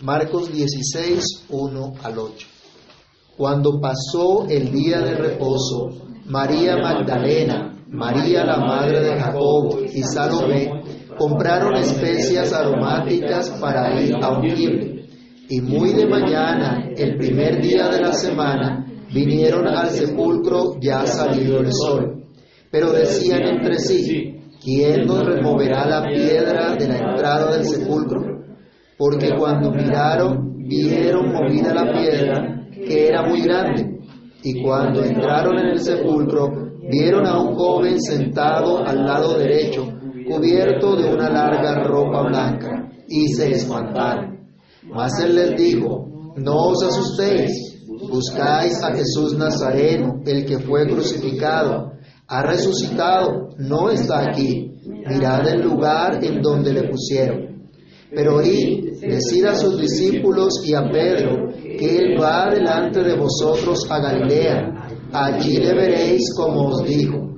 Marcos 0.00 0.52
16, 0.52 1.46
1 1.48 1.92
al 2.02 2.18
8. 2.18 2.46
Cuando 3.34 3.80
pasó 3.80 4.46
el 4.46 4.70
día 4.70 5.00
de 5.00 5.14
reposo, 5.14 5.88
María 6.26 6.76
Magdalena, 6.76 7.74
María 7.88 8.44
la 8.44 8.58
madre 8.58 9.00
de 9.00 9.18
Jacobo 9.18 9.80
y 9.80 10.02
Salomé 10.02 10.68
compraron 11.16 11.76
especias 11.76 12.52
aromáticas 12.52 13.48
para 13.58 13.98
ir 13.98 14.14
a 14.20 14.38
ungirle. 14.38 15.06
Y 15.48 15.62
muy 15.62 15.94
de 15.94 16.06
mañana, 16.06 16.90
el 16.94 17.16
primer 17.16 17.62
día 17.62 17.88
de 17.88 18.02
la 18.02 18.12
semana, 18.12 18.84
vinieron 19.14 19.66
al 19.66 19.88
sepulcro 19.88 20.78
ya 20.78 21.06
salido 21.06 21.60
el 21.60 21.72
sol. 21.72 22.26
Pero 22.70 22.92
decían 22.92 23.40
entre 23.44 23.78
sí, 23.78 24.42
¿quién 24.62 25.06
nos 25.06 25.24
removerá 25.24 25.86
la 25.86 26.02
piedra 26.02 26.76
de 26.76 26.86
la 26.86 26.98
entrada 26.98 27.56
del 27.56 27.64
sepulcro? 27.64 28.35
Porque 28.98 29.34
cuando 29.36 29.70
miraron, 29.70 30.56
vieron 30.66 31.32
movida 31.32 31.74
la 31.74 31.92
piedra, 31.92 32.66
que 32.72 33.08
era 33.08 33.26
muy 33.26 33.42
grande, 33.42 34.00
y 34.42 34.62
cuando 34.62 35.04
entraron 35.04 35.58
en 35.58 35.66
el 35.68 35.80
sepulcro, 35.80 36.50
vieron 36.88 37.26
a 37.26 37.38
un 37.38 37.54
joven 37.54 38.00
sentado 38.00 38.86
al 38.86 39.04
lado 39.04 39.38
derecho, 39.38 39.86
cubierto 40.26 40.96
de 40.96 41.12
una 41.12 41.28
larga 41.28 41.84
ropa 41.84 42.22
blanca, 42.22 42.90
y 43.08 43.28
se 43.28 43.52
espantaron. 43.52 44.38
Mas 44.84 45.20
él 45.20 45.34
les 45.34 45.56
dijo, 45.56 46.32
no 46.36 46.68
os 46.68 46.82
asustéis, 46.82 47.84
buscáis 48.08 48.82
a 48.82 48.94
Jesús 48.94 49.36
Nazareno, 49.36 50.22
el 50.24 50.46
que 50.46 50.58
fue 50.58 50.86
crucificado, 50.86 51.92
ha 52.28 52.42
resucitado, 52.42 53.50
no 53.58 53.90
está 53.90 54.30
aquí, 54.30 54.72
mirad 55.06 55.46
el 55.48 55.62
lugar 55.62 56.24
en 56.24 56.40
donde 56.40 56.72
le 56.72 56.88
pusieron 56.88 57.55
pero 58.10 58.42
id, 58.42 59.00
decid 59.00 59.44
a 59.46 59.54
sus 59.54 59.78
discípulos 59.78 60.62
y 60.64 60.74
a 60.74 60.82
Pedro 60.90 61.48
que 61.78 61.98
Él 61.98 62.20
va 62.20 62.50
delante 62.50 63.02
de 63.02 63.16
vosotros 63.16 63.80
a 63.90 63.98
Galilea. 63.98 64.88
Allí 65.12 65.58
le 65.58 65.74
veréis 65.74 66.32
como 66.36 66.68
os 66.68 66.84
dijo. 66.84 67.34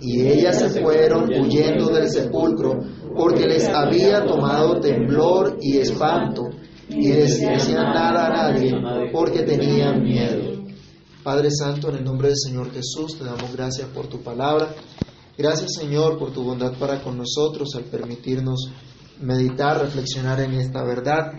Y 0.00 0.20
ellas 0.26 0.58
se 0.58 0.80
fueron 0.80 1.28
huyendo 1.32 1.88
del 1.88 2.08
sepulcro 2.08 2.78
porque 3.16 3.46
les 3.46 3.68
había 3.68 4.24
tomado 4.24 4.78
temblor 4.80 5.56
y 5.60 5.78
espanto 5.78 6.50
y 6.88 7.08
decían 7.08 7.92
nada 7.92 8.26
a 8.26 8.50
nadie 8.50 8.72
porque 9.12 9.42
tenían 9.42 10.02
miedo. 10.02 10.58
Padre 11.22 11.50
Santo, 11.50 11.90
en 11.90 11.96
el 11.96 12.04
nombre 12.04 12.28
del 12.28 12.38
Señor 12.38 12.70
Jesús, 12.72 13.18
te 13.18 13.24
damos 13.24 13.52
gracias 13.54 13.88
por 13.88 14.06
tu 14.06 14.22
palabra. 14.22 14.74
Gracias 15.36 15.74
Señor 15.78 16.18
por 16.18 16.32
tu 16.32 16.42
bondad 16.42 16.72
para 16.78 17.02
con 17.02 17.16
nosotros 17.18 17.68
al 17.76 17.84
permitirnos 17.84 18.70
meditar, 19.20 19.80
reflexionar 19.80 20.40
en 20.40 20.54
esta 20.54 20.82
verdad. 20.82 21.32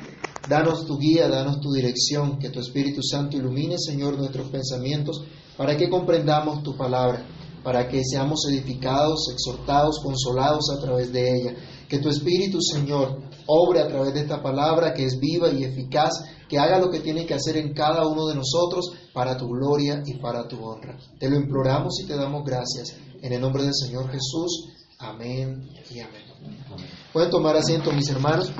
Danos 0.47 0.85
tu 0.85 0.97
guía, 0.97 1.27
danos 1.27 1.59
tu 1.61 1.71
dirección, 1.71 2.39
que 2.39 2.49
tu 2.49 2.59
Espíritu 2.59 3.01
Santo 3.03 3.37
ilumine, 3.37 3.77
Señor, 3.77 4.17
nuestros 4.17 4.49
pensamientos 4.49 5.23
para 5.59 5.75
que 5.75 5.89
comprendamos 5.89 6.63
tu 6.63 6.77
palabra, 6.77 7.25
para 7.63 7.87
que 7.87 8.01
seamos 8.03 8.45
edificados, 8.49 9.29
exhortados, 9.33 9.99
consolados 10.01 10.65
a 10.75 10.81
través 10.81 11.11
de 11.11 11.35
ella. 11.35 11.55
Que 11.89 11.99
tu 11.99 12.09
Espíritu, 12.09 12.61
Señor, 12.61 13.21
obre 13.45 13.81
a 13.81 13.87
través 13.87 14.13
de 14.13 14.21
esta 14.21 14.41
palabra 14.41 14.93
que 14.93 15.05
es 15.05 15.19
viva 15.19 15.51
y 15.51 15.65
eficaz, 15.65 16.23
que 16.47 16.57
haga 16.57 16.79
lo 16.79 16.89
que 16.89 17.01
tiene 17.01 17.25
que 17.25 17.33
hacer 17.33 17.57
en 17.57 17.73
cada 17.73 18.07
uno 18.07 18.27
de 18.27 18.35
nosotros 18.35 18.91
para 19.13 19.35
tu 19.35 19.47
gloria 19.47 20.01
y 20.05 20.17
para 20.19 20.47
tu 20.47 20.63
honra. 20.63 20.97
Te 21.19 21.29
lo 21.29 21.35
imploramos 21.35 21.99
y 22.01 22.07
te 22.07 22.15
damos 22.15 22.43
gracias. 22.45 22.95
En 23.21 23.33
el 23.33 23.41
nombre 23.41 23.63
del 23.63 23.75
Señor 23.75 24.09
Jesús. 24.09 24.69
Amén 24.97 25.69
y 25.91 25.99
amén. 25.99 26.23
Pueden 27.11 27.31
tomar 27.31 27.55
asiento, 27.55 27.91
mis 27.91 28.07
hermanos. 28.11 28.51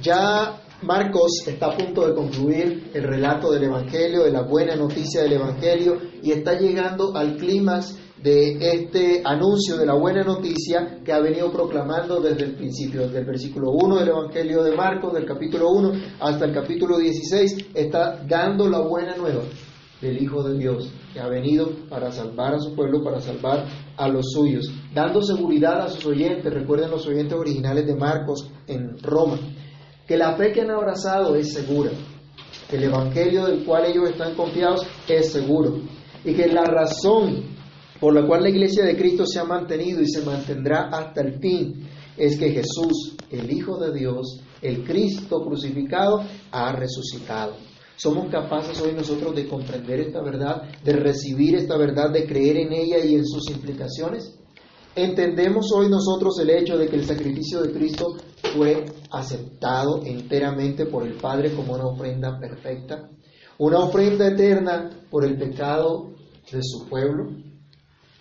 Ya 0.00 0.62
Marcos 0.82 1.42
está 1.44 1.66
a 1.66 1.76
punto 1.76 2.06
de 2.06 2.14
concluir 2.14 2.92
el 2.94 3.02
relato 3.02 3.50
del 3.50 3.64
Evangelio, 3.64 4.22
de 4.22 4.30
la 4.30 4.42
buena 4.42 4.76
noticia 4.76 5.22
del 5.22 5.32
Evangelio, 5.32 5.98
y 6.22 6.30
está 6.30 6.56
llegando 6.56 7.16
al 7.16 7.36
clímax 7.36 7.98
de 8.22 8.58
este 8.60 9.22
anuncio 9.24 9.76
de 9.76 9.86
la 9.86 9.94
buena 9.94 10.22
noticia 10.22 11.00
que 11.04 11.12
ha 11.12 11.18
venido 11.18 11.50
proclamando 11.50 12.20
desde 12.20 12.44
el 12.44 12.54
principio, 12.54 13.02
desde 13.02 13.18
el 13.18 13.26
versículo 13.26 13.72
1 13.72 13.96
del 13.96 14.08
Evangelio 14.08 14.62
de 14.62 14.76
Marcos, 14.76 15.14
del 15.14 15.26
capítulo 15.26 15.70
1 15.70 15.92
hasta 16.20 16.44
el 16.44 16.54
capítulo 16.54 16.98
16, 16.98 17.70
está 17.74 18.22
dando 18.24 18.68
la 18.68 18.78
buena 18.78 19.16
nueva 19.16 19.42
del 20.00 20.22
Hijo 20.22 20.42
de 20.42 20.58
Dios, 20.58 20.90
que 21.12 21.20
ha 21.20 21.28
venido 21.28 21.70
para 21.88 22.12
salvar 22.12 22.54
a 22.54 22.60
su 22.60 22.74
pueblo, 22.74 23.02
para 23.02 23.20
salvar 23.20 23.66
a 23.96 24.08
los 24.08 24.32
suyos, 24.32 24.70
dando 24.94 25.22
seguridad 25.22 25.82
a 25.82 25.88
sus 25.88 26.06
oyentes, 26.06 26.52
recuerden 26.52 26.90
los 26.90 27.06
oyentes 27.06 27.36
originales 27.36 27.86
de 27.86 27.96
Marcos 27.96 28.48
en 28.66 28.96
Roma, 29.02 29.38
que 30.06 30.16
la 30.16 30.36
fe 30.36 30.52
que 30.52 30.60
han 30.60 30.70
abrazado 30.70 31.34
es 31.34 31.52
segura, 31.52 31.90
que 32.70 32.76
el 32.76 32.84
Evangelio 32.84 33.46
del 33.46 33.64
cual 33.64 33.86
ellos 33.86 34.10
están 34.10 34.34
confiados 34.34 34.86
es 35.08 35.32
seguro, 35.32 35.80
y 36.24 36.34
que 36.34 36.46
la 36.46 36.64
razón 36.64 37.58
por 38.00 38.14
la 38.14 38.26
cual 38.26 38.44
la 38.44 38.50
iglesia 38.50 38.84
de 38.84 38.96
Cristo 38.96 39.26
se 39.26 39.40
ha 39.40 39.44
mantenido 39.44 40.00
y 40.00 40.08
se 40.08 40.24
mantendrá 40.24 40.88
hasta 40.92 41.20
el 41.20 41.40
fin 41.40 41.88
es 42.16 42.38
que 42.38 42.50
Jesús, 42.50 43.16
el 43.30 43.50
Hijo 43.50 43.78
de 43.78 43.92
Dios, 43.92 44.40
el 44.62 44.84
Cristo 44.84 45.40
crucificado, 45.44 46.22
ha 46.50 46.72
resucitado. 46.72 47.67
¿Somos 47.98 48.30
capaces 48.30 48.80
hoy 48.80 48.92
nosotros 48.92 49.34
de 49.34 49.48
comprender 49.48 49.98
esta 49.98 50.22
verdad, 50.22 50.62
de 50.84 50.92
recibir 50.92 51.56
esta 51.56 51.76
verdad, 51.76 52.12
de 52.12 52.26
creer 52.26 52.58
en 52.58 52.72
ella 52.72 53.04
y 53.04 53.16
en 53.16 53.26
sus 53.26 53.50
implicaciones? 53.50 54.38
¿Entendemos 54.94 55.72
hoy 55.72 55.88
nosotros 55.88 56.38
el 56.38 56.50
hecho 56.50 56.78
de 56.78 56.86
que 56.86 56.94
el 56.94 57.04
sacrificio 57.04 57.60
de 57.60 57.72
Cristo 57.72 58.14
fue 58.54 58.84
aceptado 59.10 60.02
enteramente 60.04 60.86
por 60.86 61.04
el 61.04 61.14
Padre 61.14 61.52
como 61.52 61.74
una 61.74 61.86
ofrenda 61.86 62.38
perfecta? 62.38 63.10
Una 63.58 63.80
ofrenda 63.80 64.28
eterna 64.28 64.90
por 65.10 65.24
el 65.24 65.36
pecado 65.36 66.10
de 66.52 66.60
su 66.62 66.88
pueblo. 66.88 67.32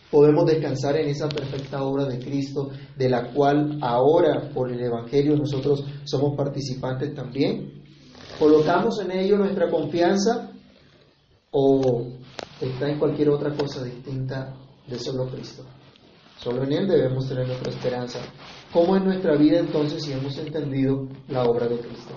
Podemos 0.10 0.48
descansar 0.48 0.98
en 0.98 1.10
esa 1.10 1.30
perfecta 1.30 1.84
obra 1.84 2.06
de 2.06 2.18
Cristo, 2.18 2.72
de 2.98 3.10
la 3.10 3.32
cual 3.32 3.78
ahora 3.84 4.50
por 4.56 4.72
el 4.72 4.80
Evangelio 4.80 5.36
nosotros 5.36 5.86
somos 6.04 6.36
participantes 6.36 7.14
también. 7.14 7.77
¿Colocamos 8.40 9.00
en 9.02 9.12
ello 9.12 9.38
nuestra 9.38 9.68
confianza 9.68 10.52
o 11.50 12.06
está 12.62 12.88
en 12.88 13.00
cualquier 13.00 13.30
otra 13.30 13.56
cosa 13.56 13.84
distinta 13.84 14.54
de 14.86 15.00
solo 15.00 15.28
Cristo? 15.28 15.64
Solo 16.38 16.64
en 16.64 16.74
Él 16.74 16.88
debemos 16.88 17.28
tener 17.28 17.48
nuestra 17.48 17.72
esperanza. 17.72 18.20
¿Cómo 18.72 18.96
es 18.96 19.04
nuestra 19.04 19.36
vida 19.36 19.58
entonces 19.58 20.04
si 20.04 20.14
hemos 20.14 20.38
entendido 20.38 21.08
la 21.30 21.46
obra 21.46 21.68
de 21.68 21.80
Cristo, 21.80 22.14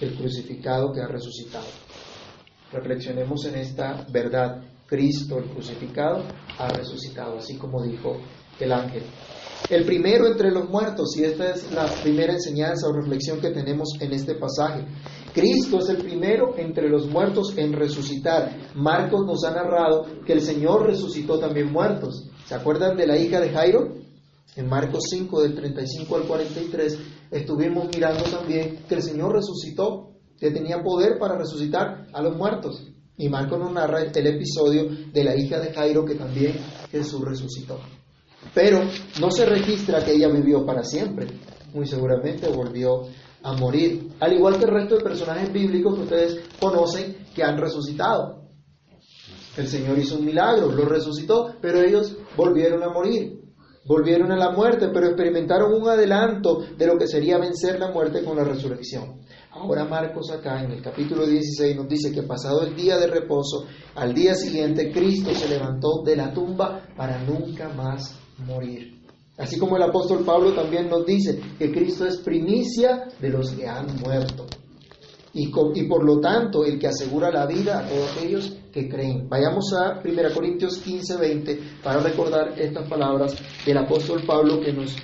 el 0.00 0.14
crucificado 0.14 0.92
que 0.92 1.00
ha 1.00 1.08
resucitado? 1.08 1.66
Reflexionemos 2.72 3.44
en 3.46 3.56
esta 3.56 4.06
verdad. 4.08 4.62
Cristo, 4.86 5.38
el 5.38 5.50
crucificado, 5.50 6.24
ha 6.58 6.68
resucitado, 6.68 7.38
así 7.38 7.56
como 7.56 7.82
dijo 7.82 8.18
el 8.58 8.72
ángel. 8.72 9.02
El 9.68 9.84
primero 9.84 10.26
entre 10.26 10.50
los 10.50 10.68
muertos, 10.68 11.16
y 11.16 11.24
esta 11.24 11.50
es 11.50 11.70
la 11.72 11.86
primera 12.02 12.32
enseñanza 12.32 12.88
o 12.88 12.92
reflexión 12.92 13.40
que 13.40 13.50
tenemos 13.50 13.88
en 14.00 14.12
este 14.12 14.34
pasaje. 14.34 14.84
Cristo 15.32 15.78
es 15.78 15.88
el 15.88 15.98
primero 15.98 16.54
entre 16.56 16.88
los 16.88 17.06
muertos 17.06 17.54
en 17.56 17.72
resucitar. 17.72 18.72
Marcos 18.74 19.24
nos 19.26 19.44
ha 19.44 19.52
narrado 19.52 20.06
que 20.26 20.32
el 20.32 20.40
Señor 20.40 20.86
resucitó 20.86 21.38
también 21.38 21.70
muertos. 21.72 22.28
¿Se 22.46 22.54
acuerdan 22.54 22.96
de 22.96 23.06
la 23.06 23.16
hija 23.16 23.40
de 23.40 23.50
Jairo? 23.50 23.94
En 24.56 24.68
Marcos 24.68 25.04
5, 25.08 25.42
del 25.42 25.54
35 25.54 26.16
al 26.16 26.22
43, 26.24 26.98
estuvimos 27.30 27.88
mirando 27.94 28.24
también 28.24 28.80
que 28.88 28.96
el 28.96 29.02
Señor 29.02 29.34
resucitó, 29.34 30.10
que 30.38 30.50
tenía 30.50 30.82
poder 30.82 31.18
para 31.18 31.38
resucitar 31.38 32.08
a 32.12 32.22
los 32.22 32.36
muertos. 32.36 32.82
Y 33.16 33.28
Marcos 33.28 33.58
nos 33.60 33.72
narra 33.72 34.02
el 34.02 34.26
episodio 34.26 34.88
de 35.12 35.24
la 35.24 35.36
hija 35.36 35.60
de 35.60 35.72
Jairo 35.72 36.04
que 36.04 36.14
también 36.16 36.54
Jesús 36.90 37.20
resucitó. 37.20 37.78
Pero 38.54 38.80
no 39.20 39.30
se 39.30 39.44
registra 39.46 40.02
que 40.04 40.12
ella 40.12 40.28
vivió 40.28 40.64
para 40.64 40.82
siempre. 40.82 41.26
Muy 41.72 41.86
seguramente 41.86 42.48
volvió 42.48 43.02
a 43.42 43.52
morir, 43.54 44.10
al 44.20 44.32
igual 44.32 44.58
que 44.58 44.64
el 44.64 44.70
resto 44.70 44.96
de 44.96 45.04
personajes 45.04 45.52
bíblicos 45.52 45.94
que 45.94 46.02
ustedes 46.02 46.40
conocen 46.58 47.16
que 47.34 47.42
han 47.42 47.58
resucitado. 47.58 48.40
El 49.56 49.66
Señor 49.66 49.98
hizo 49.98 50.16
un 50.16 50.24
milagro, 50.24 50.70
lo 50.70 50.84
resucitó, 50.84 51.54
pero 51.60 51.80
ellos 51.80 52.16
volvieron 52.36 52.82
a 52.82 52.90
morir, 52.90 53.40
volvieron 53.84 54.30
a 54.30 54.36
la 54.36 54.52
muerte, 54.52 54.88
pero 54.92 55.06
experimentaron 55.06 55.72
un 55.72 55.88
adelanto 55.88 56.60
de 56.76 56.86
lo 56.86 56.96
que 56.96 57.06
sería 57.06 57.38
vencer 57.38 57.78
la 57.78 57.90
muerte 57.90 58.22
con 58.22 58.36
la 58.36 58.44
resurrección. 58.44 59.20
Ahora 59.50 59.84
Marcos 59.84 60.30
acá 60.30 60.62
en 60.62 60.70
el 60.70 60.82
capítulo 60.82 61.26
16 61.26 61.76
nos 61.76 61.88
dice 61.88 62.12
que 62.12 62.22
pasado 62.22 62.62
el 62.62 62.76
día 62.76 62.96
de 62.98 63.08
reposo, 63.08 63.66
al 63.96 64.14
día 64.14 64.34
siguiente 64.34 64.92
Cristo 64.92 65.34
se 65.34 65.48
levantó 65.48 66.02
de 66.04 66.16
la 66.16 66.32
tumba 66.32 66.86
para 66.96 67.22
nunca 67.24 67.68
más 67.70 68.16
morir. 68.38 68.99
Así 69.40 69.58
como 69.58 69.76
el 69.76 69.82
apóstol 69.82 70.22
Pablo 70.22 70.52
también 70.52 70.90
nos 70.90 71.06
dice 71.06 71.40
que 71.58 71.72
Cristo 71.72 72.06
es 72.06 72.18
primicia 72.18 73.08
de 73.18 73.30
los 73.30 73.52
que 73.52 73.66
han 73.66 73.86
muerto. 73.98 74.46
Y, 75.32 75.48
por 75.48 76.04
lo 76.04 76.20
tanto 76.20 76.64
el 76.64 76.78
que 76.78 76.88
asegura 76.88 77.30
la 77.30 77.46
vida 77.46 77.78
a 77.78 77.88
todos 77.88 78.16
aquellos 78.16 78.52
que 78.70 78.88
creen. 78.88 79.28
Vayamos 79.28 79.72
a 79.72 80.00
1 80.04 80.34
Corintios 80.34 80.78
15, 80.78 81.16
20 81.16 81.60
para 81.82 82.00
recordar 82.00 82.58
estas 82.58 82.86
palabras 82.88 83.34
del 83.64 83.78
apóstol 83.78 84.24
Pablo 84.26 84.60
que 84.60 84.72
nos 84.72 84.94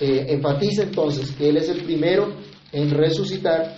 eh, 0.00 0.26
enfatiza 0.28 0.82
entonces 0.82 1.30
que 1.30 1.48
Él 1.48 1.56
es 1.56 1.68
el 1.70 1.84
primero 1.84 2.34
en 2.70 2.90
resucitar 2.90 3.76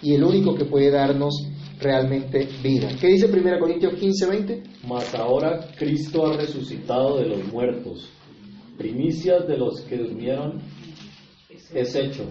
y 0.00 0.14
el 0.14 0.22
único 0.22 0.54
que 0.54 0.66
puede 0.66 0.90
darnos 0.90 1.34
realmente 1.80 2.48
vida. 2.62 2.88
¿Qué 3.00 3.08
dice 3.08 3.26
1 3.26 3.58
Corintios 3.58 3.94
15, 3.94 4.26
20? 4.26 4.62
Mas 4.86 5.14
ahora 5.14 5.70
Cristo 5.76 6.26
ha 6.26 6.36
resucitado 6.36 7.18
de 7.18 7.26
los 7.26 7.44
muertos, 7.52 8.10
primicias 8.76 9.46
de 9.46 9.56
los 9.56 9.80
que 9.82 9.98
durmieron 9.98 10.60
es 11.74 11.94
hecho, 11.94 12.24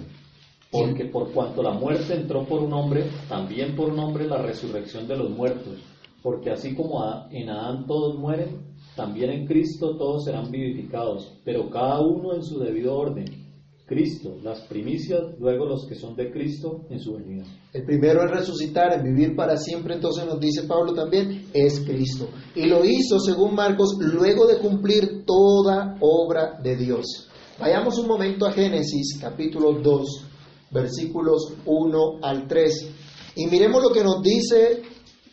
porque 0.72 1.06
por 1.06 1.32
cuanto 1.32 1.62
la 1.62 1.72
muerte 1.72 2.16
entró 2.16 2.46
por 2.46 2.62
un 2.62 2.74
hombre, 2.74 3.06
también 3.28 3.76
por 3.76 3.92
un 3.92 4.00
hombre 4.00 4.28
la 4.28 4.42
resurrección 4.42 5.08
de 5.08 5.18
los 5.18 5.30
muertos, 5.30 5.80
porque 6.22 6.52
así 6.52 6.76
como 6.76 7.04
en 7.32 7.50
Adán 7.50 7.86
todos 7.86 8.18
mueren, 8.18 8.62
también 8.96 9.30
en 9.32 9.46
Cristo 9.46 9.98
todos 9.98 10.26
serán 10.26 10.52
vivificados, 10.52 11.34
pero 11.44 11.70
cada 11.70 12.00
uno 12.00 12.34
en 12.34 12.44
su 12.44 12.60
debido 12.60 12.96
orden 12.96 13.45
Cristo, 13.86 14.38
las 14.42 14.62
primicias, 14.62 15.22
luego 15.40 15.66
los 15.66 15.86
que 15.88 15.94
son 15.94 16.16
de 16.16 16.32
Cristo 16.32 16.86
en 16.90 17.00
su 17.00 17.14
venida. 17.14 17.44
El 17.72 17.86
primero 17.86 18.24
en 18.24 18.30
resucitar, 18.30 18.94
en 18.94 19.04
vivir 19.04 19.36
para 19.36 19.58
siempre, 19.58 19.94
entonces 19.94 20.26
nos 20.26 20.40
dice 20.40 20.64
Pablo 20.64 20.94
también, 20.94 21.50
es 21.54 21.82
Cristo. 21.82 22.30
Y 22.56 22.66
lo 22.66 22.84
hizo, 22.84 23.20
según 23.20 23.54
Marcos, 23.54 23.96
luego 24.00 24.48
de 24.48 24.58
cumplir 24.58 25.24
toda 25.24 25.98
obra 26.00 26.60
de 26.64 26.76
Dios. 26.76 27.30
Vayamos 27.60 28.00
un 28.00 28.08
momento 28.08 28.48
a 28.48 28.52
Génesis 28.52 29.20
capítulo 29.22 29.74
2, 29.74 30.26
versículos 30.72 31.54
1 31.66 32.20
al 32.24 32.48
3. 32.48 32.90
Y 33.36 33.46
miremos 33.48 33.84
lo 33.84 33.92
que 33.92 34.04
nos 34.04 34.24
dice 34.24 34.82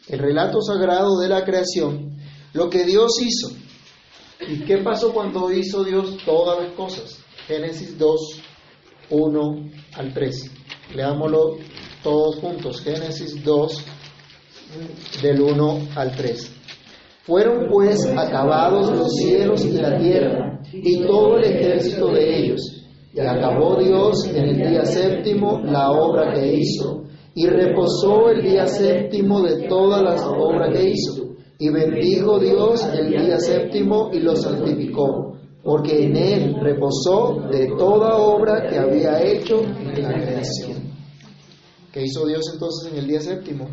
el 0.09 0.19
relato 0.19 0.61
sagrado 0.61 1.19
de 1.19 1.29
la 1.29 1.43
creación, 1.43 2.19
lo 2.53 2.69
que 2.69 2.85
Dios 2.85 3.13
hizo. 3.23 3.51
¿Y 4.47 4.65
qué 4.67 4.79
pasó 4.79 5.15
cuando 5.15 5.51
hizo 5.51 5.85
Dios 5.85 6.19
todas 6.27 6.63
las 6.63 6.73
cosas? 6.75 7.22
Génesis 7.47 7.99
2, 7.99 8.41
1 9.11 9.71
al 9.97 10.15
3. 10.15 10.51
Leámoslo 10.95 11.57
todos 12.03 12.37
juntos. 12.37 12.81
Génesis 12.83 13.43
2, 13.45 13.85
del 15.23 15.41
1 15.41 15.79
al 15.97 16.13
3. 16.13 16.53
Fueron 17.25 17.69
pues 17.71 18.07
acabados 18.07 18.97
los 18.97 19.17
cielos 19.17 19.65
y 19.65 19.73
la 19.73 19.99
tierra 19.99 20.61
y 20.73 21.05
todo 21.05 21.39
el 21.39 21.45
ejército 21.45 22.09
de 22.09 22.39
ellos. 22.39 22.61
Y 23.13 23.21
acabó 23.21 23.77
Dios 23.77 24.27
en 24.29 24.37
el 24.37 24.57
día 24.57 24.85
séptimo 24.85 25.61
la 25.65 25.91
obra 25.91 26.33
que 26.33 26.55
hizo, 26.55 27.05
y 27.35 27.47
reposó 27.47 28.31
el 28.31 28.43
día 28.43 28.67
séptimo 28.67 29.43
de 29.43 29.69
todas 29.69 30.03
las 30.03 30.23
obras 30.23 30.71
que 30.73 30.91
hizo. 30.91 31.35
Y 31.59 31.69
bendijo 31.69 32.39
Dios 32.39 32.85
el 32.95 33.11
día 33.11 33.39
séptimo 33.39 34.11
y 34.13 34.21
lo 34.21 34.35
santificó 34.35 35.32
porque 35.63 36.05
en 36.05 36.17
él 36.17 36.57
reposó 36.61 37.41
de 37.51 37.69
toda 37.79 38.17
obra 38.17 38.69
que 38.69 38.79
había 38.79 39.23
hecho 39.23 39.61
en 39.61 40.03
la 40.03 40.13
creación. 40.13 40.93
¿Qué 41.93 42.05
hizo 42.05 42.27
Dios 42.27 42.51
entonces 42.53 42.93
en 42.93 42.99
el 42.99 43.07
día 43.07 43.21
séptimo? 43.21 43.69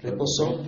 Reposó, 0.00 0.60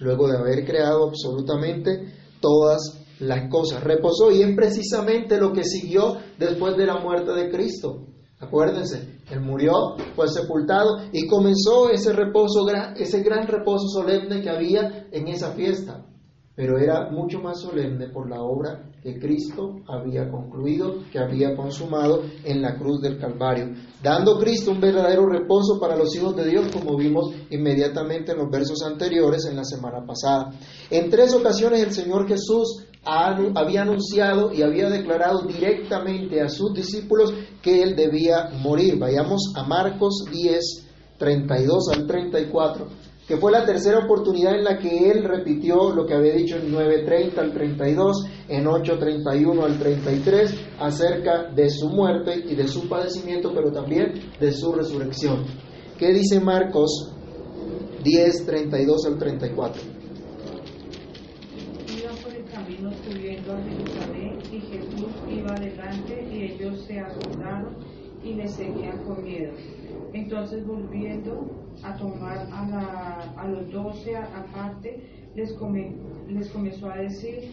luego 0.00 0.28
de 0.28 0.38
haber 0.38 0.64
creado 0.64 1.08
absolutamente 1.08 2.12
todas 2.40 2.80
las 3.20 3.48
cosas. 3.48 3.84
Reposó 3.84 4.32
y 4.32 4.42
es 4.42 4.56
precisamente 4.56 5.38
lo 5.38 5.52
que 5.52 5.62
siguió 5.62 6.16
después 6.38 6.76
de 6.76 6.86
la 6.86 6.98
muerte 6.98 7.32
de 7.32 7.50
Cristo. 7.50 8.06
Acuérdense, 8.40 9.20
Él 9.30 9.40
murió, 9.40 9.96
fue 10.16 10.28
sepultado 10.28 10.98
y 11.12 11.26
comenzó 11.26 11.90
ese 11.90 12.12
reposo, 12.12 12.66
ese 12.96 13.22
gran 13.22 13.46
reposo 13.46 13.88
solemne 13.88 14.40
que 14.40 14.50
había 14.50 15.08
en 15.12 15.28
esa 15.28 15.52
fiesta 15.52 16.07
pero 16.58 16.76
era 16.76 17.08
mucho 17.12 17.38
más 17.38 17.60
solemne 17.60 18.08
por 18.08 18.28
la 18.28 18.42
obra 18.42 18.90
que 19.00 19.16
Cristo 19.20 19.76
había 19.86 20.28
concluido, 20.28 21.04
que 21.12 21.20
había 21.20 21.54
consumado 21.54 22.24
en 22.42 22.60
la 22.60 22.76
cruz 22.76 23.00
del 23.00 23.16
Calvario, 23.16 23.76
dando 24.02 24.40
Cristo 24.40 24.72
un 24.72 24.80
verdadero 24.80 25.24
reposo 25.26 25.78
para 25.78 25.94
los 25.94 26.12
hijos 26.16 26.34
de 26.34 26.46
Dios, 26.46 26.66
como 26.72 26.96
vimos 26.96 27.32
inmediatamente 27.50 28.32
en 28.32 28.38
los 28.38 28.50
versos 28.50 28.82
anteriores 28.82 29.46
en 29.46 29.54
la 29.54 29.62
semana 29.62 30.04
pasada. 30.04 30.50
En 30.90 31.08
tres 31.10 31.32
ocasiones 31.32 31.80
el 31.80 31.92
Señor 31.92 32.26
Jesús 32.26 32.86
había 33.04 33.82
anunciado 33.82 34.52
y 34.52 34.62
había 34.62 34.90
declarado 34.90 35.42
directamente 35.42 36.40
a 36.42 36.48
sus 36.48 36.74
discípulos 36.74 37.32
que 37.62 37.84
Él 37.84 37.94
debía 37.94 38.50
morir. 38.60 38.98
Vayamos 38.98 39.52
a 39.54 39.62
Marcos 39.62 40.24
10, 40.32 40.88
32 41.18 41.88
al 41.94 42.06
34 42.08 43.07
que 43.28 43.36
fue 43.36 43.52
la 43.52 43.66
tercera 43.66 43.98
oportunidad 43.98 44.56
en 44.56 44.64
la 44.64 44.78
que 44.78 45.10
él 45.10 45.22
repitió 45.22 45.94
lo 45.94 46.06
que 46.06 46.14
había 46.14 46.32
dicho 46.32 46.56
en 46.56 46.72
9.30 46.72 47.36
al 47.36 47.52
32, 47.52 48.26
en 48.48 48.64
8.31 48.64 49.64
al 49.64 49.78
33, 49.78 50.54
acerca 50.80 51.50
de 51.54 51.68
su 51.68 51.90
muerte 51.90 52.42
y 52.48 52.56
de 52.56 52.66
su 52.66 52.88
padecimiento, 52.88 53.52
pero 53.54 53.70
también 53.70 54.14
de 54.40 54.50
su 54.50 54.72
resurrección. 54.72 55.44
¿Qué 55.98 56.14
dice 56.14 56.40
Marcos 56.40 57.12
10, 58.02 58.46
32 58.46 59.06
al 59.06 59.18
34? 59.18 59.82
Iban 61.98 62.16
por 62.16 62.34
el 62.34 62.44
camino 62.46 62.90
subiendo 63.04 63.52
a 63.52 63.62
Jerusalén 63.62 64.38
y 64.50 64.60
Jesús 64.60 65.12
iba 65.30 65.50
adelante 65.54 66.28
y 66.32 66.44
ellos 66.44 66.82
se 66.86 66.98
asombraron 66.98 67.76
y 68.24 68.32
le 68.32 68.48
seguían 68.48 69.04
con 69.04 69.22
miedo. 69.22 69.52
Entonces 70.12 70.66
volviendo 70.66 71.50
a 71.82 71.96
tomar 71.96 72.46
a, 72.52 73.48
los 73.48 73.70
doce 73.70 74.16
aparte, 74.16 75.00
les, 75.34 75.54
les 76.28 76.48
comenzó 76.48 76.90
a 76.90 76.96
decir 76.96 77.50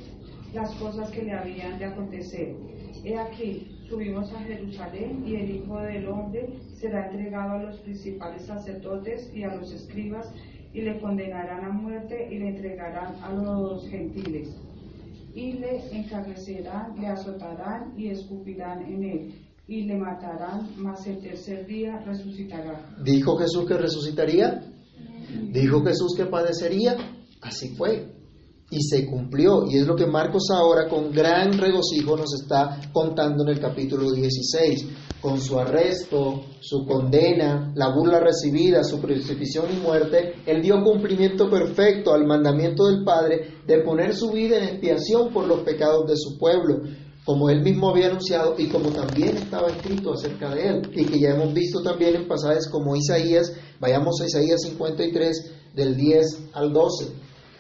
las 0.54 0.74
cosas 0.76 1.12
que 1.12 1.24
le 1.24 1.34
habían 1.34 1.78
de 1.80 1.86
acontecer. 1.86 2.56
He 3.04 3.18
aquí, 3.18 3.68
subimos 3.90 4.32
a 4.34 4.40
Jerusalén 4.40 5.24
y 5.28 5.36
el 5.36 5.56
Hijo 5.58 5.80
del 5.80 6.08
Hombre 6.08 6.50
será 6.74 7.08
entregado 7.08 7.52
a 7.52 7.64
los 7.64 7.80
principales 7.80 8.44
sacerdotes 8.44 9.30
y 9.34 9.44
a 9.44 9.54
los 9.54 9.72
escribas 9.72 10.32
y 10.74 10.82
le 10.82 11.00
condenarán 11.00 11.66
a 11.66 11.70
muerte 11.70 12.28
y 12.32 12.40
le 12.40 12.50
entregarán 12.50 13.16
a 13.22 13.32
los 13.34 13.88
gentiles. 13.90 14.56
Y 15.36 15.54
le 15.54 15.82
encarnecerán, 15.92 16.96
le 17.00 17.08
azotarán 17.08 17.94
y 17.98 18.08
escupirán 18.08 18.84
en 18.86 19.04
él 19.04 19.45
y 19.68 19.84
le 19.86 19.98
matarán, 19.98 20.70
mas 20.78 21.06
el 21.08 21.20
tercer 21.20 21.66
día 21.66 22.00
resucitará. 22.06 22.96
¿Dijo 23.04 23.36
Jesús 23.38 23.66
que 23.68 23.76
resucitaría? 23.76 24.62
¿Dijo 25.52 25.84
Jesús 25.84 26.14
que 26.16 26.26
padecería? 26.26 26.96
Así 27.42 27.76
fue. 27.76 28.14
Y 28.70 28.82
se 28.82 29.06
cumplió. 29.06 29.66
Y 29.68 29.78
es 29.78 29.88
lo 29.88 29.96
que 29.96 30.06
Marcos 30.06 30.50
ahora 30.52 30.88
con 30.88 31.12
gran 31.12 31.58
regocijo 31.58 32.16
nos 32.16 32.34
está 32.42 32.80
contando 32.94 33.44
en 33.44 33.50
el 33.50 33.60
capítulo 33.60 34.12
16. 34.12 34.88
Con 35.20 35.42
su 35.42 35.58
arresto, 35.58 36.44
su 36.60 36.86
condena, 36.86 37.72
la 37.76 37.92
burla 37.96 38.20
recibida, 38.20 38.84
su 38.84 39.02
crucifixión 39.02 39.66
y 39.76 39.82
muerte, 39.82 40.36
él 40.46 40.62
dio 40.62 40.84
cumplimiento 40.84 41.50
perfecto 41.50 42.14
al 42.14 42.28
mandamiento 42.28 42.86
del 42.86 43.04
Padre 43.04 43.56
de 43.66 43.80
poner 43.80 44.16
su 44.16 44.32
vida 44.32 44.58
en 44.58 44.66
expiación 44.66 45.34
por 45.34 45.48
los 45.48 45.62
pecados 45.62 46.06
de 46.08 46.16
su 46.16 46.38
pueblo 46.38 46.84
como 47.26 47.50
él 47.50 47.62
mismo 47.62 47.90
había 47.90 48.08
anunciado 48.08 48.56
y 48.58 48.68
como 48.70 48.92
también 48.92 49.36
estaba 49.36 49.68
escrito 49.70 50.14
acerca 50.14 50.54
de 50.54 50.68
él, 50.68 50.92
y 50.94 51.06
que 51.06 51.20
ya 51.20 51.32
hemos 51.32 51.54
visto 51.54 51.82
también 51.82 52.16
en 52.16 52.28
pasajes 52.28 52.70
como 52.70 52.96
Isaías, 52.96 53.52
vayamos 53.80 54.22
a 54.22 54.26
Isaías 54.26 54.62
53 54.62 55.54
del 55.74 55.98
10 55.98 56.50
al 56.54 56.72
12. 56.72 57.08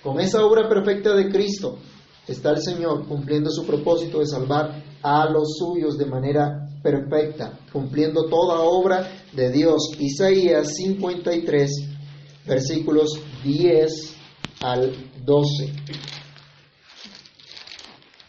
Con 0.03 0.19
esa 0.19 0.45
obra 0.45 0.69
perfecta 0.69 1.15
de 1.15 1.29
Cristo 1.29 1.79
está 2.27 2.51
el 2.51 2.62
Señor 2.62 3.07
cumpliendo 3.07 3.50
su 3.50 3.65
propósito 3.65 4.19
de 4.19 4.27
salvar 4.27 4.84
a 5.01 5.29
los 5.31 5.57
suyos 5.57 5.98
de 5.98 6.05
manera 6.05 6.69
perfecta, 6.84 7.57
cumpliendo 7.74 8.25
toda 8.25 8.60
obra 8.60 9.10
de 9.34 9.51
Dios. 9.51 9.89
Isaías 10.00 10.75
53, 10.75 11.72
versículos 12.45 13.19
10 13.43 14.15
al 14.62 14.93
12. 15.25 15.74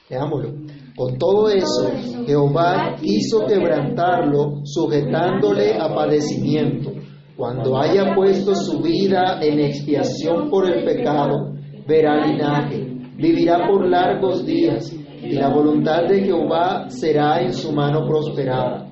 Veámoslo. 0.09 0.75
Con 0.97 1.19
todo 1.19 1.50
eso, 1.50 1.91
Jehová 2.26 2.97
hizo 3.03 3.45
quebrantarlo, 3.45 4.61
sujetándole 4.65 5.75
a 5.79 5.95
padecimiento. 5.95 6.91
Cuando 7.37 7.76
haya 7.76 8.15
puesto 8.15 8.55
su 8.55 8.81
vida 8.81 9.38
en 9.43 9.61
expiación 9.61 10.49
por 10.49 10.67
el 10.71 10.85
pecado, 10.85 11.53
verá 11.87 12.26
linaje, 12.26 12.83
vivirá 13.19 13.67
por 13.69 13.87
largos 13.87 14.47
días, 14.47 14.91
y 15.23 15.33
la 15.33 15.50
voluntad 15.50 16.05
de 16.09 16.23
Jehová 16.25 16.88
será 16.88 17.43
en 17.43 17.53
su 17.53 17.73
mano 17.73 18.07
prosperada. 18.07 18.91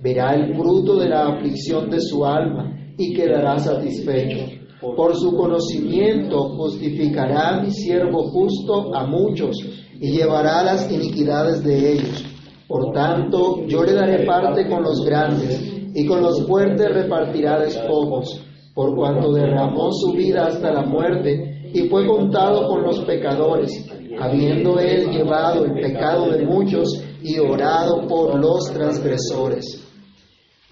Verá 0.00 0.34
el 0.34 0.56
fruto 0.56 0.96
de 0.96 1.08
la 1.08 1.28
aflicción 1.28 1.88
de 1.88 2.00
su 2.00 2.26
alma 2.26 2.76
y 2.98 3.14
quedará 3.14 3.60
satisfecho. 3.60 4.44
Por 4.80 5.14
su 5.14 5.36
conocimiento 5.36 6.48
justificará 6.56 7.62
mi 7.62 7.70
siervo 7.70 8.24
justo 8.30 8.92
a 8.92 9.06
muchos 9.06 9.83
y 10.00 10.12
llevará 10.12 10.62
las 10.62 10.90
iniquidades 10.90 11.62
de 11.62 11.92
ellos. 11.92 12.24
Por 12.66 12.92
tanto, 12.92 13.66
yo 13.66 13.84
le 13.84 13.92
daré 13.92 14.24
parte 14.24 14.68
con 14.68 14.82
los 14.82 15.04
grandes, 15.04 15.72
y 15.94 16.06
con 16.06 16.22
los 16.22 16.46
fuertes 16.46 16.92
repartirá 16.92 17.60
despojos, 17.60 18.42
por 18.74 18.96
cuanto 18.96 19.32
derramó 19.32 19.92
su 19.92 20.12
vida 20.12 20.46
hasta 20.46 20.72
la 20.72 20.82
muerte, 20.82 21.70
y 21.72 21.88
fue 21.88 22.06
contado 22.06 22.68
con 22.68 22.82
los 22.82 23.00
pecadores, 23.04 23.86
habiendo 24.18 24.78
él 24.78 25.10
llevado 25.10 25.64
el 25.64 25.74
pecado 25.74 26.30
de 26.30 26.44
muchos, 26.44 27.00
y 27.22 27.38
orado 27.38 28.06
por 28.06 28.38
los 28.38 28.70
transgresores. 28.72 29.82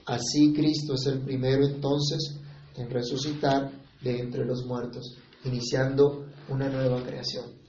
Así 0.06 0.52
Cristo 0.52 0.94
es 0.94 1.06
el 1.06 1.20
primero 1.20 1.64
entonces 1.64 2.40
en 2.76 2.90
resucitar 2.90 3.70
de 4.02 4.18
entre 4.18 4.44
los 4.44 4.66
muertos, 4.66 5.16
iniciando 5.44 6.24
una 6.48 6.68
nueva 6.68 7.02
creación 7.02 7.61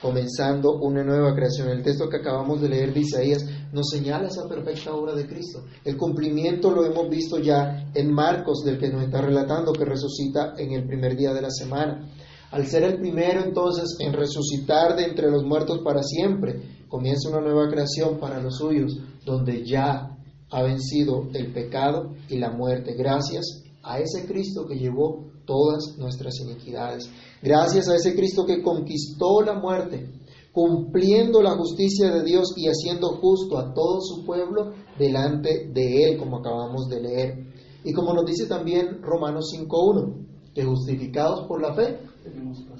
comenzando 0.00 0.78
una 0.78 1.02
nueva 1.02 1.34
creación. 1.34 1.68
El 1.68 1.82
texto 1.82 2.08
que 2.08 2.18
acabamos 2.18 2.60
de 2.60 2.68
leer 2.68 2.94
de 2.94 3.00
Isaías 3.00 3.44
nos 3.72 3.88
señala 3.90 4.28
esa 4.28 4.48
perfecta 4.48 4.94
obra 4.94 5.14
de 5.14 5.26
Cristo. 5.26 5.64
El 5.84 5.96
cumplimiento 5.96 6.70
lo 6.70 6.84
hemos 6.84 7.08
visto 7.08 7.38
ya 7.38 7.90
en 7.94 8.12
Marcos, 8.12 8.62
del 8.64 8.78
que 8.78 8.88
nos 8.88 9.02
está 9.02 9.20
relatando, 9.20 9.72
que 9.72 9.84
resucita 9.84 10.54
en 10.56 10.72
el 10.72 10.86
primer 10.86 11.16
día 11.16 11.32
de 11.32 11.42
la 11.42 11.50
semana. 11.50 12.08
Al 12.50 12.66
ser 12.66 12.84
el 12.84 12.98
primero 12.98 13.42
entonces 13.44 13.96
en 13.98 14.12
resucitar 14.12 14.96
de 14.96 15.04
entre 15.04 15.30
los 15.30 15.44
muertos 15.44 15.80
para 15.84 16.02
siempre, 16.02 16.86
comienza 16.88 17.28
una 17.28 17.40
nueva 17.40 17.68
creación 17.68 18.18
para 18.18 18.40
los 18.40 18.56
suyos, 18.56 18.98
donde 19.24 19.66
ya 19.66 20.16
ha 20.50 20.62
vencido 20.62 21.28
el 21.34 21.52
pecado 21.52 22.14
y 22.28 22.38
la 22.38 22.50
muerte, 22.50 22.94
gracias 22.94 23.64
a 23.82 23.98
ese 23.98 24.26
Cristo 24.26 24.66
que 24.66 24.78
llevó 24.78 25.26
todas 25.44 25.96
nuestras 25.98 26.34
iniquidades. 26.40 27.10
Gracias 27.42 27.88
a 27.88 27.96
ese 27.96 28.14
Cristo 28.14 28.44
que 28.44 28.62
conquistó 28.62 29.42
la 29.42 29.54
muerte, 29.54 30.10
cumpliendo 30.52 31.40
la 31.40 31.56
justicia 31.56 32.10
de 32.10 32.24
Dios 32.24 32.52
y 32.56 32.66
haciendo 32.66 33.16
justo 33.20 33.58
a 33.58 33.72
todo 33.72 34.00
su 34.00 34.24
pueblo 34.24 34.72
delante 34.98 35.70
de 35.72 36.04
Él, 36.04 36.18
como 36.18 36.38
acabamos 36.38 36.88
de 36.88 37.00
leer. 37.00 37.46
Y 37.84 37.92
como 37.92 38.12
nos 38.12 38.24
dice 38.24 38.46
también 38.46 39.00
Romanos 39.02 39.52
5.1, 39.56 40.52
que 40.54 40.64
justificados 40.64 41.46
por 41.46 41.62
la 41.62 41.74
fe, 41.74 42.00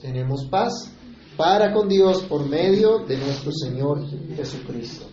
tenemos 0.01 0.47
paz 0.51 0.93
para 1.37 1.73
con 1.73 1.89
Dios 1.89 2.23
por 2.25 2.49
medio 2.49 2.99
de 3.07 3.17
nuestro 3.17 3.53
Señor 3.53 4.05
Jesucristo. 4.35 5.07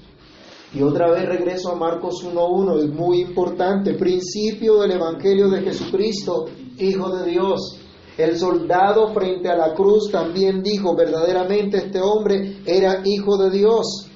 Y 0.73 0.81
otra 0.81 1.09
vez 1.11 1.25
regreso 1.25 1.71
a 1.71 1.75
Marcos 1.75 2.25
1.1, 2.25 2.79
es 2.79 2.89
muy 2.89 3.21
importante, 3.21 3.93
principio 3.93 4.81
del 4.81 4.91
Evangelio 4.93 5.49
de 5.49 5.61
Jesucristo, 5.61 6.45
Hijo 6.79 7.15
de 7.15 7.29
Dios. 7.29 7.79
El 8.17 8.37
soldado 8.37 9.13
frente 9.13 9.49
a 9.49 9.57
la 9.57 9.73
cruz 9.73 10.09
también 10.11 10.63
dijo, 10.63 10.95
verdaderamente 10.95 11.77
este 11.77 11.99
hombre 11.99 12.57
era 12.65 13.01
Hijo 13.03 13.37
de 13.37 13.51
Dios. 13.51 14.09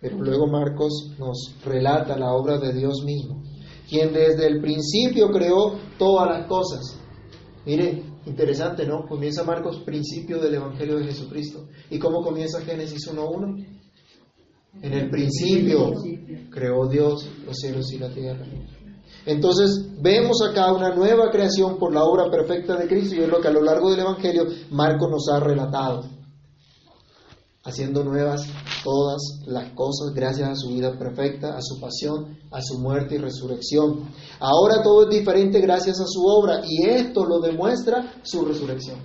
Pero 0.00 0.16
luego 0.18 0.46
Marcos 0.46 1.10
nos 1.18 1.54
relata 1.62 2.16
la 2.16 2.32
obra 2.32 2.58
de 2.58 2.72
Dios 2.72 3.02
mismo, 3.04 3.42
quien 3.88 4.14
desde 4.14 4.46
el 4.46 4.60
principio 4.60 5.30
creó 5.30 5.78
todas 5.98 6.30
las 6.30 6.46
cosas. 6.46 6.98
Mire, 7.66 8.02
interesante, 8.24 8.86
¿no? 8.86 9.06
Comienza 9.06 9.44
Marcos, 9.44 9.82
principio 9.84 10.38
del 10.38 10.54
Evangelio 10.54 10.96
de 10.96 11.04
Jesucristo. 11.04 11.66
¿Y 11.90 11.98
cómo 11.98 12.22
comienza 12.22 12.62
Génesis 12.62 13.10
1.1? 13.12 13.66
En 14.82 14.92
el 14.92 15.10
principio 15.10 15.92
creó 16.50 16.86
Dios 16.88 17.28
los 17.44 17.56
cielos 17.56 17.92
y 17.92 17.98
la 17.98 18.08
tierra. 18.08 18.46
Entonces 19.26 19.86
vemos 20.00 20.38
acá 20.42 20.72
una 20.72 20.94
nueva 20.94 21.30
creación 21.30 21.78
por 21.78 21.92
la 21.92 22.04
obra 22.04 22.30
perfecta 22.30 22.76
de 22.76 22.88
Cristo 22.88 23.14
y 23.14 23.20
es 23.20 23.28
lo 23.28 23.40
que 23.40 23.48
a 23.48 23.52
lo 23.52 23.62
largo 23.62 23.90
del 23.90 24.00
Evangelio 24.00 24.46
Marco 24.70 25.08
nos 25.08 25.28
ha 25.28 25.40
relatado, 25.40 26.04
haciendo 27.62 28.02
nuevas 28.02 28.46
todas 28.82 29.20
las 29.46 29.72
cosas 29.72 30.14
gracias 30.14 30.48
a 30.48 30.56
su 30.56 30.68
vida 30.68 30.98
perfecta, 30.98 31.56
a 31.56 31.60
su 31.60 31.78
pasión, 31.78 32.38
a 32.50 32.62
su 32.62 32.78
muerte 32.78 33.16
y 33.16 33.18
resurrección. 33.18 34.10
Ahora 34.38 34.82
todo 34.82 35.02
es 35.02 35.10
diferente 35.10 35.60
gracias 35.60 36.00
a 36.00 36.06
su 36.06 36.24
obra 36.24 36.62
y 36.66 36.88
esto 36.88 37.24
lo 37.26 37.40
demuestra 37.40 38.14
su 38.22 38.44
resurrección. 38.44 38.98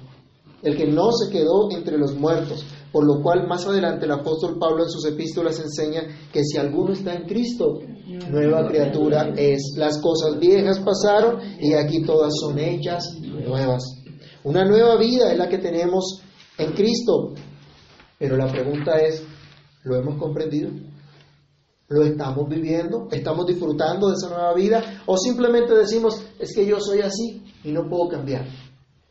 El 0.62 0.78
que 0.78 0.88
no 0.88 1.12
se 1.12 1.30
quedó 1.30 1.70
entre 1.72 1.98
los 1.98 2.16
muertos, 2.16 2.64
por 2.96 3.06
lo 3.06 3.22
cual 3.22 3.46
más 3.46 3.68
adelante 3.68 4.06
el 4.06 4.12
apóstol 4.14 4.58
Pablo 4.58 4.84
en 4.84 4.90
sus 4.90 5.06
epístolas 5.06 5.60
enseña 5.60 6.04
que 6.32 6.46
si 6.46 6.58
alguno 6.58 6.94
está 6.94 7.14
en 7.14 7.28
Cristo, 7.28 7.82
nueva 8.30 8.66
criatura 8.70 9.34
es. 9.36 9.74
Las 9.76 9.98
cosas 9.98 10.40
viejas 10.40 10.80
pasaron 10.80 11.42
y 11.60 11.74
aquí 11.74 12.04
todas 12.04 12.32
son 12.40 12.58
hechas 12.58 13.20
nuevas. 13.20 13.84
Una 14.46 14.64
nueva 14.64 14.96
vida 14.96 15.30
es 15.30 15.38
la 15.38 15.50
que 15.50 15.58
tenemos 15.58 16.22
en 16.58 16.72
Cristo. 16.72 17.34
Pero 18.18 18.38
la 18.38 18.50
pregunta 18.50 18.98
es, 19.00 19.22
¿lo 19.84 19.98
hemos 19.98 20.16
comprendido? 20.16 20.70
¿Lo 21.90 22.02
estamos 22.02 22.48
viviendo? 22.48 23.10
¿Estamos 23.12 23.46
disfrutando 23.46 24.08
de 24.08 24.14
esa 24.14 24.30
nueva 24.30 24.54
vida? 24.54 25.02
¿O 25.06 25.18
simplemente 25.18 25.76
decimos, 25.76 26.26
es 26.40 26.56
que 26.56 26.66
yo 26.66 26.80
soy 26.80 27.02
así 27.02 27.44
y 27.62 27.74
no 27.74 27.90
puedo 27.90 28.08
cambiar, 28.08 28.46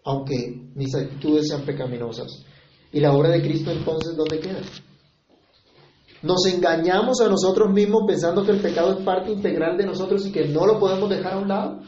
aunque 0.07 0.71
mis 0.75 0.95
actitudes 0.95 1.49
sean 1.49 1.67
pecaminosas? 1.67 2.47
¿Y 2.95 3.01
la 3.01 3.13
obra 3.13 3.31
de 3.31 3.43
Cristo 3.43 3.73
entonces 3.73 4.17
dónde 4.17 4.39
queda? 4.39 4.61
Nos 6.23 6.47
engañamos 6.47 7.21
a 7.21 7.29
nosotros 7.29 7.73
mismos 7.73 8.05
pensando 8.07 8.45
que 8.45 8.53
el 8.53 8.61
pecado 8.61 8.93
es 8.93 9.05
parte 9.05 9.33
integral 9.33 9.77
de 9.77 9.85
nosotros 9.85 10.25
y 10.25 10.31
que 10.31 10.47
no 10.47 10.65
lo 10.65 10.79
podemos 10.79 11.11
dejar 11.11 11.35
a 11.35 11.39
un 11.39 11.49
lado. 11.49 11.81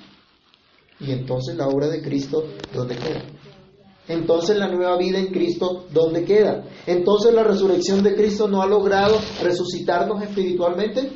Y 0.99 1.13
entonces 1.13 1.57
la 1.57 1.69
obra 1.69 1.87
de 1.87 2.03
Cristo, 2.03 2.43
¿dónde 2.75 2.97
queda? 2.97 3.23
Entonces 4.09 4.57
la 4.57 4.67
nueva 4.67 4.99
vida 4.99 5.21
en 5.21 5.29
Cristo, 5.29 5.85
¿dónde 5.93 6.25
queda? 6.25 6.65
Entonces 6.89 7.33
la 7.33 7.45
resurrección 7.45 8.03
de 8.03 8.17
Cristo 8.17 8.49
no 8.49 8.61
ha 8.61 8.67
logrado 8.67 9.17
resucitarnos 9.45 10.21
espiritualmente. 10.23 11.09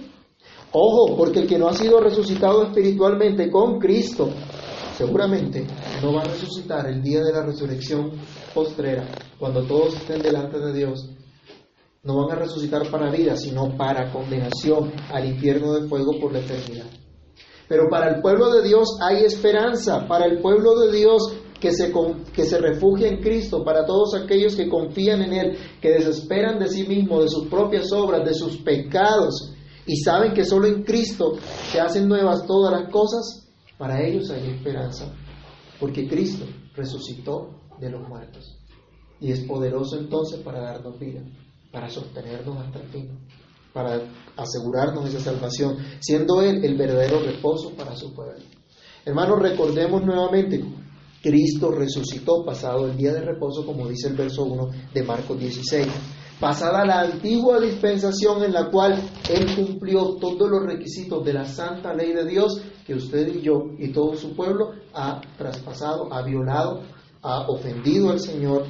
Ojo, 0.70 1.16
porque 1.16 1.40
el 1.40 1.48
que 1.48 1.58
no 1.58 1.68
ha 1.68 1.74
sido 1.74 1.98
resucitado 1.98 2.62
espiritualmente 2.62 3.50
con 3.50 3.80
Cristo, 3.80 4.30
seguramente 5.00 5.66
no 6.02 6.12
va 6.12 6.20
a 6.20 6.24
resucitar 6.24 6.86
el 6.86 7.02
día 7.02 7.22
de 7.22 7.32
la 7.32 7.42
resurrección 7.42 8.12
postrera, 8.52 9.06
cuando 9.38 9.62
todos 9.62 9.94
estén 9.94 10.20
delante 10.20 10.58
de 10.58 10.74
Dios, 10.74 11.08
no 12.02 12.16
van 12.16 12.36
a 12.36 12.40
resucitar 12.40 12.82
para 12.90 13.10
vida, 13.10 13.34
sino 13.34 13.78
para 13.78 14.12
condenación 14.12 14.92
al 15.10 15.26
infierno 15.26 15.72
de 15.72 15.88
fuego 15.88 16.20
por 16.20 16.34
la 16.34 16.40
eternidad. 16.40 16.84
Pero 17.66 17.84
para 17.88 18.14
el 18.14 18.20
pueblo 18.20 18.52
de 18.52 18.62
Dios 18.62 18.98
hay 19.00 19.24
esperanza, 19.24 20.06
para 20.06 20.26
el 20.26 20.42
pueblo 20.42 20.78
de 20.80 20.92
Dios 20.92 21.32
que 21.58 21.72
se, 21.72 21.90
que 22.34 22.44
se 22.44 22.58
refugia 22.58 23.08
en 23.08 23.22
Cristo, 23.22 23.64
para 23.64 23.86
todos 23.86 24.14
aquellos 24.14 24.54
que 24.54 24.68
confían 24.68 25.22
en 25.22 25.32
Él, 25.32 25.58
que 25.80 25.92
desesperan 25.92 26.58
de 26.58 26.68
sí 26.68 26.86
mismos, 26.86 27.22
de 27.22 27.30
sus 27.30 27.48
propias 27.48 27.90
obras, 27.92 28.22
de 28.22 28.34
sus 28.34 28.58
pecados, 28.58 29.54
y 29.86 29.96
saben 29.96 30.34
que 30.34 30.44
solo 30.44 30.66
en 30.66 30.82
Cristo 30.82 31.32
se 31.72 31.80
hacen 31.80 32.06
nuevas 32.06 32.46
todas 32.46 32.78
las 32.78 32.92
cosas, 32.92 33.49
para 33.80 34.06
ellos 34.06 34.30
hay 34.30 34.46
esperanza, 34.46 35.10
porque 35.80 36.06
Cristo 36.06 36.44
resucitó 36.76 37.48
de 37.80 37.88
los 37.88 38.06
muertos. 38.06 38.58
Y 39.18 39.32
es 39.32 39.40
poderoso 39.40 39.98
entonces 39.98 40.40
para 40.40 40.60
darnos 40.60 40.98
vida, 40.98 41.22
para 41.72 41.88
sostenernos 41.88 42.58
hasta 42.58 42.78
el 42.78 42.88
fin, 42.88 43.18
para 43.72 44.02
asegurarnos 44.36 45.08
esa 45.08 45.20
salvación, 45.20 45.78
siendo 45.98 46.42
Él 46.42 46.62
el 46.62 46.76
verdadero 46.76 47.20
reposo 47.20 47.70
para 47.70 47.96
su 47.96 48.12
pueblo. 48.12 48.44
Hermanos, 49.06 49.38
recordemos 49.40 50.04
nuevamente, 50.04 50.62
Cristo 51.22 51.70
resucitó 51.70 52.44
pasado 52.44 52.86
el 52.86 52.98
día 52.98 53.14
de 53.14 53.22
reposo, 53.22 53.64
como 53.64 53.88
dice 53.88 54.08
el 54.08 54.14
verso 54.14 54.44
1 54.44 54.70
de 54.92 55.02
Marcos 55.02 55.38
16 55.38 55.88
pasada 56.40 56.86
la 56.86 57.00
antigua 57.00 57.60
dispensación 57.60 58.42
en 58.42 58.54
la 58.54 58.70
cual 58.70 58.98
Él 59.28 59.54
cumplió 59.54 60.16
todos 60.16 60.50
los 60.50 60.64
requisitos 60.64 61.22
de 61.22 61.34
la 61.34 61.44
santa 61.44 61.92
ley 61.92 62.14
de 62.14 62.24
Dios 62.24 62.62
que 62.90 62.96
usted 62.96 63.36
y 63.36 63.42
yo 63.42 63.70
y 63.78 63.92
todo 63.92 64.16
su 64.16 64.34
pueblo 64.34 64.72
ha 64.92 65.20
traspasado, 65.38 66.12
ha 66.12 66.22
violado, 66.22 66.80
ha 67.22 67.48
ofendido 67.48 68.10
al 68.10 68.18
Señor 68.18 68.64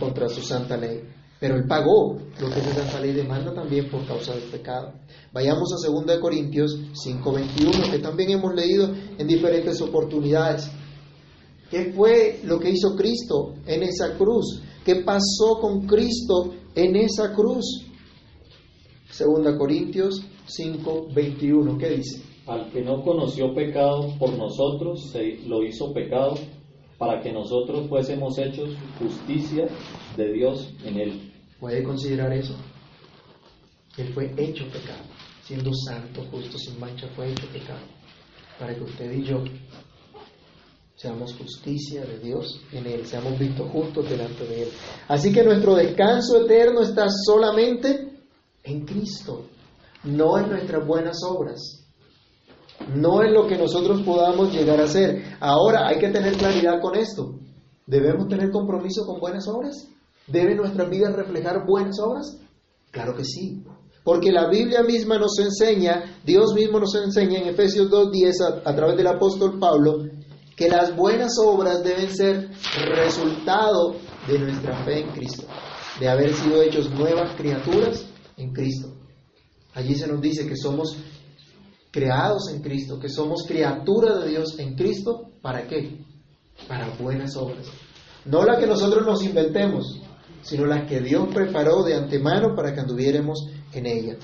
contra 0.00 0.28
su 0.28 0.42
santa 0.42 0.76
ley. 0.76 1.02
Pero 1.38 1.54
Él 1.54 1.68
pagó 1.68 2.16
lo 2.40 2.50
que 2.50 2.58
esa 2.58 2.74
santa 2.74 2.98
ley 2.98 3.12
demanda 3.12 3.54
también 3.54 3.88
por 3.88 4.04
causa 4.06 4.34
del 4.34 4.50
pecado. 4.50 4.94
Vayamos 5.32 5.72
a 5.72 5.88
2 5.88 6.18
Corintios 6.18 6.76
5:21, 6.94 7.92
que 7.92 8.00
también 8.00 8.30
hemos 8.30 8.56
leído 8.56 8.90
en 9.16 9.24
diferentes 9.24 9.80
oportunidades. 9.80 10.68
¿Qué 11.70 11.92
fue 11.92 12.40
lo 12.42 12.58
que 12.58 12.70
hizo 12.70 12.96
Cristo 12.96 13.54
en 13.66 13.84
esa 13.84 14.16
cruz? 14.18 14.62
¿Qué 14.84 14.96
pasó 14.96 15.60
con 15.60 15.86
Cristo 15.86 16.54
en 16.74 16.96
esa 16.96 17.32
cruz? 17.32 17.86
Segunda 19.08 19.56
Corintios 19.56 20.20
5:21, 20.48 21.78
¿qué 21.78 21.88
dice? 21.90 22.31
Al 22.46 22.70
que 22.70 22.82
no 22.82 23.02
conoció 23.02 23.54
pecado 23.54 24.12
por 24.18 24.36
nosotros, 24.36 25.10
se 25.12 25.38
lo 25.46 25.62
hizo 25.62 25.92
pecado 25.92 26.34
para 26.98 27.20
que 27.20 27.32
nosotros 27.32 27.88
fuésemos 27.88 28.36
hechos 28.38 28.70
justicia 28.98 29.68
de 30.16 30.32
Dios 30.32 30.72
en 30.84 31.00
él. 31.00 31.32
¿Puede 31.60 31.84
considerar 31.84 32.32
eso? 32.32 32.54
Él 33.96 34.12
fue 34.12 34.32
hecho 34.36 34.64
pecado, 34.66 35.04
siendo 35.42 35.70
santo, 35.72 36.24
justo, 36.30 36.58
sin 36.58 36.80
mancha, 36.80 37.06
fue 37.14 37.30
hecho 37.30 37.46
pecado, 37.48 37.80
para 38.58 38.74
que 38.74 38.82
usted 38.82 39.12
y 39.12 39.24
yo 39.24 39.44
seamos 40.96 41.34
justicia 41.34 42.04
de 42.04 42.18
Dios 42.18 42.60
en 42.72 42.86
Él, 42.86 43.04
seamos 43.06 43.38
vistos 43.38 43.68
justos 43.70 44.08
delante 44.08 44.46
de 44.46 44.62
Él. 44.62 44.68
Así 45.08 45.32
que 45.32 45.42
nuestro 45.42 45.74
descanso 45.74 46.44
eterno 46.44 46.82
está 46.82 47.06
solamente 47.08 48.12
en 48.62 48.84
Cristo, 48.84 49.46
no 50.04 50.38
en 50.38 50.50
nuestras 50.50 50.86
buenas 50.86 51.18
obras 51.28 51.81
no 52.94 53.22
es 53.22 53.32
lo 53.32 53.46
que 53.46 53.56
nosotros 53.56 54.02
podamos 54.02 54.52
llegar 54.52 54.80
a 54.80 54.84
hacer. 54.84 55.36
Ahora 55.40 55.88
hay 55.88 55.98
que 55.98 56.08
tener 56.08 56.36
claridad 56.36 56.80
con 56.80 56.96
esto. 56.96 57.38
¿Debemos 57.86 58.28
tener 58.28 58.50
compromiso 58.50 59.04
con 59.06 59.20
buenas 59.20 59.46
obras? 59.48 59.88
¿Deben 60.26 60.56
nuestras 60.56 60.88
vidas 60.88 61.14
reflejar 61.14 61.66
buenas 61.66 61.98
obras? 62.00 62.38
Claro 62.90 63.14
que 63.14 63.24
sí. 63.24 63.64
Porque 64.04 64.32
la 64.32 64.48
Biblia 64.48 64.82
misma 64.82 65.18
nos 65.18 65.38
enseña, 65.38 66.18
Dios 66.24 66.54
mismo 66.54 66.80
nos 66.80 66.94
enseña 66.94 67.40
en 67.40 67.48
Efesios 67.48 67.88
2.10 67.88 68.62
a, 68.64 68.70
a 68.70 68.74
través 68.74 68.96
del 68.96 69.06
apóstol 69.06 69.58
Pablo, 69.58 70.04
que 70.56 70.68
las 70.68 70.94
buenas 70.96 71.32
obras 71.38 71.82
deben 71.84 72.10
ser 72.10 72.50
resultado 72.94 73.94
de 74.26 74.38
nuestra 74.38 74.84
fe 74.84 75.00
en 75.00 75.10
Cristo, 75.10 75.44
de 76.00 76.08
haber 76.08 76.34
sido 76.34 76.62
hechos 76.62 76.90
nuevas 76.90 77.34
criaturas 77.36 78.04
en 78.36 78.52
Cristo. 78.52 78.88
Allí 79.74 79.94
se 79.94 80.06
nos 80.06 80.20
dice 80.20 80.46
que 80.46 80.56
somos 80.56 80.96
creados 81.92 82.48
en 82.48 82.62
Cristo, 82.62 82.98
que 82.98 83.08
somos 83.08 83.44
criatura 83.46 84.18
de 84.18 84.30
Dios 84.30 84.58
en 84.58 84.74
Cristo, 84.74 85.30
¿para 85.42 85.68
qué? 85.68 86.04
Para 86.66 86.88
buenas 86.96 87.36
obras. 87.36 87.66
No 88.24 88.44
la 88.44 88.58
que 88.58 88.66
nosotros 88.66 89.06
nos 89.06 89.22
inventemos, 89.22 90.00
sino 90.42 90.64
la 90.66 90.86
que 90.86 91.00
Dios 91.00 91.28
preparó 91.32 91.82
de 91.82 91.94
antemano 91.94 92.54
para 92.56 92.72
que 92.72 92.80
anduviéramos 92.80 93.46
en 93.72 93.86
ella. 93.86 94.16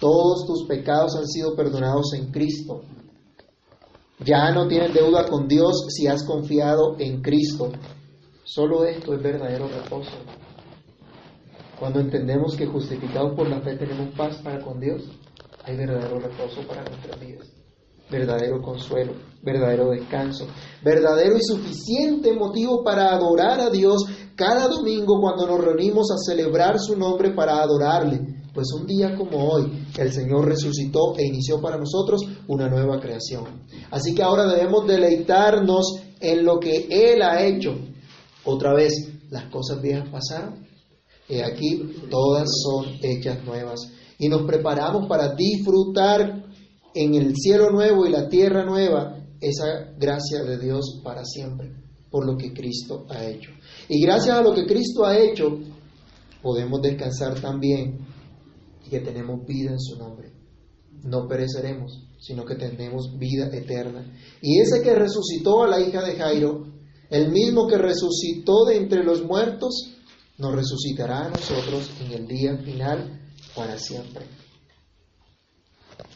Todos 0.00 0.46
tus 0.46 0.66
pecados 0.68 1.16
han 1.16 1.26
sido 1.26 1.56
perdonados 1.56 2.12
en 2.14 2.30
Cristo. 2.30 2.82
Ya 4.20 4.50
no 4.52 4.68
tienes 4.68 4.92
deuda 4.92 5.26
con 5.26 5.48
Dios 5.48 5.86
si 5.88 6.06
has 6.06 6.24
confiado 6.24 6.96
en 6.98 7.22
Cristo. 7.22 7.72
Solo 8.44 8.84
esto 8.84 9.14
es 9.14 9.22
verdadero 9.22 9.66
reposo. 9.68 10.12
Cuando 11.78 12.00
entendemos 12.00 12.54
que 12.54 12.66
justificados 12.66 13.34
por 13.34 13.48
la 13.48 13.60
fe 13.60 13.76
tenemos 13.76 14.14
paz 14.14 14.36
para 14.42 14.60
con 14.60 14.78
Dios, 14.78 15.02
hay 15.66 15.76
verdadero 15.76 16.18
reposo 16.20 16.60
para 16.66 16.84
nuestras 16.84 17.18
vidas, 17.18 17.46
verdadero 18.10 18.60
consuelo, 18.60 19.14
verdadero 19.42 19.90
descanso, 19.90 20.46
verdadero 20.82 21.36
y 21.36 21.42
suficiente 21.42 22.32
motivo 22.32 22.82
para 22.84 23.12
adorar 23.12 23.60
a 23.60 23.70
Dios 23.70 24.04
cada 24.36 24.68
domingo 24.68 25.20
cuando 25.20 25.46
nos 25.46 25.64
reunimos 25.64 26.10
a 26.10 26.18
celebrar 26.18 26.78
su 26.78 26.96
nombre 26.96 27.30
para 27.30 27.62
adorarle. 27.62 28.20
Pues 28.52 28.68
un 28.72 28.86
día 28.86 29.16
como 29.16 29.48
hoy, 29.48 29.86
el 29.98 30.12
Señor 30.12 30.46
resucitó 30.46 31.16
e 31.16 31.26
inició 31.26 31.60
para 31.60 31.76
nosotros 31.76 32.20
una 32.46 32.68
nueva 32.68 33.00
creación. 33.00 33.64
Así 33.90 34.14
que 34.14 34.22
ahora 34.22 34.46
debemos 34.46 34.86
deleitarnos 34.86 35.96
en 36.20 36.44
lo 36.44 36.60
que 36.60 36.86
Él 36.88 37.22
ha 37.22 37.44
hecho. 37.44 37.74
Otra 38.44 38.72
vez, 38.72 38.92
las 39.30 39.50
cosas 39.50 39.82
viejas 39.82 40.08
pasaron. 40.08 40.64
Y 41.28 41.40
aquí 41.40 41.96
todas 42.10 42.48
son 42.62 42.86
hechas 43.02 43.42
nuevas. 43.44 43.80
Y 44.18 44.28
nos 44.28 44.42
preparamos 44.42 45.06
para 45.08 45.34
disfrutar 45.34 46.44
en 46.94 47.14
el 47.14 47.34
cielo 47.36 47.70
nuevo 47.70 48.06
y 48.06 48.10
la 48.10 48.28
tierra 48.28 48.64
nueva 48.64 49.16
esa 49.40 49.92
gracia 49.98 50.42
de 50.44 50.58
Dios 50.58 51.00
para 51.02 51.24
siempre, 51.24 51.72
por 52.10 52.26
lo 52.26 52.36
que 52.36 52.52
Cristo 52.52 53.06
ha 53.10 53.24
hecho. 53.24 53.50
Y 53.88 54.00
gracias 54.00 54.36
a 54.36 54.42
lo 54.42 54.54
que 54.54 54.66
Cristo 54.66 55.04
ha 55.04 55.18
hecho, 55.18 55.58
podemos 56.40 56.80
descansar 56.80 57.40
también 57.40 58.06
y 58.86 58.90
que 58.90 59.00
tenemos 59.00 59.44
vida 59.44 59.72
en 59.72 59.80
su 59.80 59.98
nombre. 59.98 60.32
No 61.02 61.26
pereceremos, 61.28 62.06
sino 62.18 62.44
que 62.44 62.54
tenemos 62.54 63.18
vida 63.18 63.48
eterna. 63.52 64.06
Y 64.40 64.60
ese 64.60 64.80
que 64.80 64.94
resucitó 64.94 65.64
a 65.64 65.68
la 65.68 65.80
hija 65.80 66.02
de 66.02 66.16
Jairo, 66.16 66.66
el 67.10 67.30
mismo 67.30 67.66
que 67.66 67.76
resucitó 67.76 68.64
de 68.64 68.76
entre 68.76 69.04
los 69.04 69.22
muertos, 69.22 69.90
nos 70.38 70.54
resucitará 70.54 71.26
a 71.26 71.28
nosotros 71.28 71.90
en 72.04 72.12
el 72.12 72.26
día 72.26 72.56
final 72.56 73.23
para 73.54 73.78
siempre. 73.78 74.26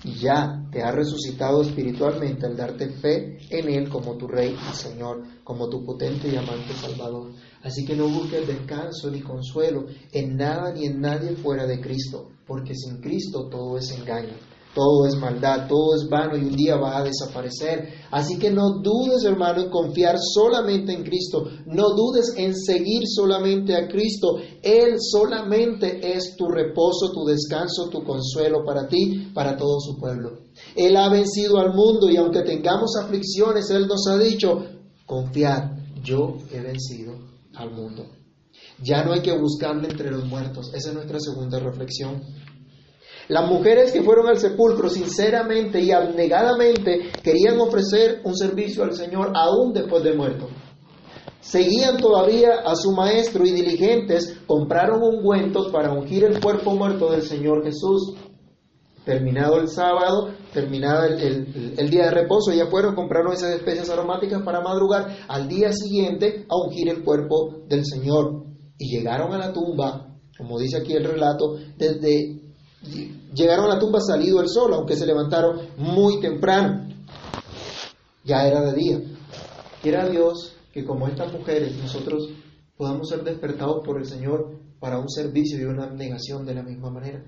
Y 0.04 0.14
ya 0.14 0.68
te 0.71 0.83
ha 0.83 0.92
resucitado 0.92 1.62
espiritualmente 1.62 2.47
al 2.47 2.57
darte 2.57 2.88
fe 2.88 3.38
en 3.50 3.68
Él 3.68 3.88
como 3.88 4.16
tu 4.16 4.26
Rey 4.26 4.54
y 4.54 4.75
Señor, 4.75 5.23
como 5.45 5.68
tu 5.68 5.85
potente 5.85 6.28
y 6.28 6.37
amante 6.37 6.73
Salvador. 6.75 7.33
Así 7.62 7.85
que 7.85 7.97
no 7.97 8.09
busques 8.09 8.47
descanso 8.47 9.11
ni 9.11 9.21
consuelo 9.21 9.87
en 10.12 10.37
nada 10.37 10.73
ni 10.73 10.87
en 10.87 11.00
nadie 11.00 11.37
fuera 11.37 11.66
de 11.66 11.80
Cristo, 11.80 12.30
porque 12.47 12.75
sin 12.75 13.00
Cristo 13.00 13.49
todo 13.49 13.78
es 13.78 13.90
engaño 13.90 14.35
todo 14.75 15.07
es 15.07 15.17
maldad, 15.17 15.67
todo 15.69 15.95
es 15.97 16.09
vano 16.09 16.37
y 16.37 16.43
un 16.43 16.55
día 16.55 16.77
va 16.77 16.99
a 16.99 17.05
desaparecer. 17.05 17.89
Así 18.11 18.39
que 18.39 18.51
no 18.51 18.81
dudes, 18.81 19.25
hermano, 19.25 19.63
en 19.63 19.71
confiar 19.71 20.17
solamente 20.19 20.93
en 20.93 21.04
Cristo, 21.04 21.45
no 21.67 21.91
dudes 21.95 22.35
en 22.37 22.54
seguir 22.54 23.02
solamente 23.07 23.75
a 23.75 23.89
Cristo. 23.89 24.39
Él 24.63 24.97
solamente 24.99 26.17
es 26.17 26.37
tu 26.37 26.47
reposo, 26.49 27.13
tu 27.13 27.25
descanso, 27.25 27.89
tu 27.89 28.04
consuelo 28.04 28.65
para 28.65 28.87
ti, 28.89 29.31
para 29.35 29.57
todo 29.57 29.81
su 29.81 29.99
pueblo. 29.99 30.39
Él 30.76 30.97
ha 30.97 31.09
vencido 31.09 31.59
al 31.59 31.75
mundo 31.75 32.09
y 32.11 32.17
aunque 32.17 32.43
tengamos 32.43 32.97
aflicciones, 32.97 33.71
Él 33.71 33.87
nos 33.87 34.07
ha 34.07 34.19
dicho, 34.19 34.65
confiad, 35.07 35.73
yo 36.02 36.37
he 36.52 36.61
vencido 36.61 37.15
al 37.54 37.73
mundo. 37.73 38.07
Ya 38.83 39.04
no 39.04 39.13
hay 39.13 39.23
que 39.23 39.37
buscarle 39.37 39.89
entre 39.89 40.11
los 40.11 40.25
muertos. 40.25 40.71
Esa 40.73 40.91
es 40.91 40.95
nuestra 40.95 41.19
segunda 41.19 41.59
reflexión. 41.59 42.23
Las 43.28 43.47
mujeres 43.47 43.93
que 43.93 44.02
fueron 44.02 44.26
al 44.26 44.38
sepulcro 44.38 44.88
sinceramente 44.88 45.80
y 45.80 45.93
abnegadamente 45.93 47.10
querían 47.23 47.60
ofrecer 47.60 48.23
un 48.25 48.34
servicio 48.34 48.82
al 48.84 48.95
Señor 48.95 49.32
aún 49.34 49.75
después 49.75 50.02
de 50.02 50.14
muerto. 50.14 50.49
Seguían 51.41 51.99
todavía 51.99 52.60
a 52.64 52.75
su 52.75 52.93
maestro 52.93 53.45
y 53.45 53.52
diligentes 53.52 54.41
compraron 54.47 55.02
ungüentos 55.02 55.71
para 55.71 55.93
ungir 55.93 56.25
el 56.25 56.41
cuerpo 56.41 56.75
muerto 56.75 57.10
del 57.10 57.23
Señor 57.23 57.64
Jesús. 57.64 58.14
Terminado 59.04 59.58
el 59.58 59.69
sábado, 59.69 60.30
terminado 60.52 61.04
el, 61.04 61.91
día 61.91 62.04
de 62.04 62.10
reposo, 62.10 62.52
ya 62.52 62.67
fueron, 62.67 62.95
compraron 62.95 63.32
esas 63.32 63.54
especias 63.54 63.88
aromáticas 63.88 64.43
para 64.43 64.60
madrugar 64.60 65.17
al 65.28 65.49
día 65.49 65.73
siguiente 65.73 66.45
a 66.49 66.56
ungir 66.56 66.88
el 66.88 67.02
cuerpo 67.02 67.62
del 67.67 67.84
Señor. 67.86 68.45
Y 68.76 68.97
llegaron 68.97 69.32
a 69.32 69.38
la 69.38 69.52
tumba, 69.52 70.19
como 70.36 70.58
dice 70.58 70.76
aquí 70.76 70.93
el 70.93 71.04
relato, 71.04 71.56
desde 71.78 72.38
Llegaron 73.34 73.67
a 73.67 73.75
la 73.75 73.78
tumba 73.78 74.00
salido 74.00 74.41
el 74.41 74.49
sol, 74.49 74.73
aunque 74.75 74.97
se 74.97 75.06
levantaron 75.06 75.60
muy 75.76 76.21
temprano. 76.21 76.88
Ya 78.25 78.47
era 78.47 78.62
de 78.62 78.73
día. 78.75 79.00
Quiera 79.82 80.08
Dios 80.08 80.54
que 80.73 80.84
como 80.84 81.08
estas 81.08 81.32
mujeres 81.32 81.76
nosotros 81.76 82.28
podamos 82.76 83.08
ser 83.08 83.25
despertados 83.25 83.84
por 83.84 83.99
el 83.99 84.06
Señor 84.06 84.58
para 84.78 84.99
un 84.99 85.08
servicio 85.08 85.58
y 85.58 85.64
una 85.64 85.84
abnegación 85.84 86.47
de 86.47 86.54
la 86.54 86.62
misma 86.62 86.91
manera. 86.91 87.25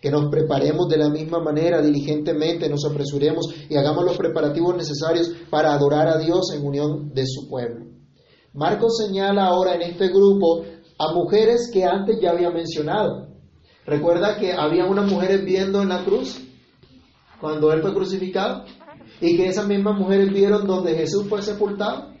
Que 0.00 0.10
nos 0.10 0.30
preparemos 0.30 0.88
de 0.88 0.98
la 0.98 1.08
misma 1.08 1.40
manera, 1.40 1.80
diligentemente, 1.80 2.68
nos 2.68 2.84
apresuremos 2.84 3.46
y 3.68 3.76
hagamos 3.76 4.04
los 4.04 4.16
preparativos 4.16 4.76
necesarios 4.76 5.30
para 5.50 5.72
adorar 5.72 6.08
a 6.08 6.18
Dios 6.18 6.52
en 6.54 6.66
unión 6.66 7.14
de 7.14 7.24
su 7.26 7.48
pueblo. 7.48 7.86
Marcos 8.54 8.96
señala 8.98 9.46
ahora 9.46 9.74
en 9.74 9.82
este 9.82 10.08
grupo 10.08 10.64
a 10.98 11.12
mujeres 11.12 11.70
que 11.72 11.84
antes 11.84 12.18
ya 12.20 12.30
había 12.30 12.50
mencionado. 12.50 13.27
Recuerda 13.88 14.36
que 14.36 14.52
había 14.52 14.84
unas 14.84 15.10
mujeres 15.10 15.42
viendo 15.46 15.80
en 15.80 15.88
la 15.88 16.04
cruz 16.04 16.38
cuando 17.40 17.72
Él 17.72 17.80
fue 17.80 17.94
crucificado 17.94 18.64
y 19.18 19.34
que 19.34 19.48
esas 19.48 19.66
mismas 19.66 19.98
mujeres 19.98 20.30
vieron 20.30 20.66
donde 20.66 20.94
Jesús 20.94 21.26
fue 21.26 21.40
sepultado. 21.40 22.12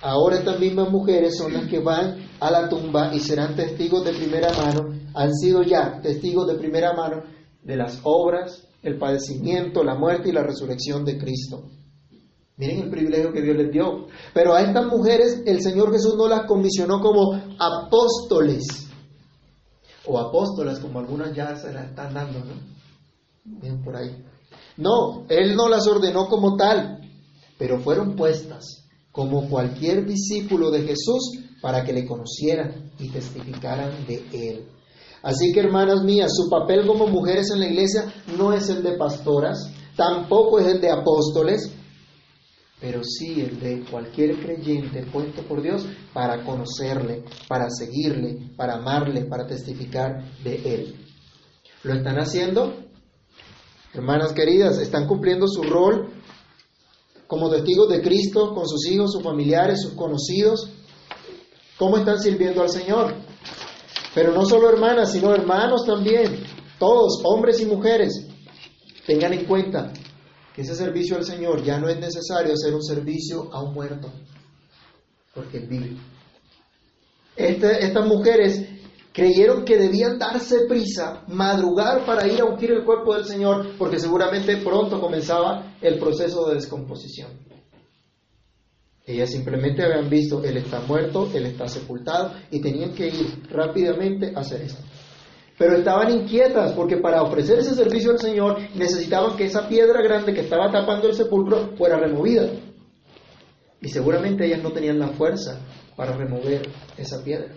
Ahora 0.00 0.38
estas 0.38 0.58
mismas 0.58 0.90
mujeres 0.90 1.36
son 1.38 1.52
las 1.52 1.68
que 1.68 1.78
van 1.78 2.28
a 2.40 2.50
la 2.50 2.68
tumba 2.68 3.14
y 3.14 3.20
serán 3.20 3.54
testigos 3.54 4.04
de 4.04 4.14
primera 4.14 4.52
mano, 4.52 4.88
han 5.14 5.32
sido 5.32 5.62
ya 5.62 6.00
testigos 6.00 6.48
de 6.48 6.54
primera 6.54 6.92
mano 6.92 7.22
de 7.62 7.76
las 7.76 8.00
obras, 8.02 8.66
el 8.82 8.98
padecimiento, 8.98 9.84
la 9.84 9.94
muerte 9.94 10.30
y 10.30 10.32
la 10.32 10.42
resurrección 10.42 11.04
de 11.04 11.18
Cristo. 11.18 11.70
Miren 12.56 12.80
el 12.80 12.90
privilegio 12.90 13.32
que 13.32 13.42
Dios 13.42 13.56
les 13.56 13.70
dio. 13.70 14.06
Pero 14.34 14.54
a 14.54 14.62
estas 14.62 14.86
mujeres 14.86 15.42
el 15.46 15.60
Señor 15.62 15.92
Jesús 15.92 16.16
no 16.16 16.28
las 16.28 16.46
comisionó 16.46 17.00
como 17.00 17.40
apóstoles, 17.60 18.88
o 20.06 20.18
apóstoles, 20.18 20.78
como 20.78 20.98
algunas 20.98 21.34
ya 21.34 21.56
se 21.56 21.72
la 21.72 21.84
están 21.84 22.14
dando, 22.14 22.40
¿no? 22.40 22.54
Bien 23.44 23.82
por 23.82 23.96
ahí. 23.96 24.24
No, 24.76 25.26
Él 25.28 25.54
no 25.54 25.68
las 25.68 25.86
ordenó 25.86 26.28
como 26.28 26.56
tal, 26.56 27.00
pero 27.58 27.80
fueron 27.80 28.16
puestas 28.16 28.88
como 29.10 29.48
cualquier 29.48 30.06
discípulo 30.06 30.70
de 30.70 30.82
Jesús 30.82 31.38
para 31.60 31.84
que 31.84 31.92
le 31.92 32.06
conocieran 32.06 32.90
y 32.98 33.08
testificaran 33.08 34.06
de 34.06 34.24
Él. 34.32 34.68
Así 35.22 35.52
que, 35.52 35.60
hermanas 35.60 36.02
mías, 36.02 36.32
su 36.34 36.48
papel 36.50 36.86
como 36.86 37.06
mujeres 37.06 37.50
en 37.52 37.60
la 37.60 37.66
iglesia 37.66 38.12
no 38.36 38.52
es 38.52 38.68
el 38.68 38.82
de 38.82 38.96
pastoras, 38.96 39.70
tampoco 39.96 40.58
es 40.58 40.66
el 40.66 40.80
de 40.80 40.90
apóstoles, 40.90 41.72
pero 42.82 43.04
sí 43.04 43.40
el 43.40 43.60
de 43.60 43.84
cualquier 43.88 44.40
creyente 44.40 45.06
puesto 45.06 45.42
por 45.42 45.62
Dios 45.62 45.86
para 46.12 46.44
conocerle, 46.44 47.22
para 47.46 47.70
seguirle, 47.70 48.50
para 48.56 48.74
amarle, 48.74 49.24
para 49.24 49.46
testificar 49.46 50.24
de 50.42 50.56
Él. 50.74 51.06
¿Lo 51.84 51.94
están 51.94 52.18
haciendo? 52.18 52.74
Hermanas 53.94 54.32
queridas, 54.32 54.78
¿están 54.78 55.06
cumpliendo 55.06 55.46
su 55.46 55.62
rol 55.62 56.08
como 57.28 57.50
testigos 57.50 57.88
de 57.88 58.02
Cristo 58.02 58.52
con 58.52 58.68
sus 58.68 58.84
hijos, 58.90 59.12
sus 59.12 59.22
familiares, 59.22 59.82
sus 59.82 59.92
conocidos? 59.92 60.68
¿Cómo 61.78 61.98
están 61.98 62.18
sirviendo 62.18 62.62
al 62.62 62.70
Señor? 62.70 63.14
Pero 64.12 64.32
no 64.32 64.44
solo 64.44 64.68
hermanas, 64.68 65.12
sino 65.12 65.32
hermanos 65.32 65.86
también, 65.86 66.42
todos, 66.80 67.22
hombres 67.24 67.60
y 67.60 67.66
mujeres, 67.66 68.26
tengan 69.06 69.34
en 69.34 69.44
cuenta 69.44 69.92
que 70.54 70.62
ese 70.62 70.74
servicio 70.74 71.16
al 71.16 71.24
Señor 71.24 71.62
ya 71.62 71.78
no 71.78 71.88
es 71.88 71.98
necesario 71.98 72.52
hacer 72.52 72.74
un 72.74 72.82
servicio 72.82 73.48
a 73.52 73.62
un 73.62 73.72
muerto, 73.72 74.10
porque 75.34 75.58
Él 75.58 75.66
vive. 75.66 75.96
Este, 77.36 77.84
estas 77.84 78.06
mujeres 78.06 78.66
creyeron 79.12 79.64
que 79.64 79.78
debían 79.78 80.18
darse 80.18 80.66
prisa, 80.68 81.24
madrugar 81.28 82.04
para 82.04 82.26
ir 82.26 82.40
a 82.40 82.44
ungir 82.44 82.72
el 82.72 82.84
cuerpo 82.84 83.14
del 83.14 83.24
Señor, 83.24 83.76
porque 83.78 83.98
seguramente 83.98 84.56
pronto 84.58 85.00
comenzaba 85.00 85.74
el 85.80 85.98
proceso 85.98 86.48
de 86.48 86.56
descomposición. 86.56 87.30
Ellas 89.04 89.30
simplemente 89.30 89.82
habían 89.82 90.08
visto, 90.08 90.44
Él 90.44 90.58
está 90.58 90.80
muerto, 90.80 91.30
Él 91.34 91.46
está 91.46 91.66
sepultado, 91.68 92.34
y 92.50 92.60
tenían 92.60 92.94
que 92.94 93.08
ir 93.08 93.48
rápidamente 93.50 94.32
a 94.34 94.40
hacer 94.40 94.62
esto. 94.62 94.82
Pero 95.62 95.76
estaban 95.76 96.10
inquietas 96.10 96.72
porque 96.72 96.96
para 96.96 97.22
ofrecer 97.22 97.60
ese 97.60 97.76
servicio 97.76 98.10
al 98.10 98.18
Señor 98.18 98.58
necesitaban 98.74 99.36
que 99.36 99.44
esa 99.44 99.68
piedra 99.68 100.02
grande 100.02 100.34
que 100.34 100.40
estaba 100.40 100.72
tapando 100.72 101.06
el 101.06 101.14
sepulcro 101.14 101.76
fuera 101.76 102.00
removida. 102.00 102.48
Y 103.80 103.88
seguramente 103.88 104.44
ellas 104.44 104.60
no 104.60 104.72
tenían 104.72 104.98
la 104.98 105.10
fuerza 105.10 105.60
para 105.94 106.16
remover 106.16 106.68
esa 106.96 107.22
piedra. 107.22 107.54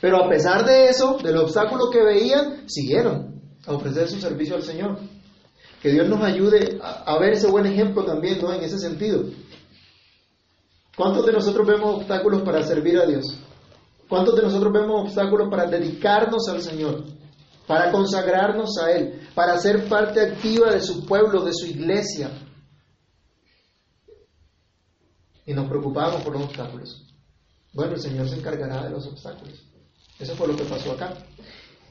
Pero 0.00 0.24
a 0.24 0.28
pesar 0.28 0.66
de 0.66 0.88
eso, 0.88 1.18
del 1.22 1.36
obstáculo 1.36 1.88
que 1.88 2.02
veían, 2.02 2.68
siguieron 2.68 3.40
a 3.64 3.72
ofrecer 3.72 4.08
su 4.08 4.18
servicio 4.18 4.56
al 4.56 4.64
Señor. 4.64 4.98
Que 5.80 5.90
Dios 5.90 6.08
nos 6.08 6.20
ayude 6.20 6.80
a, 6.82 7.16
ver 7.20 7.34
ese 7.34 7.48
buen 7.48 7.66
ejemplo 7.66 8.04
también. 8.04 8.40
En 8.44 8.64
ese 8.64 8.80
sentido. 8.80 9.22
¿Cuántos 10.96 11.26
de 11.26 11.32
nosotros 11.32 11.64
vemos 11.64 11.94
obstáculos 11.94 12.42
para 12.42 12.64
servir 12.64 12.98
a 12.98 13.06
Dios? 13.06 13.38
¿Cuántos 14.08 14.36
de 14.36 14.42
nosotros 14.42 14.72
vemos 14.72 15.02
obstáculos 15.02 15.48
para 15.50 15.66
dedicarnos 15.66 16.48
al 16.48 16.62
Señor? 16.62 17.04
Para 17.66 17.90
consagrarnos 17.90 18.78
a 18.78 18.92
Él, 18.92 19.28
para 19.34 19.58
ser 19.58 19.88
parte 19.88 20.20
activa 20.20 20.72
de 20.72 20.80
su 20.80 21.04
pueblo, 21.04 21.44
de 21.44 21.52
su 21.52 21.66
iglesia. 21.66 22.30
Y 25.44 25.52
nos 25.52 25.68
preocupamos 25.68 26.22
por 26.22 26.34
los 26.34 26.44
obstáculos. 26.44 27.04
Bueno, 27.72 27.94
el 27.94 28.00
Señor 28.00 28.28
se 28.28 28.36
encargará 28.36 28.84
de 28.84 28.90
los 28.90 29.06
obstáculos. 29.06 29.64
Eso 30.18 30.34
fue 30.36 30.48
lo 30.48 30.56
que 30.56 30.64
pasó 30.64 30.92
acá. 30.92 31.12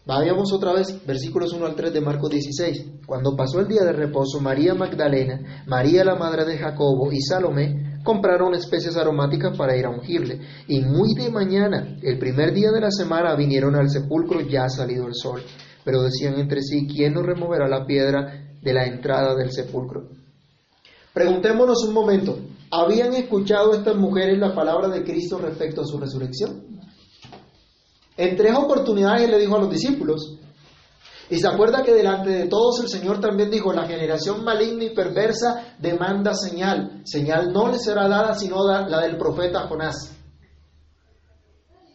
Vayamos 0.06 0.54
otra 0.54 0.72
vez, 0.72 1.06
versículos 1.06 1.52
1 1.52 1.66
al 1.66 1.76
3 1.76 1.94
de 1.94 2.02
Marcos 2.02 2.30
16. 2.30 2.86
Cuando 3.06 3.36
pasó 3.36 3.60
el 3.60 3.68
día 3.68 3.84
de 3.84 3.92
reposo, 3.92 4.40
María 4.40 4.74
Magdalena, 4.74 5.64
María 5.68 6.04
la 6.04 6.16
madre 6.16 6.46
de 6.46 6.58
Jacobo 6.58 7.12
y 7.12 7.20
Salomé 7.22 7.85
compraron 8.06 8.54
especies 8.54 8.96
aromáticas 8.96 9.58
para 9.58 9.76
ir 9.76 9.86
a 9.86 9.90
ungirle. 9.90 10.40
Y 10.68 10.80
muy 10.80 11.14
de 11.16 11.30
mañana, 11.30 11.98
el 12.02 12.18
primer 12.18 12.54
día 12.54 12.72
de 12.72 12.80
la 12.80 12.92
semana, 12.92 13.36
vinieron 13.36 13.76
al 13.76 13.90
sepulcro 13.90 14.40
ya 14.40 14.70
salido 14.70 15.08
el 15.08 15.16
sol. 15.16 15.42
Pero 15.84 16.04
decían 16.04 16.40
entre 16.40 16.62
sí, 16.62 16.88
¿quién 16.88 17.14
nos 17.14 17.26
removerá 17.26 17.68
la 17.68 17.86
piedra 17.86 18.48
de 18.62 18.74
la 18.74 18.86
entrada 18.86 19.36
del 19.36 19.52
sepulcro? 19.52 20.08
Preguntémonos 21.14 21.84
un 21.86 21.94
momento, 21.94 22.38
¿habían 22.72 23.14
escuchado 23.14 23.74
estas 23.74 23.96
mujeres 23.96 24.38
la 24.38 24.54
palabra 24.54 24.88
de 24.88 25.04
Cristo 25.04 25.38
respecto 25.38 25.82
a 25.82 25.86
su 25.86 25.98
resurrección? 25.98 26.64
En 28.18 28.38
tres 28.38 28.56
oportunidades 28.56 29.30
le 29.30 29.40
dijo 29.40 29.56
a 29.56 29.60
los 29.60 29.70
discípulos, 29.70 30.40
y 31.30 31.38
se 31.38 31.48
acuerda 31.48 31.84
que 31.84 31.94
delante 31.94 32.30
de 32.30 32.48
todos 32.48 32.82
el 32.82 32.88
Señor 32.88 33.20
también 33.20 33.50
dijo, 33.50 33.74
la 33.74 33.88
generación 33.88 34.44
maligna 34.44 34.84
y 34.84 34.94
perversa 34.94 35.76
demanda 35.80 36.34
señal. 36.36 37.02
Señal 37.04 37.52
no 37.52 37.70
le 37.70 37.80
será 37.80 38.08
dada 38.08 38.36
sino 38.36 38.68
la 38.68 39.02
del 39.02 39.18
profeta 39.18 39.68
Jonás. 39.68 40.16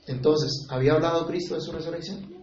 Entonces, 0.07 0.66
¿había 0.69 0.95
hablado 0.95 1.27
Cristo 1.27 1.55
de 1.55 1.61
su 1.61 1.71
resurrección? 1.71 2.35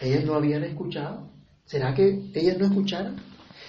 ¿Ellas 0.00 0.24
no 0.24 0.34
habían 0.34 0.64
escuchado? 0.64 1.30
¿Será 1.64 1.94
que 1.94 2.30
ellas 2.34 2.58
no 2.58 2.66
escucharon? 2.66 3.16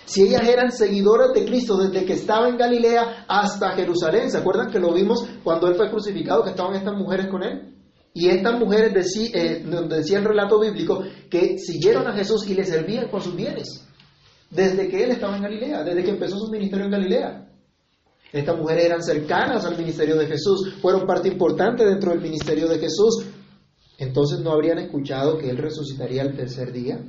Si 0.06 0.24
ellas 0.24 0.48
eran 0.48 0.72
seguidoras 0.72 1.34
de 1.34 1.46
Cristo 1.46 1.78
desde 1.78 2.06
que 2.06 2.13
estaba 2.13 2.50
en 2.50 2.58
Galilea 2.58 3.26
hasta 3.28 3.72
Jerusalén, 3.72 4.32
¿se 4.32 4.38
acuerdan 4.38 4.72
que 4.72 4.80
lo 4.80 4.94
vimos 4.94 5.28
cuando 5.44 5.68
Él 5.68 5.76
fue 5.76 5.89
crucificado, 5.89 6.44
que 6.44 6.50
estaban 6.50 6.76
estas 6.76 6.96
mujeres 6.96 7.28
con 7.28 7.44
Él? 7.44 7.75
Y 8.17 8.30
estas 8.30 8.58
mujeres, 8.58 8.93
eh, 9.34 9.62
donde 9.65 9.97
decía 9.97 10.19
el 10.19 10.23
relato 10.23 10.58
bíblico, 10.58 11.04
que 11.30 11.60
siguieron 11.60 12.08
a 12.08 12.13
Jesús 12.13 12.47
y 12.47 12.54
le 12.54 12.63
servían 12.63 13.10
con 13.10 13.21
sus 13.21 13.36
bienes, 13.36 13.86
desde 14.49 14.88
que 14.88 15.04
Él 15.04 15.12
estaba 15.12 15.36
en 15.36 15.43
Galilea, 15.43 15.84
desde 15.84 16.01
que 16.01 16.12
empezó 16.12 16.38
su 16.38 16.49
ministerio 16.49 16.86
en 16.86 16.91
Galilea. 16.91 17.51
Estas 18.32 18.58
mujeres 18.58 18.86
eran 18.86 19.04
cercanas 19.04 19.65
al 19.65 19.78
ministerio 19.78 20.15
de 20.15 20.28
Jesús, 20.28 20.75
fueron 20.82 21.06
parte 21.06 21.28
importante 21.28 21.86
dentro 21.86 22.12
del 22.12 22.21
ministerio 22.21 22.69
de 22.69 22.80
Jesús. 22.80 23.25
Entonces 23.97 24.39
no 24.39 24.51
habrían 24.51 24.78
escuchado 24.78 25.38
que 25.38 25.49
Él 25.49 25.58
resucitaría 25.58 26.21
el 26.21 26.38
tercer 26.38 26.71
día. 26.71 27.04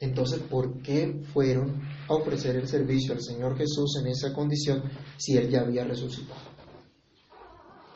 Entonces, 0.00 0.40
¿por 0.40 0.80
qué 0.80 1.22
fueron 1.34 1.82
a 2.08 2.14
ofrecer 2.14 2.56
el 2.56 2.66
servicio 2.66 3.12
al 3.12 3.20
Señor 3.20 3.54
Jesús 3.58 3.98
en 4.00 4.06
esa 4.06 4.32
condición 4.32 4.82
si 5.18 5.36
Él 5.36 5.50
ya 5.50 5.60
había 5.60 5.84
resucitado? 5.84 6.53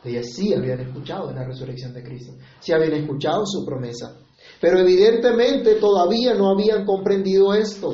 Ellas 0.03 0.27
sí 0.33 0.53
habían 0.53 0.79
escuchado 0.79 1.27
de 1.27 1.35
la 1.35 1.43
resurrección 1.43 1.93
de 1.93 2.03
Cristo, 2.03 2.33
sí 2.59 2.71
habían 2.71 2.93
escuchado 2.93 3.45
su 3.45 3.65
promesa, 3.65 4.17
pero 4.61 4.79
evidentemente 4.79 5.75
todavía 5.75 6.33
no 6.33 6.49
habían 6.49 6.85
comprendido 6.85 7.53
esto. 7.53 7.93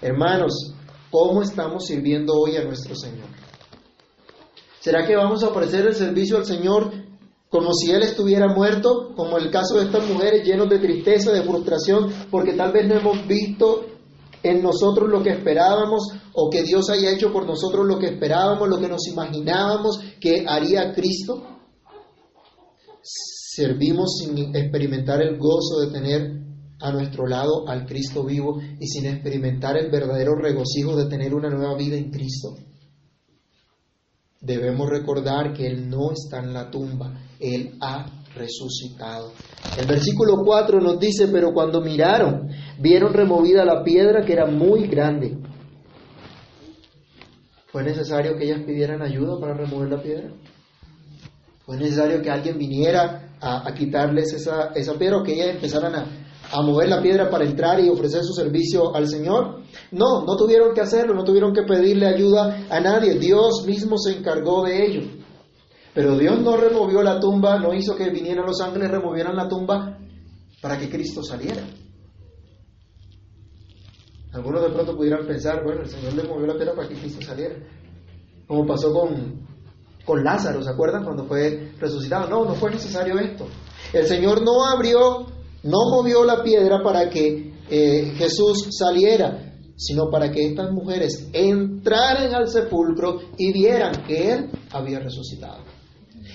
Hermanos, 0.00 0.72
¿cómo 1.10 1.42
estamos 1.42 1.86
sirviendo 1.86 2.34
hoy 2.34 2.56
a 2.56 2.64
nuestro 2.64 2.94
Señor? 2.94 3.26
¿Será 4.78 5.06
que 5.06 5.16
vamos 5.16 5.42
a 5.42 5.48
ofrecer 5.48 5.86
el 5.86 5.94
servicio 5.94 6.36
al 6.36 6.44
Señor 6.44 6.92
como 7.48 7.72
si 7.72 7.92
Él 7.92 8.02
estuviera 8.02 8.48
muerto, 8.48 9.12
como 9.14 9.38
el 9.38 9.48
caso 9.50 9.78
de 9.78 9.84
estas 9.84 10.08
mujeres 10.08 10.44
llenos 10.44 10.68
de 10.68 10.80
tristeza, 10.80 11.30
de 11.30 11.44
frustración, 11.44 12.12
porque 12.28 12.54
tal 12.54 12.72
vez 12.72 12.88
no 12.88 12.96
hemos 12.96 13.26
visto 13.28 13.86
en 14.44 14.62
nosotros 14.62 15.08
lo 15.08 15.22
que 15.22 15.30
esperábamos 15.30 16.08
o 16.34 16.50
que 16.50 16.62
Dios 16.62 16.88
haya 16.90 17.10
hecho 17.10 17.32
por 17.32 17.46
nosotros 17.46 17.86
lo 17.86 17.98
que 17.98 18.06
esperábamos, 18.06 18.68
lo 18.68 18.78
que 18.78 18.88
nos 18.88 19.06
imaginábamos 19.08 19.98
que 20.20 20.44
haría 20.46 20.94
Cristo? 20.94 21.42
Servimos 23.02 24.18
sin 24.18 24.54
experimentar 24.54 25.20
el 25.22 25.38
gozo 25.38 25.80
de 25.80 25.90
tener 25.90 26.44
a 26.80 26.92
nuestro 26.92 27.26
lado 27.26 27.68
al 27.68 27.86
Cristo 27.86 28.24
vivo 28.24 28.60
y 28.78 28.86
sin 28.86 29.06
experimentar 29.06 29.76
el 29.76 29.90
verdadero 29.90 30.34
regocijo 30.34 30.94
de 30.96 31.06
tener 31.06 31.34
una 31.34 31.50
nueva 31.50 31.76
vida 31.76 31.96
en 31.96 32.10
Cristo 32.10 32.54
debemos 34.44 34.88
recordar 34.90 35.54
que 35.54 35.66
Él 35.66 35.88
no 35.88 36.12
está 36.12 36.38
en 36.40 36.52
la 36.52 36.70
tumba, 36.70 37.14
Él 37.40 37.76
ha 37.80 38.23
resucitado. 38.34 39.32
El 39.78 39.86
versículo 39.86 40.42
4 40.44 40.80
nos 40.80 40.98
dice, 40.98 41.28
pero 41.28 41.52
cuando 41.52 41.80
miraron, 41.80 42.48
vieron 42.78 43.12
removida 43.12 43.64
la 43.64 43.82
piedra 43.82 44.24
que 44.24 44.32
era 44.32 44.46
muy 44.46 44.86
grande. 44.86 45.36
¿Fue 47.66 47.82
necesario 47.82 48.36
que 48.36 48.44
ellas 48.44 48.62
pidieran 48.64 49.02
ayuda 49.02 49.38
para 49.40 49.54
remover 49.54 49.90
la 49.90 50.02
piedra? 50.02 50.30
¿Fue 51.66 51.76
necesario 51.76 52.22
que 52.22 52.30
alguien 52.30 52.58
viniera 52.58 53.36
a, 53.40 53.72
quitarles 53.74 54.32
esa, 54.32 54.72
esa 54.74 54.94
piedra 54.94 55.18
o 55.18 55.22
que 55.22 55.34
ellas 55.34 55.54
empezaran 55.54 55.94
a, 55.94 56.06
a 56.52 56.62
mover 56.62 56.88
la 56.88 57.02
piedra 57.02 57.30
para 57.30 57.44
entrar 57.44 57.80
y 57.80 57.88
ofrecer 57.88 58.22
su 58.22 58.32
servicio 58.32 58.94
al 58.94 59.08
Señor. 59.08 59.62
No, 59.90 60.24
no 60.24 60.36
tuvieron 60.36 60.74
que 60.74 60.80
hacerlo, 60.80 61.14
no 61.14 61.24
tuvieron 61.24 61.52
que 61.52 61.62
pedirle 61.62 62.06
ayuda 62.06 62.66
a 62.70 62.80
nadie. 62.80 63.18
Dios 63.18 63.64
mismo 63.66 63.98
se 63.98 64.18
encargó 64.18 64.64
de 64.64 64.86
ello. 64.86 65.23
Pero 65.94 66.18
Dios 66.18 66.40
no 66.40 66.56
removió 66.56 67.02
la 67.02 67.20
tumba, 67.20 67.58
no 67.58 67.72
hizo 67.72 67.96
que 67.96 68.10
vinieran 68.10 68.46
los 68.46 68.60
ángeles, 68.60 68.90
removieran 68.90 69.36
la 69.36 69.48
tumba 69.48 69.98
para 70.60 70.78
que 70.78 70.90
Cristo 70.90 71.22
saliera. 71.22 71.62
Algunos 74.32 74.62
de 74.62 74.70
pronto 74.70 74.96
pudieran 74.96 75.26
pensar, 75.26 75.62
bueno, 75.62 75.82
el 75.82 75.88
Señor 75.88 76.14
le 76.14 76.24
movió 76.24 76.46
la 76.48 76.54
piedra 76.54 76.74
para 76.74 76.88
que 76.88 76.96
Cristo 76.96 77.22
saliera. 77.22 77.54
Como 78.48 78.66
pasó 78.66 78.92
con, 78.92 79.46
con 80.04 80.24
Lázaro, 80.24 80.62
¿se 80.62 80.70
acuerdan? 80.70 81.04
Cuando 81.04 81.24
fue 81.24 81.72
resucitado. 81.78 82.28
No, 82.28 82.44
no 82.44 82.54
fue 82.54 82.72
necesario 82.72 83.18
esto. 83.18 83.46
El 83.92 84.06
Señor 84.06 84.42
no 84.42 84.66
abrió 84.66 85.26
no 85.64 85.78
movió 85.90 86.24
la 86.24 86.42
piedra 86.42 86.82
para 86.82 87.08
que 87.08 87.54
eh, 87.70 88.12
Jesús 88.16 88.68
saliera, 88.70 89.54
sino 89.76 90.10
para 90.10 90.30
que 90.30 90.46
estas 90.46 90.70
mujeres 90.70 91.30
entraran 91.32 92.34
al 92.34 92.48
sepulcro 92.48 93.20
y 93.38 93.50
vieran 93.50 94.04
que 94.06 94.30
Él 94.30 94.50
había 94.70 95.00
resucitado. 95.00 95.62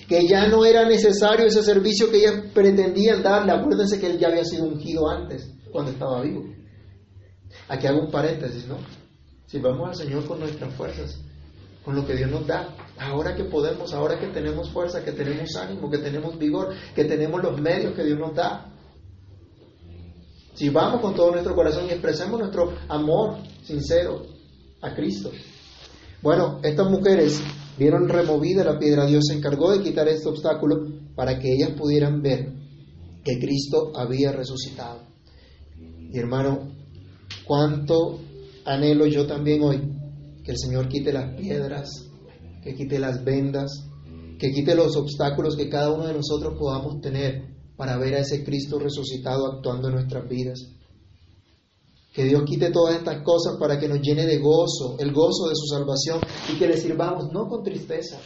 Que 0.09 0.27
ya 0.27 0.47
no 0.47 0.65
era 0.65 0.85
necesario 0.85 1.45
ese 1.45 1.63
servicio 1.63 2.09
que 2.09 2.17
ellas 2.17 2.51
pretendían 2.53 3.23
darle. 3.23 3.51
Acuérdense 3.51 3.99
que 3.99 4.07
Él 4.07 4.17
ya 4.17 4.27
había 4.27 4.43
sido 4.43 4.65
ungido 4.65 5.07
antes, 5.07 5.53
cuando 5.71 5.91
estaba 5.91 6.21
vivo. 6.21 6.43
Aquí 7.67 7.87
hago 7.87 8.01
un 8.01 8.11
paréntesis, 8.11 8.67
¿no? 8.67 8.77
Si 9.45 9.59
vamos 9.59 9.89
al 9.89 9.95
Señor 9.95 10.25
con 10.25 10.39
nuestras 10.39 10.73
fuerzas, 10.73 11.21
con 11.85 11.95
lo 11.95 12.05
que 12.05 12.15
Dios 12.15 12.29
nos 12.29 12.45
da, 12.45 12.75
ahora 12.99 13.35
que 13.35 13.45
podemos, 13.45 13.93
ahora 13.93 14.19
que 14.19 14.27
tenemos 14.27 14.71
fuerza, 14.71 15.03
que 15.03 15.11
tenemos 15.11 15.55
ánimo, 15.55 15.89
que 15.89 15.99
tenemos 15.99 16.37
vigor, 16.37 16.73
que 16.95 17.05
tenemos 17.05 17.41
los 17.41 17.59
medios 17.61 17.93
que 17.93 18.03
Dios 18.03 18.19
nos 18.19 18.35
da, 18.35 18.73
si 20.59 20.69
vamos 20.69 20.99
con 21.01 21.15
todo 21.15 21.31
nuestro 21.31 21.55
corazón 21.55 21.85
y 21.87 21.91
expresemos 21.91 22.37
nuestro 22.37 22.73
amor 22.89 23.37
sincero 23.63 24.25
a 24.81 24.93
Cristo. 24.93 25.31
Bueno, 26.21 26.59
estas 26.63 26.89
mujeres 26.89 27.41
vieron 27.79 28.09
removida 28.09 28.63
la 28.63 28.77
piedra, 28.77 29.05
Dios 29.05 29.23
se 29.27 29.37
encargó 29.37 29.71
de 29.71 29.81
quitar 29.81 30.07
este 30.09 30.27
obstáculo 30.27 30.85
para 31.15 31.39
que 31.39 31.53
ellas 31.53 31.71
pudieran 31.71 32.21
ver 32.21 32.51
que 33.23 33.39
Cristo 33.39 33.93
había 33.95 34.33
resucitado. 34.33 35.01
Y 36.11 36.17
hermano, 36.17 36.73
cuánto 37.45 38.19
anhelo 38.65 39.05
yo 39.07 39.25
también 39.25 39.63
hoy 39.63 39.81
que 40.43 40.51
el 40.51 40.57
Señor 40.57 40.89
quite 40.89 41.13
las 41.13 41.35
piedras, 41.35 41.89
que 42.61 42.75
quite 42.75 42.99
las 42.99 43.23
vendas, 43.23 43.85
que 44.37 44.51
quite 44.51 44.75
los 44.75 44.95
obstáculos 44.97 45.55
que 45.55 45.69
cada 45.69 45.91
uno 45.93 46.07
de 46.07 46.13
nosotros 46.13 46.55
podamos 46.59 46.99
tener 47.01 47.49
para 47.77 47.97
ver 47.97 48.15
a 48.15 48.19
ese 48.19 48.43
Cristo 48.43 48.77
resucitado 48.77 49.53
actuando 49.53 49.87
en 49.87 49.95
nuestras 49.95 50.27
vidas. 50.27 50.78
Que 52.13 52.23
Dios 52.23 52.43
quite 52.45 52.71
todas 52.71 52.95
estas 52.95 53.23
cosas 53.23 53.57
para 53.59 53.79
que 53.79 53.87
nos 53.87 54.01
llene 54.01 54.25
de 54.25 54.39
gozo, 54.39 54.95
el 54.99 55.11
gozo 55.13 55.47
de 55.47 55.55
su 55.55 55.67
salvación 55.67 56.19
y 56.51 56.57
que 56.57 56.67
le 56.67 56.77
sirvamos 56.77 57.31
no 57.31 57.47
con 57.47 57.63
tristeza, 57.63 58.17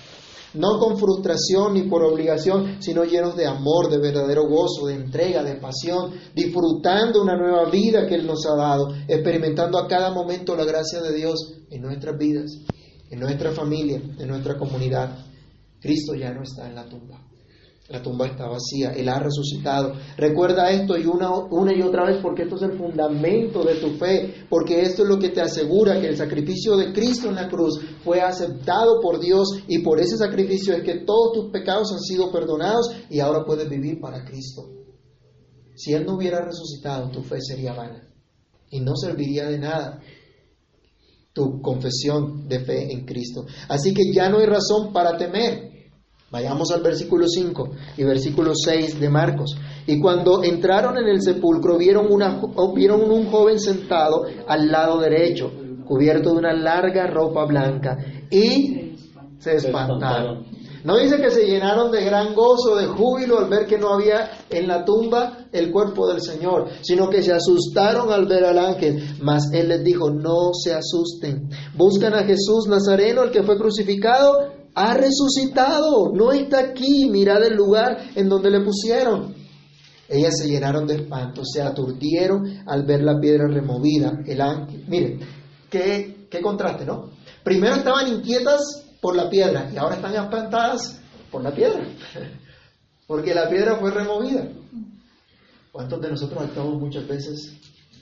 no 0.54 0.80
con 0.80 0.98
frustración 0.98 1.74
ni 1.74 1.84
por 1.84 2.04
obligación, 2.04 2.78
sino 2.80 3.04
llenos 3.04 3.36
de 3.36 3.46
amor, 3.46 3.90
de 3.90 3.98
verdadero 3.98 4.48
gozo, 4.48 4.88
de 4.88 4.96
entrega, 4.96 5.44
de 5.44 5.56
pasión, 5.56 6.14
disfrutando 6.34 7.22
una 7.22 7.36
nueva 7.36 7.70
vida 7.70 8.08
que 8.08 8.16
Él 8.16 8.26
nos 8.26 8.46
ha 8.46 8.56
dado, 8.56 8.94
experimentando 9.08 9.78
a 9.78 9.88
cada 9.88 10.12
momento 10.12 10.56
la 10.56 10.66
gracia 10.66 11.02
de 11.02 11.14
Dios 11.14 11.62
en 11.70 11.82
nuestras 11.82 12.18
vidas, 12.18 12.52
en 13.10 13.20
nuestra 13.20 13.52
familia, 13.52 14.02
en 14.18 14.28
nuestra 14.28 14.58
comunidad. 14.58 15.26
Cristo 15.82 16.16
ya 16.16 16.32
no 16.32 16.44
está 16.44 16.68
en 16.68 16.76
la 16.76 16.88
tumba. 16.88 17.33
La 17.90 18.02
tumba 18.02 18.28
está 18.28 18.48
vacía, 18.48 18.94
Él 18.94 19.10
ha 19.10 19.20
resucitado. 19.20 19.94
Recuerda 20.16 20.72
esto 20.72 20.98
y 20.98 21.06
una, 21.06 21.30
una 21.52 21.74
y 21.76 21.82
otra 21.82 22.06
vez 22.06 22.20
porque 22.22 22.44
esto 22.44 22.56
es 22.56 22.62
el 22.62 22.78
fundamento 22.78 23.62
de 23.64 23.76
tu 23.76 23.90
fe, 23.98 24.46
porque 24.50 24.82
esto 24.82 25.04
es 25.04 25.10
lo 25.10 25.20
que 25.20 25.30
te 25.30 25.42
asegura 25.42 26.00
que 26.00 26.08
el 26.08 26.16
sacrificio 26.16 26.78
de 26.78 26.94
Cristo 26.94 27.28
en 27.28 27.36
la 27.36 27.50
cruz 27.50 27.82
fue 28.04 28.22
aceptado 28.22 29.02
por 29.02 29.20
Dios 29.20 29.50
y 29.68 29.80
por 29.80 30.00
ese 30.00 30.18
sacrificio 30.18 30.74
es 30.74 30.84
que 30.84 31.00
todos 31.00 31.34
tus 31.34 31.52
pecados 31.52 31.92
han 31.92 32.00
sido 32.00 32.32
perdonados 32.32 32.90
y 33.10 33.20
ahora 33.20 33.44
puedes 33.46 33.70
vivir 33.70 34.00
para 34.00 34.24
Cristo. 34.24 34.70
Si 35.76 35.92
Él 35.94 36.06
no 36.06 36.16
hubiera 36.16 36.40
resucitado, 36.40 37.10
tu 37.10 37.22
fe 37.22 37.42
sería 37.42 37.74
vana 37.74 38.08
y 38.70 38.80
no 38.80 38.96
serviría 38.96 39.50
de 39.50 39.60
nada 39.60 40.00
tu 41.34 41.62
confesión 41.62 42.48
de 42.48 42.60
fe 42.64 42.94
en 42.94 43.06
Cristo. 43.06 43.46
Así 43.68 43.94
que 43.94 44.04
ya 44.14 44.30
no 44.30 44.38
hay 44.38 44.46
razón 44.46 44.94
para 44.94 45.18
temer. 45.18 45.73
Vayamos 46.34 46.72
al 46.72 46.82
versículo 46.82 47.28
5 47.28 47.70
y 47.96 48.04
versículo 48.04 48.54
6 48.56 49.00
de 49.00 49.08
Marcos. 49.08 49.56
Y 49.86 50.00
cuando 50.02 50.44
entraron 50.44 50.98
en 50.98 51.08
el 51.08 51.22
sepulcro 51.22 51.78
vieron, 51.78 52.12
una, 52.12 52.42
vieron 52.74 53.02
un 53.02 53.28
joven 53.28 53.60
sentado 53.60 54.26
al 54.48 54.72
lado 54.72 55.00
derecho, 55.00 55.52
cubierto 55.86 56.32
de 56.32 56.38
una 56.38 56.54
larga 56.54 57.06
ropa 57.06 57.46
blanca, 57.46 58.00
y 58.32 58.96
se 59.38 59.58
espantaron. 59.58 60.48
No 60.84 60.98
dice 60.98 61.18
que 61.22 61.30
se 61.30 61.46
llenaron 61.46 61.92
de 61.92 62.04
gran 62.04 62.34
gozo, 62.34 62.78
de 62.78 62.88
júbilo 62.88 63.38
al 63.38 63.48
ver 63.48 63.68
que 63.68 63.78
no 63.78 63.94
había 63.94 64.32
en 64.50 64.68
la 64.68 64.84
tumba 64.84 65.46
el 65.52 65.72
cuerpo 65.72 66.08
del 66.08 66.20
Señor, 66.20 66.68
sino 66.82 67.10
que 67.10 67.22
se 67.22 67.32
asustaron 67.32 68.12
al 68.12 68.26
ver 68.26 68.44
al 68.44 68.58
ángel. 68.58 69.18
Mas 69.22 69.54
él 69.54 69.70
les 69.70 69.84
dijo, 69.84 70.10
no 70.10 70.50
se 70.52 70.74
asusten. 70.74 71.48
Buscan 71.78 72.16
a 72.16 72.24
Jesús 72.24 72.68
Nazareno, 72.68 73.22
el 73.22 73.30
que 73.30 73.44
fue 73.44 73.56
crucificado 73.56 74.63
ha 74.76 74.94
resucitado, 74.96 76.12
no 76.14 76.32
está 76.32 76.60
aquí, 76.60 77.10
mirad 77.10 77.44
el 77.44 77.56
lugar 77.56 78.12
en 78.16 78.30
donde 78.30 78.50
le 78.50 78.62
pusieron. 78.62 79.36
Ellas 80.10 80.34
se 80.38 80.48
llenaron 80.48 80.86
de 80.86 80.96
espanto, 80.96 81.44
se 81.46 81.62
aturdieron 81.62 82.64
al 82.68 82.84
ver 82.86 83.04
la 83.04 83.20
piedra 83.20 83.48
removida. 83.48 84.20
El 84.26 84.42
ángel, 84.42 84.84
miren, 84.88 85.20
qué, 85.70 86.28
qué 86.30 86.42
contraste, 86.42 86.86
¿no? 86.86 87.12
Primero 87.44 87.76
estaban 87.76 88.08
inquietas 88.08 88.86
por 89.02 89.16
la 89.16 89.30
piedra 89.30 89.70
y 89.74 89.78
ahora 89.78 89.96
están 89.96 90.14
espantadas 90.14 91.00
por 91.32 91.44
la 91.44 91.54
piedra, 91.54 91.86
porque 93.08 93.34
la 93.34 93.50
piedra 93.50 93.78
fue 93.78 93.92
removida. 93.92 94.48
¿Cuántos 95.72 96.02
de 96.02 96.10
nosotros 96.12 96.44
actuamos 96.44 96.80
muchas 96.80 97.08
veces 97.08 97.52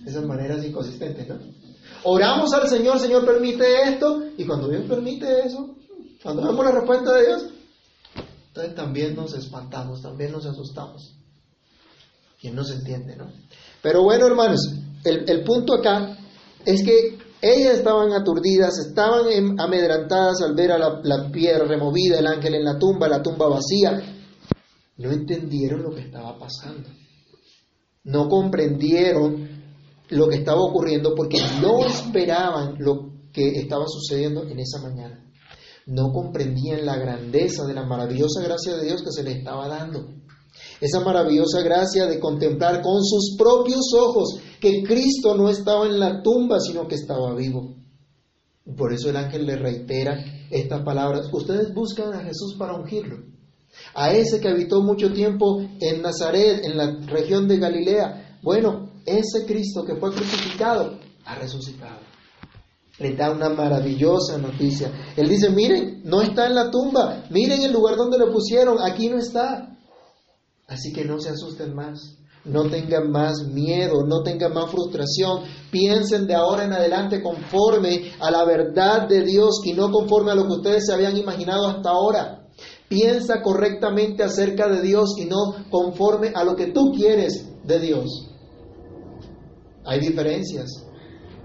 de 0.04 0.10
esas 0.10 0.26
maneras 0.26 0.66
inconsistentes, 0.66 1.28
no? 1.28 1.38
Oramos 2.04 2.52
al 2.54 2.68
Señor, 2.68 3.00
Señor 3.00 3.26
permite 3.26 3.84
esto, 3.84 4.24
y 4.38 4.44
cuando 4.46 4.68
Dios 4.68 4.84
permite 4.88 5.46
eso, 5.46 5.76
cuando 6.24 6.44
vemos 6.44 6.66
la 6.66 6.72
respuesta 6.72 7.14
de 7.16 7.26
Dios, 7.26 7.46
entonces 8.48 8.76
también 8.76 9.16
nos 9.16 9.34
espantamos, 9.34 10.02
también 10.02 10.32
nos 10.32 10.46
asustamos. 10.46 11.16
¿Quién 12.40 12.56
no 12.56 12.64
se 12.64 12.76
entiende, 12.76 13.16
no? 13.16 13.32
Pero 13.82 14.04
bueno, 14.04 14.28
hermanos, 14.28 14.74
el, 15.04 15.44
punto 15.44 15.76
acá 15.76 16.18
es 16.66 16.84
que 16.84 17.18
ellas 17.42 17.78
estaban 17.78 18.12
aturdidas, 18.14 18.78
estaban 18.78 19.28
em, 19.32 19.60
amedrantadas 19.60 20.42
al 20.42 20.54
ver 20.54 20.72
a 20.72 20.78
la, 20.78 21.00
la, 21.04 21.32
piedra 21.32 21.66
removida, 21.66 22.20
el 22.20 22.28
ángel 22.28 22.56
en 22.56 22.66
la 22.66 22.78
tumba, 22.78 23.08
la 23.08 23.22
tumba 23.22 23.48
vacía. 23.48 24.02
No 24.98 25.12
entendieron 25.12 25.82
lo 25.82 25.92
que 25.96 26.02
estaba 26.02 26.38
pasando. 26.38 26.90
No 28.04 28.28
comprendieron 28.28 29.50
lo 30.10 30.28
que 30.28 30.36
estaba 30.36 30.62
ocurriendo 30.62 31.16
porque 31.16 31.40
no 31.62 31.86
esperaban 31.86 32.76
lo 32.80 33.12
que 33.32 33.60
estaba 33.60 33.86
sucediendo 33.88 34.44
en 34.44 34.60
esa 34.60 34.82
mañana 34.82 35.31
no 35.88 36.12
comprendían 36.12 36.86
la 36.86 36.98
grandeza 36.98 37.66
de 37.66 37.74
la 37.74 37.86
maravillosa 37.86 38.42
gracia 38.44 38.76
de 38.76 38.86
Dios 38.86 39.02
que 39.02 39.12
se 39.12 39.24
les 39.24 39.38
estaba 39.38 39.68
dando. 39.68 40.08
Esa 40.80 41.00
maravillosa 41.00 41.62
gracia 41.62 42.08
de 42.08 42.20
contemplar 42.20 42.82
con 42.82 43.04
sus 43.04 43.36
propios 43.38 43.94
ojos 43.98 44.40
que 44.60 44.84
Cristo 44.84 45.36
no 45.36 45.50
estaba 45.50 45.86
en 45.86 46.00
la 46.00 46.22
tumba, 46.22 46.60
sino 46.60 46.88
que 46.88 46.96
estaba 46.96 47.34
vivo. 47.36 47.76
Por 48.78 48.94
eso 48.94 49.10
el 49.10 49.18
ángel 49.18 49.46
le 49.46 49.56
reitera 49.56 50.24
estas 50.50 50.84
palabras. 50.84 51.30
Ustedes 51.32 51.74
buscan 51.74 52.14
a 52.14 52.24
Jesús 52.24 52.56
para 52.58 52.76
ungirlo. 52.76 53.24
A 53.94 54.12
ese 54.12 54.40
que 54.40 54.50
habitó 54.50 54.82
mucho 54.82 55.12
tiempo 55.14 55.62
en 55.80 56.02
Nazaret, 56.02 56.64
en 56.64 56.78
la 56.78 57.00
región 57.08 57.48
de 57.48 57.58
Galilea. 57.58 58.40
Bueno, 58.44 58.92
ese 59.06 59.46
Cristo 59.46 59.84
que 59.84 59.96
fue 59.96 60.12
crucificado 60.12 61.00
ha 61.26 61.36
resucitado 61.36 62.11
le 63.02 63.16
da 63.16 63.32
una 63.32 63.50
maravillosa 63.50 64.38
noticia. 64.38 64.92
Él 65.16 65.28
dice, 65.28 65.50
miren, 65.50 66.02
no 66.06 66.22
está 66.22 66.46
en 66.46 66.56
la 66.56 66.70
tumba, 66.70 67.24
miren 67.30 67.62
el 67.64 67.74
lugar 67.74 67.96
donde 67.96 68.18
lo 68.18 68.32
pusieron, 68.32 68.78
aquí 68.80 69.10
no 69.10 69.18
está. 69.18 69.76
Así 70.68 70.94
que 70.94 71.04
no 71.04 71.20
se 71.20 71.30
asusten 71.30 71.74
más, 71.74 72.18
no 72.46 72.70
tengan 72.70 73.12
más 73.12 73.44
miedo, 73.44 74.06
no 74.06 74.22
tengan 74.22 74.54
más 74.54 74.70
frustración, 74.70 75.42
piensen 75.72 76.28
de 76.28 76.36
ahora 76.36 76.64
en 76.64 76.74
adelante 76.74 77.22
conforme 77.22 78.12
a 78.20 78.30
la 78.32 78.46
verdad 78.46 79.08
de 79.08 79.24
Dios 79.24 79.62
y 79.66 79.74
no 79.74 79.92
conforme 79.92 80.32
a 80.32 80.36
lo 80.36 80.46
que 80.46 80.54
ustedes 80.54 80.86
se 80.86 80.94
habían 80.94 81.18
imaginado 81.18 81.68
hasta 81.68 81.90
ahora. 81.90 82.48
Piensa 82.88 83.42
correctamente 83.42 84.24
acerca 84.24 84.68
de 84.68 84.82
Dios 84.82 85.16
y 85.18 85.26
no 85.26 85.56
conforme 85.70 86.32
a 86.36 86.44
lo 86.44 86.56
que 86.56 86.68
tú 86.68 86.92
quieres 86.92 87.48
de 87.64 87.80
Dios. 87.80 88.28
Hay 89.86 90.00
diferencias. 90.00 90.91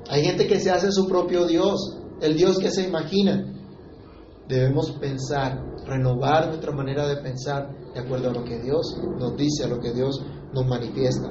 Hay 0.08 0.24
gente 0.24 0.46
que 0.46 0.60
se 0.60 0.70
hace 0.70 0.92
su 0.92 1.06
propio 1.08 1.46
Dios, 1.46 1.96
el 2.20 2.36
Dios 2.36 2.58
que 2.58 2.70
se 2.70 2.86
imagina. 2.86 3.52
Debemos 4.48 4.92
pensar, 4.92 5.60
renovar 5.86 6.48
nuestra 6.48 6.72
manera 6.72 7.08
de 7.08 7.16
pensar 7.16 7.68
de 7.92 8.00
acuerdo 8.00 8.30
a 8.30 8.32
lo 8.32 8.44
que 8.44 8.60
Dios 8.60 8.96
nos 9.18 9.36
dice, 9.36 9.64
a 9.64 9.68
lo 9.68 9.80
que 9.80 9.92
Dios 9.92 10.20
nos 10.52 10.66
manifiesta. 10.66 11.30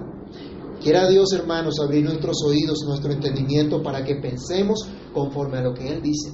Quiera 0.81 1.07
Dios, 1.07 1.31
hermanos, 1.33 1.79
abrir 1.79 2.03
nuestros 2.03 2.43
oídos, 2.45 2.83
nuestro 2.85 3.13
entendimiento 3.13 3.81
para 3.81 4.03
que 4.03 4.15
pensemos 4.15 4.87
conforme 5.13 5.59
a 5.59 5.61
lo 5.61 5.73
que 5.73 5.87
Él 5.87 6.01
dice 6.01 6.31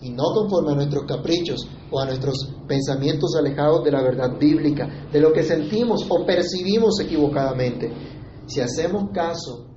y 0.00 0.10
no 0.10 0.24
conforme 0.34 0.72
a 0.72 0.74
nuestros 0.74 1.04
caprichos 1.04 1.66
o 1.90 1.98
a 1.98 2.06
nuestros 2.06 2.54
pensamientos 2.68 3.34
alejados 3.34 3.82
de 3.82 3.90
la 3.90 4.02
verdad 4.02 4.38
bíblica, 4.38 5.08
de 5.10 5.20
lo 5.20 5.32
que 5.32 5.42
sentimos 5.42 6.06
o 6.08 6.26
percibimos 6.26 7.00
equivocadamente. 7.00 7.90
Si 8.46 8.60
hacemos 8.60 9.10
caso 9.12 9.75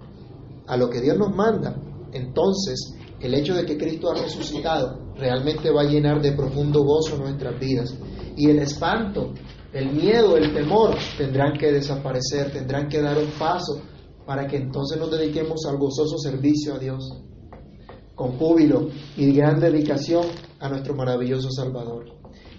a 0.70 0.78
lo 0.78 0.90
que 0.90 1.02
Dios 1.02 1.18
nos 1.18 1.36
manda, 1.36 1.76
entonces 2.14 2.96
el 3.20 3.34
hecho 3.34 3.56
de 3.56 3.66
que 3.66 3.78
Cristo 3.78 4.12
ha 4.12 4.22
resucitado 4.22 5.14
realmente 5.16 5.72
va 5.72 5.82
a 5.82 5.90
llenar 5.90 6.22
de 6.22 6.32
profundo 6.32 6.84
gozo 6.84 7.18
nuestras 7.18 7.60
vidas. 7.60 7.94
Y 8.38 8.50
el 8.50 8.60
espanto, 8.60 9.34
el 9.74 9.92
miedo, 9.92 10.38
el 10.38 10.54
temor 10.54 10.96
tendrán 11.18 11.58
que 11.58 11.72
desaparecer, 11.72 12.54
tendrán 12.54 12.88
que 12.88 13.02
dar 13.02 13.18
un 13.18 13.32
paso 13.32 13.82
para 14.26 14.48
que 14.48 14.58
entonces 14.58 14.98
nos 15.00 15.12
dediquemos 15.12 15.66
al 15.66 15.78
gozoso 15.78 16.18
servicio 16.20 16.76
a 16.76 16.80
Dios, 16.80 17.04
con 18.14 18.38
júbilo 18.38 18.90
y 19.18 19.34
gran 19.34 19.60
dedicación 19.60 20.26
a 20.60 20.70
nuestro 20.70 20.96
maravilloso 20.96 21.50
Salvador. 21.50 22.06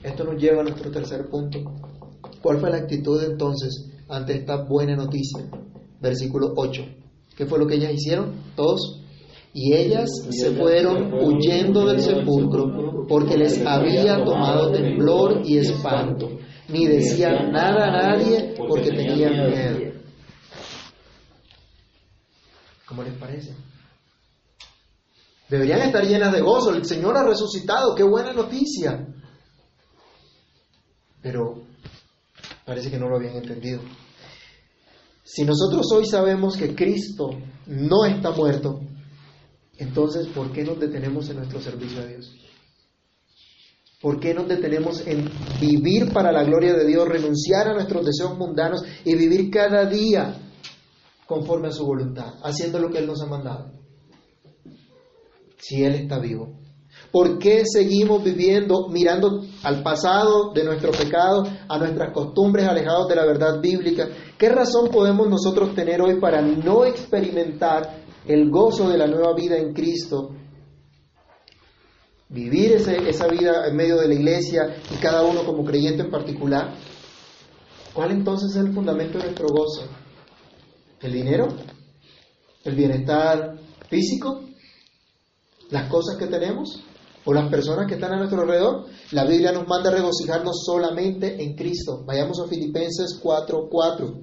Esto 0.03 0.25
nos 0.25 0.43
lleva 0.43 0.63
a 0.63 0.65
nuestro 0.65 0.91
tercer 0.91 1.29
punto. 1.31 1.59
¿Cuál 2.43 2.59
fue 2.59 2.71
la 2.71 2.79
actitud 2.79 3.23
entonces 3.23 3.89
ante 4.09 4.37
esta 4.37 4.65
buena 4.65 4.97
noticia? 4.97 5.49
Versículo 6.01 6.55
8. 6.57 7.00
¿Qué 7.41 7.47
fue 7.47 7.59
lo 7.59 7.67
que 7.67 7.77
ellas 7.77 7.95
hicieron? 7.95 8.35
Todos. 8.55 9.01
Y 9.55 9.73
ellas 9.73 10.11
se 10.29 10.51
fueron 10.51 11.11
huyendo 11.15 11.87
del 11.87 11.99
sepulcro 11.99 13.07
porque 13.09 13.39
les 13.39 13.65
había 13.65 14.23
tomado 14.23 14.71
temblor 14.71 15.41
y 15.47 15.57
espanto. 15.57 16.29
Ni 16.69 16.87
decían 16.87 17.51
nada 17.51 17.87
a 17.87 17.93
nadie 17.93 18.55
porque 18.59 18.91
tenían 18.91 19.49
miedo. 19.49 19.93
¿Cómo 22.85 23.05
les 23.05 23.15
parece? 23.15 23.55
Deberían 25.49 25.81
estar 25.81 26.05
llenas 26.05 26.35
de 26.35 26.43
gozo. 26.43 26.75
El 26.75 26.85
Señor 26.85 27.17
ha 27.17 27.25
resucitado. 27.25 27.95
Qué 27.95 28.03
buena 28.03 28.35
noticia. 28.35 29.09
Pero 31.23 31.63
parece 32.67 32.91
que 32.91 32.99
no 32.99 33.09
lo 33.09 33.17
habían 33.17 33.37
entendido. 33.37 33.81
Si 35.33 35.45
nosotros 35.45 35.87
hoy 35.93 36.07
sabemos 36.07 36.57
que 36.57 36.75
Cristo 36.75 37.31
no 37.67 38.05
está 38.05 38.33
muerto, 38.33 38.81
entonces 39.79 40.27
¿por 40.27 40.51
qué 40.51 40.65
nos 40.65 40.81
detenemos 40.81 41.29
en 41.31 41.37
nuestro 41.37 41.61
servicio 41.61 42.01
a 42.01 42.07
Dios? 42.07 42.35
¿Por 44.03 44.19
qué 44.19 44.35
nos 44.35 44.49
detenemos 44.49 45.07
en 45.07 45.31
vivir 45.61 46.13
para 46.13 46.33
la 46.33 46.43
gloria 46.43 46.75
de 46.75 46.85
Dios, 46.85 47.07
renunciar 47.07 47.69
a 47.69 47.75
nuestros 47.75 48.05
deseos 48.05 48.37
mundanos 48.37 48.83
y 49.05 49.15
vivir 49.15 49.51
cada 49.53 49.87
día 49.87 50.35
conforme 51.27 51.69
a 51.69 51.73
su 51.73 51.87
voluntad, 51.87 52.35
haciendo 52.43 52.81
lo 52.81 52.91
que 52.91 52.99
Él 52.99 53.07
nos 53.07 53.23
ha 53.23 53.27
mandado? 53.27 53.71
Si 55.59 55.85
Él 55.85 55.95
está 55.95 56.19
vivo. 56.19 56.60
¿Por 57.11 57.39
qué 57.39 57.63
seguimos 57.65 58.23
viviendo 58.23 58.89
mirando 58.89 59.43
al 59.63 59.83
pasado 59.83 60.53
de 60.53 60.65
nuestro 60.65 60.93
pecado, 60.93 61.45
a 61.69 61.79
nuestras 61.79 62.13
costumbres 62.13 62.67
alejados 62.67 63.09
de 63.09 63.17
la 63.17 63.27
verdad 63.27 63.61
bíblica? 63.61 64.09
¿Qué 64.39 64.49
razón 64.49 64.91
podemos 64.91 65.29
nosotros 65.29 65.75
tener 65.75 66.01
hoy 66.01 66.21
para 66.21 66.41
no 66.41 66.85
experimentar 66.85 68.05
el 68.27 68.51
gozo 68.51 68.89
de 68.89 68.99
la 68.99 69.07
nueva 69.07 69.35
vida 69.35 69.57
en 69.57 69.73
Cristo 69.73 70.31
vivir 72.31 72.73
esa 72.73 73.27
vida 73.27 73.67
en 73.67 73.77
medio 73.77 73.97
de 73.97 74.09
la 74.09 74.15
iglesia 74.15 74.77
y 74.91 74.95
cada 74.97 75.25
uno 75.25 75.45
como 75.45 75.65
creyente 75.65 76.03
en 76.03 76.11
particular, 76.11 76.75
¿cuál 77.93 78.13
entonces 78.13 78.53
es 78.53 78.65
el 78.65 78.73
fundamento 78.73 79.19
de 79.19 79.25
nuestro 79.25 79.49
gozo? 79.49 79.89
¿El 81.01 81.13
dinero? 81.13 81.49
¿El 82.65 82.75
bienestar 82.77 83.59
físico? 83.89 84.43
¿Las 85.71 85.89
cosas 85.89 86.17
que 86.19 86.27
tenemos? 86.27 86.85
¿O 87.25 87.35
las 87.35 87.51
personas 87.51 87.87
que 87.87 87.95
están 87.95 88.13
a 88.13 88.17
nuestro 88.17 88.43
alrededor? 88.43 88.87
La 89.13 89.25
Biblia 89.25 89.53
nos 89.53 89.69
manda 89.69 89.91
a 89.91 89.95
regocijarnos 89.95 90.63
solamente 90.65 91.43
en 91.43 91.55
Cristo. 91.55 92.03
Vayamos 92.07 92.41
a 92.41 92.49
Filipenses 92.49 93.21
4:4. 93.23 94.15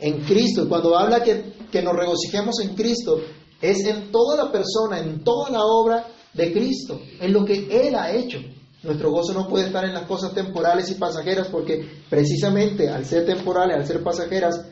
En 0.00 0.24
Cristo, 0.24 0.68
cuando 0.68 0.96
habla 0.98 1.22
que, 1.22 1.52
que 1.70 1.82
nos 1.82 1.94
regocijemos 1.94 2.58
en 2.60 2.74
Cristo, 2.74 3.20
es 3.60 3.84
en 3.86 4.10
toda 4.10 4.36
la 4.36 4.50
persona, 4.50 4.98
en 4.98 5.22
toda 5.22 5.50
la 5.50 5.60
obra 5.62 6.06
de 6.32 6.52
Cristo, 6.52 7.00
en 7.20 7.32
lo 7.32 7.44
que 7.44 7.68
Él 7.70 7.94
ha 7.94 8.10
hecho. 8.10 8.38
Nuestro 8.82 9.10
gozo 9.10 9.34
no 9.34 9.46
puede 9.46 9.66
estar 9.66 9.84
en 9.84 9.92
las 9.92 10.04
cosas 10.04 10.32
temporales 10.32 10.90
y 10.90 10.94
pasajeras 10.94 11.48
porque 11.48 11.86
precisamente 12.08 12.88
al 12.88 13.04
ser 13.04 13.26
temporales, 13.26 13.76
al 13.76 13.86
ser 13.86 14.02
pasajeras, 14.02 14.64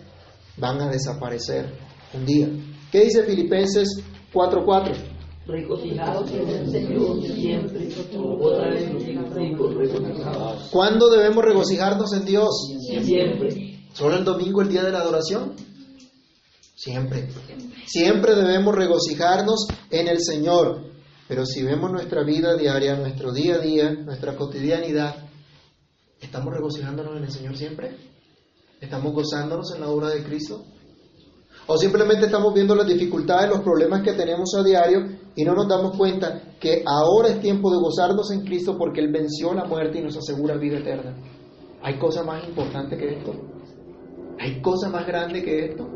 van 0.56 0.80
a 0.80 0.88
desaparecer 0.88 1.74
un 2.14 2.24
día. 2.24 2.48
¿Qué 2.90 3.04
dice 3.04 3.22
Filipenses 3.24 4.02
4:4? 4.32 5.17
Regocijados 5.48 6.30
en 6.30 6.46
el 6.46 6.70
Señor 6.70 7.22
siempre. 7.22 7.88
Otra 8.18 8.68
vez 8.68 8.86
regocijados. 8.92 10.68
¿Cuándo 10.70 11.08
debemos 11.08 11.42
regocijarnos 11.42 12.12
en 12.12 12.26
Dios? 12.26 12.50
Siempre. 12.86 13.80
¿Solo 13.94 14.18
el 14.18 14.24
domingo, 14.24 14.60
el 14.60 14.68
día 14.68 14.82
de 14.82 14.92
la 14.92 14.98
adoración? 14.98 15.54
Siempre. 16.74 17.30
Siempre 17.86 18.34
debemos 18.34 18.74
regocijarnos 18.74 19.66
en 19.90 20.08
el 20.08 20.20
Señor. 20.20 20.82
Pero 21.26 21.46
si 21.46 21.62
vemos 21.62 21.92
nuestra 21.92 22.22
vida 22.24 22.54
diaria, 22.54 22.96
nuestro 22.96 23.32
día 23.32 23.54
a 23.54 23.58
día, 23.58 23.90
nuestra 23.90 24.36
cotidianidad, 24.36 25.16
¿estamos 26.20 26.52
regocijándonos 26.52 27.16
en 27.16 27.24
el 27.24 27.32
Señor 27.32 27.56
siempre? 27.56 27.96
¿Estamos 28.82 29.14
gozándonos 29.14 29.74
en 29.74 29.80
la 29.80 29.88
obra 29.88 30.10
de 30.10 30.22
Cristo? 30.24 30.62
¿O 31.66 31.78
simplemente 31.78 32.26
estamos 32.26 32.52
viendo 32.52 32.74
las 32.74 32.86
dificultades, 32.86 33.48
los 33.48 33.60
problemas 33.60 34.02
que 34.02 34.12
tenemos 34.12 34.54
a 34.54 34.62
diario 34.62 35.17
y 35.38 35.44
no 35.44 35.54
nos 35.54 35.68
damos 35.68 35.96
cuenta 35.96 36.56
que 36.58 36.82
ahora 36.84 37.28
es 37.28 37.40
tiempo 37.40 37.70
de 37.70 37.78
gozarnos 37.78 38.32
en 38.32 38.44
Cristo 38.44 38.76
porque 38.76 39.00
Él 39.00 39.12
venció 39.12 39.54
la 39.54 39.66
muerte 39.66 40.00
y 40.00 40.02
nos 40.02 40.16
asegura 40.16 40.56
vida 40.56 40.78
eterna? 40.78 41.14
¿Hay 41.80 41.96
cosa 41.96 42.24
más 42.24 42.42
importante 42.44 42.96
que 42.96 43.18
esto? 43.18 43.34
¿Hay 44.40 44.60
cosa 44.60 44.88
más 44.88 45.06
grande 45.06 45.44
que 45.44 45.66
esto? 45.66 45.86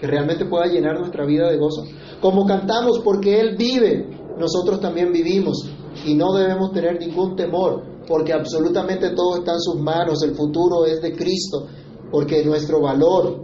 Que 0.00 0.06
realmente 0.06 0.46
pueda 0.46 0.64
llenar 0.64 0.98
nuestra 0.98 1.26
vida 1.26 1.50
de 1.50 1.58
gozo. 1.58 1.84
Como 2.22 2.46
cantamos, 2.46 3.00
porque 3.00 3.38
Él 3.38 3.54
vive, 3.58 4.08
nosotros 4.38 4.80
también 4.80 5.12
vivimos 5.12 5.70
y 6.06 6.14
no 6.14 6.32
debemos 6.32 6.72
tener 6.72 6.98
ningún 6.98 7.36
temor 7.36 7.82
porque 8.08 8.32
absolutamente 8.32 9.10
todo 9.10 9.40
está 9.40 9.52
en 9.52 9.60
sus 9.60 9.78
manos, 9.78 10.22
el 10.22 10.34
futuro 10.34 10.86
es 10.86 11.02
de 11.02 11.14
Cristo, 11.14 11.66
porque 12.10 12.42
nuestro 12.46 12.80
valor, 12.80 13.42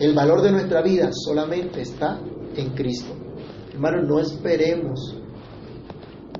el 0.00 0.12
valor 0.12 0.42
de 0.42 0.50
nuestra 0.50 0.82
vida 0.82 1.10
solamente 1.12 1.82
está 1.82 2.20
en 2.56 2.70
Cristo. 2.70 3.29
Hermanos, 3.72 4.08
no 4.08 4.18
esperemos 4.20 5.16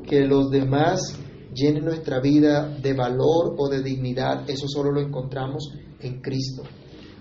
que 0.08 0.26
los 0.26 0.50
demás 0.50 1.16
llenen 1.54 1.84
nuestra 1.84 2.20
vida 2.20 2.68
de 2.68 2.92
valor 2.92 3.54
o 3.56 3.68
de 3.68 3.82
dignidad, 3.82 4.48
eso 4.50 4.66
solo 4.68 4.90
lo 4.90 5.00
encontramos 5.00 5.72
en 6.00 6.20
Cristo. 6.20 6.62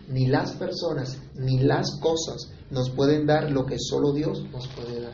Ni 0.07 0.25
las 0.25 0.53
personas 0.53 1.21
ni 1.35 1.59
las 1.59 1.99
cosas 1.99 2.51
nos 2.71 2.89
pueden 2.89 3.27
dar 3.27 3.51
lo 3.51 3.65
que 3.65 3.77
solo 3.77 4.11
Dios 4.11 4.43
nos 4.51 4.67
puede 4.69 4.99
dar. 5.01 5.13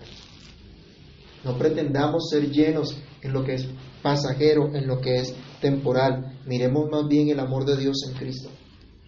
No 1.44 1.58
pretendamos 1.58 2.30
ser 2.30 2.50
llenos 2.50 2.96
en 3.22 3.34
lo 3.34 3.44
que 3.44 3.56
es 3.56 3.68
pasajero, 4.02 4.74
en 4.74 4.88
lo 4.88 5.02
que 5.02 5.18
es 5.18 5.36
temporal. 5.60 6.40
Miremos 6.46 6.90
más 6.90 7.08
bien 7.08 7.30
el 7.30 7.40
amor 7.40 7.66
de 7.66 7.78
Dios 7.78 7.98
en 8.08 8.18
Cristo, 8.18 8.50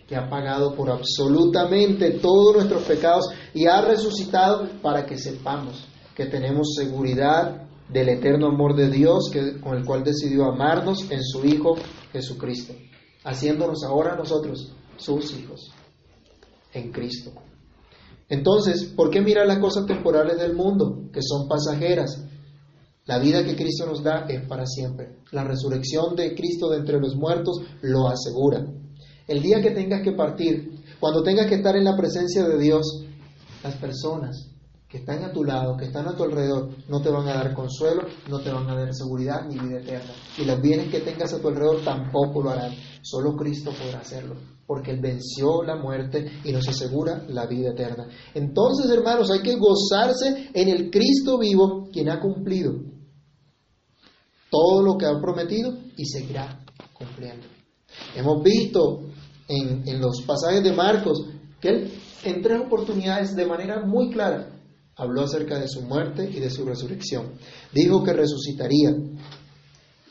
que 0.08 0.16
ha 0.16 0.30
pagado 0.30 0.74
por 0.74 0.90
absolutamente 0.90 2.12
todos 2.12 2.56
nuestros 2.56 2.84
pecados 2.84 3.30
y 3.54 3.66
ha 3.66 3.82
resucitado 3.82 4.68
para 4.82 5.06
que 5.06 5.18
sepamos 5.18 5.86
que 6.16 6.26
tenemos 6.26 6.74
seguridad 6.76 7.68
del 7.90 8.10
eterno 8.10 8.48
amor 8.48 8.76
de 8.76 8.90
Dios 8.90 9.30
que, 9.32 9.60
con 9.60 9.78
el 9.78 9.86
cual 9.86 10.04
decidió 10.04 10.46
amarnos 10.46 11.12
en 11.12 11.24
su 11.24 11.46
Hijo 11.46 11.76
Jesucristo, 12.12 12.74
haciéndonos 13.24 13.84
ahora 13.84 14.16
nosotros 14.16 14.74
sus 14.98 15.38
hijos 15.38 15.72
en 16.74 16.92
Cristo. 16.92 17.32
Entonces, 18.30 18.86
¿por 18.86 19.10
qué 19.10 19.22
mirar 19.22 19.48
las 19.48 19.60
cosas 19.60 19.86
temporales 19.86 20.38
del 20.38 20.54
mundo, 20.54 21.10
que 21.14 21.22
son 21.22 21.48
pasajeras? 21.48 22.24
La 23.06 23.20
vida 23.20 23.44
que 23.46 23.56
Cristo 23.56 23.86
nos 23.86 24.04
da 24.04 24.26
es 24.28 24.46
para 24.48 24.66
siempre. 24.66 25.20
La 25.32 25.46
resurrección 25.46 26.16
de 26.16 26.36
Cristo 26.36 26.70
de 26.70 26.78
entre 26.78 27.00
los 27.00 27.16
muertos 27.16 27.62
lo 27.82 28.10
asegura. 28.10 28.66
El 29.28 29.42
día 29.42 29.62
que 29.62 29.72
tengas 29.72 30.02
que 30.02 30.14
partir, 30.14 30.72
cuando 31.00 31.22
tengas 31.22 31.48
que 31.48 31.56
estar 31.56 31.76
en 31.76 31.84
la 31.84 31.98
presencia 31.98 32.48
de 32.48 32.58
Dios, 32.58 33.06
las 33.64 33.76
personas 33.76 34.52
que 34.88 35.00
están 35.00 35.22
a 35.24 35.34
tu 35.34 35.44
lado, 35.44 35.76
que 35.76 35.86
están 35.86 36.08
a 36.08 36.16
tu 36.16 36.24
alrededor, 36.24 36.70
no 36.88 37.02
te 37.02 37.10
van 37.10 37.28
a 37.28 37.34
dar 37.34 37.54
consuelo, 37.54 38.04
no 38.30 38.40
te 38.40 38.52
van 38.52 38.70
a 38.70 38.76
dar 38.76 38.94
seguridad 38.94 39.46
ni 39.46 39.60
vida 39.60 39.80
eterna. 39.80 40.14
Y 40.38 40.46
los 40.46 40.62
bienes 40.62 40.90
que 40.90 41.02
tengas 41.02 41.34
a 41.34 41.42
tu 41.42 41.50
alrededor 41.50 41.84
tampoco 41.84 42.42
lo 42.42 42.52
harán. 42.52 42.74
Solo 43.02 43.36
Cristo 43.36 43.72
podrá 43.72 44.00
hacerlo, 44.00 44.36
porque 44.66 44.92
Él 44.92 45.02
venció 45.02 45.62
la 45.64 45.76
muerte 45.76 46.40
y 46.46 46.54
nos 46.54 46.66
asegura 46.70 47.26
la 47.28 47.46
vida 47.48 47.72
eterna. 47.72 48.08
Entonces, 48.34 48.90
hermanos, 48.90 49.30
hay 49.30 49.42
que 49.42 49.58
gozarse 49.58 50.52
en 50.54 50.70
el 50.70 50.90
Cristo 50.90 51.38
vivo, 51.38 51.90
quien 51.92 52.10
ha 52.10 52.22
cumplido 52.22 52.74
todo 54.50 54.82
lo 54.82 54.98
que 54.98 55.06
ha 55.06 55.20
prometido 55.20 55.74
y 55.98 56.06
seguirá 56.06 56.60
cumpliendo. 56.94 57.46
Hemos 58.16 58.42
visto 58.42 59.02
en, 59.48 60.02
los 60.02 60.22
pasajes 60.26 60.64
de 60.64 60.74
Marcos 60.74 61.26
que 61.62 61.70
Él 61.70 61.92
en 62.24 62.42
tres 62.42 62.60
oportunidades 62.60 63.36
de 63.36 63.46
manera 63.46 63.86
muy 63.86 64.10
clara 64.12 64.50
habló 64.96 65.22
acerca 65.22 65.60
de 65.60 65.68
su 65.68 65.82
muerte 65.84 66.30
y 66.30 66.40
de 66.40 66.50
su 66.50 66.66
resurrección. 66.66 67.34
Dijo 67.72 68.04
que 68.04 68.14
resucitaría, 68.14 68.96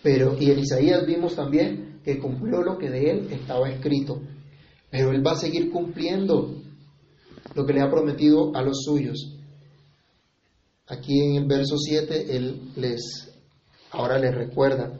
pero 0.02 0.36
y 0.38 0.50
en 0.50 0.60
Isaías 0.60 1.04
vimos 1.04 1.34
también 1.34 2.00
que 2.04 2.18
cumplió 2.18 2.62
lo 2.62 2.78
que 2.78 2.88
de 2.88 3.10
él 3.10 3.28
estaba 3.32 3.68
escrito, 3.68 4.20
pero 4.90 5.10
él 5.10 5.26
va 5.26 5.32
a 5.32 5.36
seguir 5.36 5.70
cumpliendo 5.70 6.54
lo 7.54 7.66
que 7.66 7.72
le 7.72 7.80
ha 7.80 7.90
prometido 7.90 8.54
a 8.54 8.62
los 8.62 8.84
suyos. 8.84 9.32
Aquí 10.86 11.18
en 11.20 11.42
el 11.42 11.46
verso 11.46 11.76
7 11.76 12.36
él 12.36 12.70
les 12.76 13.32
ahora 13.90 14.18
les 14.18 14.34
recuerda. 14.34 14.92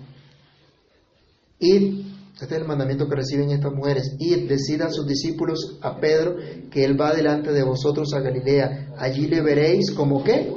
Y 1.61 2.16
este 2.41 2.55
es 2.55 2.61
el 2.61 2.69
mandamiento 2.69 3.09
que 3.09 3.17
reciben 3.17 3.51
estas 3.51 3.73
mujeres. 3.73 4.15
Y 4.19 4.35
decida 4.47 4.87
a 4.87 4.91
sus 4.91 5.07
discípulos, 5.07 5.79
a 5.81 5.99
Pedro, 5.99 6.37
que 6.71 6.85
él 6.85 7.01
va 7.01 7.15
delante 7.15 7.51
de 7.51 7.63
vosotros 7.63 8.13
a 8.13 8.21
Galilea. 8.21 8.95
Allí 8.99 9.27
le 9.27 9.41
veréis 9.41 9.91
como 9.93 10.23
qué? 10.23 10.53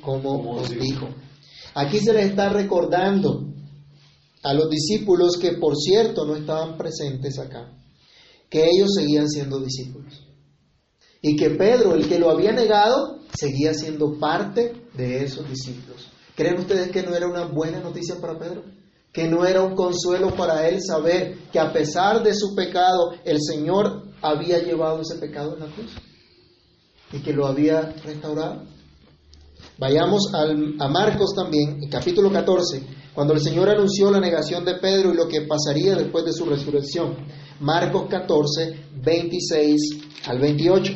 Como 0.00 0.52
os 0.52 0.70
dijo. 0.70 1.08
Aquí 1.74 1.98
se 1.98 2.12
les 2.12 2.26
está 2.26 2.50
recordando 2.50 3.48
a 4.44 4.54
los 4.54 4.70
discípulos 4.70 5.38
que, 5.38 5.54
por 5.54 5.76
cierto, 5.76 6.24
no 6.24 6.36
estaban 6.36 6.76
presentes 6.76 7.36
acá, 7.38 7.72
que 8.48 8.64
ellos 8.64 8.90
seguían 8.94 9.28
siendo 9.28 9.58
discípulos. 9.58 10.24
Y 11.20 11.34
que 11.34 11.50
Pedro, 11.50 11.94
el 11.94 12.08
que 12.08 12.20
lo 12.20 12.30
había 12.30 12.52
negado, 12.52 13.20
seguía 13.34 13.74
siendo 13.74 14.20
parte 14.20 14.72
de 14.94 15.24
esos 15.24 15.48
discípulos. 15.48 16.10
¿Creen 16.36 16.58
ustedes 16.58 16.90
que 16.90 17.02
no 17.02 17.14
era 17.14 17.26
una 17.26 17.46
buena 17.46 17.80
noticia 17.80 18.20
para 18.20 18.38
Pedro? 18.38 18.62
Que 19.12 19.28
no 19.28 19.44
era 19.44 19.62
un 19.62 19.74
consuelo 19.74 20.34
para 20.34 20.68
él 20.68 20.80
saber 20.80 21.38
que 21.52 21.58
a 21.58 21.72
pesar 21.72 22.22
de 22.22 22.34
su 22.34 22.54
pecado, 22.54 23.12
el 23.24 23.38
Señor 23.42 24.04
había 24.22 24.58
llevado 24.58 25.02
ese 25.02 25.16
pecado 25.16 25.54
en 25.54 25.60
la 25.60 25.66
cruz 25.66 25.92
y 27.12 27.18
que 27.20 27.32
lo 27.32 27.46
había 27.46 27.92
restaurado. 28.04 28.62
Vayamos 29.78 30.32
al, 30.32 30.76
a 30.78 30.88
Marcos 30.88 31.34
también, 31.34 31.88
capítulo 31.90 32.32
14, 32.32 32.82
cuando 33.14 33.34
el 33.34 33.40
Señor 33.40 33.68
anunció 33.68 34.10
la 34.10 34.20
negación 34.20 34.64
de 34.64 34.76
Pedro 34.76 35.12
y 35.12 35.16
lo 35.16 35.28
que 35.28 35.42
pasaría 35.42 35.94
después 35.94 36.24
de 36.24 36.32
su 36.32 36.46
resurrección. 36.46 37.16
Marcos 37.60 38.06
14, 38.08 38.86
26 39.02 39.80
al 40.26 40.38
28. 40.38 40.92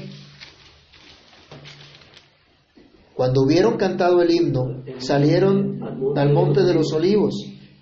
Cuando 3.15 3.43
hubieron 3.43 3.77
cantado 3.77 4.23
el 4.23 4.31
himno, 4.31 4.83
salieron 4.99 5.81
al 6.17 6.33
monte 6.33 6.63
de 6.63 6.75
los 6.75 6.93
olivos. 6.93 7.35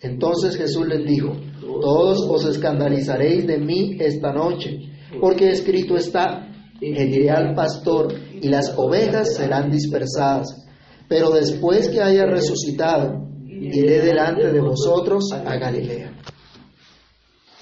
Entonces 0.05 0.57
Jesús 0.57 0.87
les 0.87 1.03
dijo, 1.07 1.33
todos 1.81 2.21
os 2.29 2.45
escandalizaréis 2.45 3.47
de 3.47 3.59
mí 3.59 3.97
esta 3.99 4.33
noche, 4.33 4.79
porque 5.19 5.49
escrito 5.51 5.97
está, 5.97 6.47
heriré 6.79 7.31
al 7.31 7.55
pastor 7.55 8.13
y 8.41 8.49
las 8.49 8.75
ovejas 8.77 9.35
serán 9.35 9.71
dispersadas. 9.71 10.67
Pero 11.09 11.31
después 11.31 11.89
que 11.89 12.03
haya 12.03 12.27
resucitado, 12.27 13.29
iré 13.49 14.01
delante 14.01 14.53
de 14.53 14.61
vosotros 14.61 15.33
a 15.33 15.57
Galilea. 15.57 16.13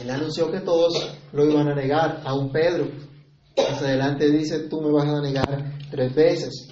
Él 0.01 0.11
anunció 0.11 0.51
que 0.51 0.61
todos 0.61 1.17
lo 1.33 1.49
iban 1.49 1.69
a 1.69 1.77
negar, 1.77 2.23
a 2.25 2.35
un 2.35 2.51
Pedro. 2.51 2.89
Más 3.57 3.83
adelante 3.83 4.29
dice, 4.33 4.69
tú 4.69 4.81
me 4.81 4.91
vas 4.91 5.07
a 5.07 5.21
negar 5.21 5.79
tres 5.93 6.13
veces. 6.13 6.69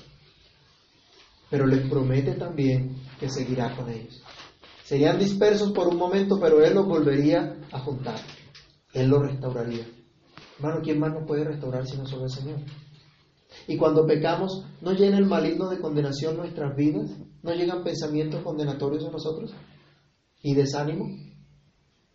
Pero 1.48 1.64
les 1.66 1.88
promete 1.88 2.32
también 2.32 2.96
que 3.20 3.28
seguirá 3.28 3.76
con 3.76 3.88
ellos. 3.88 4.20
Serían 4.90 5.20
dispersos 5.20 5.70
por 5.70 5.86
un 5.86 5.96
momento, 5.96 6.40
pero 6.40 6.64
Él 6.64 6.74
los 6.74 6.84
volvería 6.84 7.54
a 7.70 7.78
juntar. 7.78 8.16
Él 8.92 9.08
los 9.08 9.22
restauraría. 9.22 9.86
Hermano, 10.58 10.80
¿quién 10.82 10.98
más 10.98 11.12
nos 11.14 11.28
puede 11.28 11.44
restaurar 11.44 11.86
si 11.86 11.96
no 11.96 12.04
solo 12.06 12.24
el 12.24 12.30
Señor? 12.30 12.58
Y 13.68 13.76
cuando 13.76 14.04
pecamos, 14.04 14.64
¿no 14.80 14.90
llena 14.90 15.18
el 15.18 15.26
maligno 15.26 15.68
de 15.68 15.78
condenación 15.78 16.36
nuestras 16.36 16.74
vidas? 16.74 17.08
¿No 17.40 17.54
llegan 17.54 17.84
pensamientos 17.84 18.42
condenatorios 18.42 19.04
a 19.04 19.12
nosotros? 19.12 19.52
¿Y 20.42 20.56
desánimo? 20.56 21.06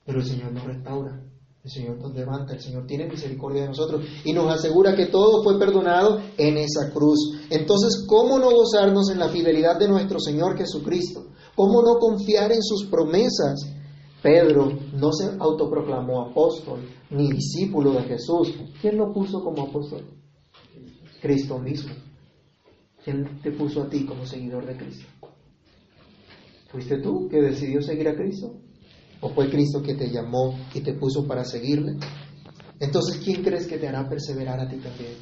Pero 0.06 0.20
el 0.20 0.26
Señor 0.26 0.52
nos 0.52 0.66
restaura, 0.66 1.24
el 1.64 1.72
Señor 1.72 1.98
nos 1.98 2.14
levanta, 2.14 2.56
el 2.56 2.60
Señor 2.60 2.86
tiene 2.86 3.08
misericordia 3.08 3.62
de 3.62 3.70
nosotros 3.70 4.06
y 4.26 4.34
nos 4.34 4.54
asegura 4.54 4.98
que 4.98 5.06
todo 5.06 5.42
fue 5.44 5.58
perdonado 5.58 6.20
en 6.38 6.58
esa 6.58 6.92
cruz. 6.92 7.40
Entonces, 7.50 8.06
¿cómo 8.06 8.38
no 8.38 8.52
gozarnos 8.52 9.10
en 9.12 9.20
la 9.20 9.30
fidelidad 9.30 9.80
de 9.80 9.88
nuestro 9.88 10.20
Señor 10.20 10.58
Jesucristo? 10.58 11.28
¿Cómo 11.56 11.82
no 11.82 11.98
confiar 12.00 12.52
en 12.52 12.62
sus 12.62 12.86
promesas? 12.86 13.72
Pedro 14.22 14.72
no 14.94 15.12
se 15.14 15.30
autoproclamó 15.40 16.22
apóstol 16.22 16.80
ni 17.12 17.30
discípulo 17.32 17.94
de 17.94 18.04
Jesús. 18.04 18.54
¿Quién 18.82 18.98
lo 18.98 19.14
puso 19.14 19.44
como 19.44 19.64
apóstol? 19.64 20.04
Cristo 21.22 21.60
mismo. 21.60 21.94
¿Quién 23.04 23.40
te 23.42 23.52
puso 23.52 23.84
a 23.84 23.90
ti 23.90 24.06
como 24.06 24.26
seguidor 24.26 24.66
de 24.66 24.76
Cristo? 24.76 25.06
¿Fuiste 26.70 26.98
tú 27.02 27.28
que 27.30 27.40
decidió 27.40 27.82
seguir 27.82 28.08
a 28.08 28.16
Cristo? 28.16 28.56
¿O 29.22 29.30
fue 29.30 29.50
Cristo 29.50 29.82
que 29.82 29.94
te 29.94 30.10
llamó 30.10 30.58
y 30.74 30.82
te 30.82 30.94
puso 30.94 31.26
para 31.28 31.46
seguirle? 31.46 31.98
Entonces, 32.80 33.22
¿quién 33.24 33.44
crees 33.44 33.68
que 33.68 33.78
te 33.78 33.88
hará 33.88 34.10
perseverar 34.10 34.60
a 34.60 34.68
ti 34.68 34.78
también? 34.78 35.14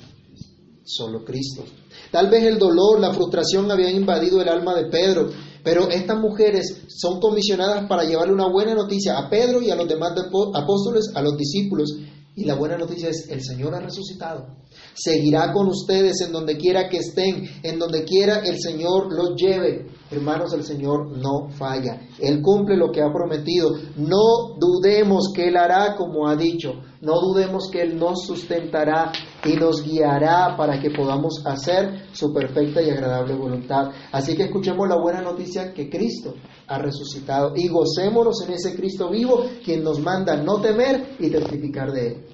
Solo 0.84 1.24
Cristo. 1.24 1.64
Tal 2.12 2.30
vez 2.30 2.44
el 2.44 2.58
dolor, 2.58 3.00
la 3.00 3.14
frustración 3.14 3.70
habían 3.70 3.96
invadido 3.96 4.42
el 4.42 4.50
alma 4.50 4.76
de 4.76 4.90
Pedro, 4.90 5.30
pero 5.64 5.90
estas 5.90 6.20
mujeres 6.20 6.84
son 6.88 7.20
comisionadas 7.20 7.88
para 7.88 8.04
llevarle 8.04 8.34
una 8.34 8.50
buena 8.50 8.76
noticia 8.76 9.18
a 9.18 9.30
Pedro 9.30 9.62
y 9.62 9.70
a 9.70 9.76
los 9.76 9.88
demás 9.88 10.12
apóstoles, 10.54 11.12
a 11.16 11.22
los 11.22 11.38
discípulos. 11.38 11.98
Y 12.36 12.46
la 12.46 12.56
buena 12.56 12.78
noticia 12.78 13.10
es, 13.10 13.30
el 13.30 13.44
Señor 13.44 13.76
ha 13.76 13.80
resucitado 13.80 14.48
seguirá 14.94 15.52
con 15.52 15.68
ustedes 15.68 16.22
en 16.22 16.32
donde 16.32 16.58
quiera 16.58 16.90
que 16.90 16.98
estén, 16.98 17.50
en 17.64 17.80
donde 17.80 18.04
quiera 18.04 18.40
el 18.40 18.60
Señor 18.60 19.12
los 19.12 19.36
lleve. 19.36 19.88
Hermanos, 20.12 20.54
el 20.54 20.64
Señor 20.64 21.18
no 21.18 21.50
falla. 21.50 22.02
Él 22.20 22.42
cumple 22.42 22.78
lo 22.78 22.92
que 22.92 23.02
ha 23.02 23.12
prometido. 23.12 23.72
No 23.98 24.56
dudemos 24.60 25.32
que 25.34 25.48
Él 25.48 25.58
hará 25.58 25.96
como 25.96 26.28
ha 26.28 26.36
dicho. 26.36 26.74
No 27.02 27.20
dudemos 27.20 27.70
que 27.72 27.82
Él 27.82 27.98
nos 27.98 28.26
sustentará 28.28 29.12
y 29.46 29.54
nos 29.56 29.84
guiará 29.84 30.56
para 30.56 30.80
que 30.80 30.92
podamos 30.92 31.46
hacer 31.46 32.08
su 32.14 32.34
perfecta 32.34 32.82
y 32.82 32.90
agradable 32.90 33.36
voluntad. 33.36 33.92
Así 34.12 34.36
que 34.36 34.44
escuchemos 34.44 34.88
la 34.88 34.96
buena 34.96 35.22
noticia 35.22 35.74
que 35.74 35.90
Cristo 35.90 36.36
ha 36.68 36.80
resucitado 36.80 37.54
y 37.56 37.68
gocémonos 37.68 38.42
en 38.48 38.54
ese 38.54 38.76
Cristo 38.76 39.10
vivo, 39.10 39.46
quien 39.64 39.84
nos 39.84 40.00
manda 40.00 40.36
no 40.38 40.62
temer 40.62 41.16
y 41.20 41.30
testificar 41.30 41.92
de 41.92 42.08
Él. 42.08 42.26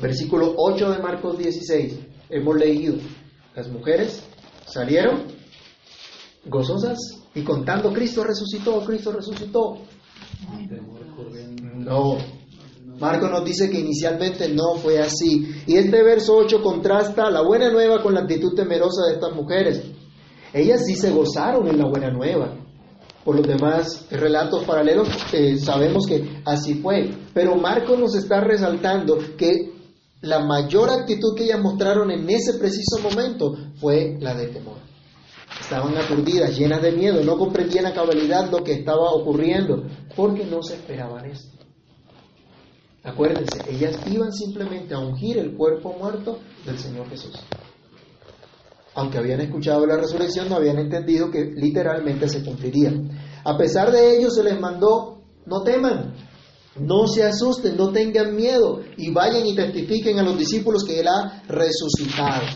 Versículo 0.00 0.54
8 0.56 0.90
de 0.90 0.98
Marcos 0.98 1.38
16, 1.38 1.98
hemos 2.30 2.56
leído, 2.56 2.96
las 3.54 3.68
mujeres 3.68 4.22
salieron 4.66 5.24
gozosas 6.44 6.98
y 7.34 7.42
contando, 7.42 7.92
Cristo 7.92 8.24
resucitó, 8.24 8.84
Cristo 8.84 9.12
resucitó. 9.12 9.78
No, 11.76 12.16
Marcos 12.98 13.30
nos 13.30 13.44
dice 13.44 13.68
que 13.68 13.80
inicialmente 13.80 14.48
no 14.48 14.76
fue 14.76 14.98
así. 14.98 15.54
Y 15.66 15.76
este 15.76 16.02
verso 16.02 16.36
8 16.36 16.62
contrasta 16.62 17.30
la 17.30 17.42
buena 17.42 17.70
nueva 17.70 18.02
con 18.02 18.14
la 18.14 18.20
actitud 18.20 18.54
temerosa 18.54 19.06
de 19.06 19.14
estas 19.14 19.34
mujeres. 19.34 19.82
Ellas 20.52 20.84
sí 20.86 20.94
se 20.94 21.10
gozaron 21.10 21.68
en 21.68 21.78
la 21.78 21.86
buena 21.86 22.10
nueva. 22.10 22.56
Por 23.24 23.36
los 23.36 23.46
demás 23.46 24.06
relatos 24.10 24.64
paralelos 24.64 25.08
eh, 25.32 25.58
sabemos 25.58 26.06
que 26.06 26.40
así 26.44 26.74
fue. 26.74 27.10
Pero 27.34 27.56
Marcos 27.56 27.98
nos 27.98 28.14
está 28.14 28.40
resaltando 28.40 29.18
que 29.36 29.72
la 30.22 30.44
mayor 30.44 30.88
actitud 30.90 31.34
que 31.36 31.44
ellas 31.44 31.60
mostraron 31.60 32.10
en 32.10 32.28
ese 32.30 32.54
preciso 32.54 32.98
momento 33.02 33.54
fue 33.80 34.16
la 34.20 34.34
de 34.34 34.46
temor. 34.46 34.78
Estaban 35.60 35.96
aturdidas, 35.96 36.56
llenas 36.56 36.82
de 36.82 36.92
miedo, 36.92 37.22
no 37.22 37.36
comprendían 37.36 37.86
a 37.86 37.94
cabalidad 37.94 38.50
lo 38.50 38.62
que 38.62 38.72
estaba 38.72 39.10
ocurriendo, 39.10 39.84
porque 40.14 40.44
no 40.44 40.62
se 40.62 40.74
esperaban 40.74 41.24
esto. 41.26 41.55
Acuérdense, 43.06 43.60
ellas 43.70 43.96
iban 44.10 44.32
simplemente 44.32 44.92
a 44.92 44.98
ungir 44.98 45.38
el 45.38 45.56
cuerpo 45.56 45.94
muerto 45.96 46.40
del 46.64 46.76
Señor 46.76 47.08
Jesús. 47.08 47.36
Aunque 48.96 49.18
habían 49.18 49.40
escuchado 49.40 49.86
la 49.86 49.96
resurrección, 49.96 50.48
no 50.48 50.56
habían 50.56 50.80
entendido 50.80 51.30
que 51.30 51.52
literalmente 51.54 52.28
se 52.28 52.44
cumpliría. 52.44 52.92
A 53.44 53.56
pesar 53.56 53.92
de 53.92 54.16
ello, 54.16 54.28
se 54.28 54.42
les 54.42 54.58
mandó, 54.58 55.22
no 55.46 55.62
teman, 55.62 56.16
no 56.80 57.06
se 57.06 57.22
asusten, 57.22 57.76
no 57.76 57.92
tengan 57.92 58.34
miedo 58.34 58.80
y 58.96 59.12
vayan 59.12 59.46
y 59.46 59.54
testifiquen 59.54 60.18
a 60.18 60.24
los 60.24 60.36
discípulos 60.36 60.82
que 60.82 60.98
Él 60.98 61.06
ha 61.06 61.44
resucitado. 61.46 62.46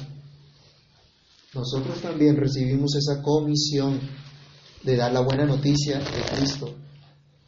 Nosotros 1.54 2.00
también 2.00 2.36
recibimos 2.36 2.96
esa 2.96 3.22
comisión 3.22 4.00
de 4.82 4.96
dar 4.96 5.12
la 5.12 5.20
buena 5.20 5.44
noticia 5.44 5.98
de 5.98 6.36
Cristo. 6.36 6.74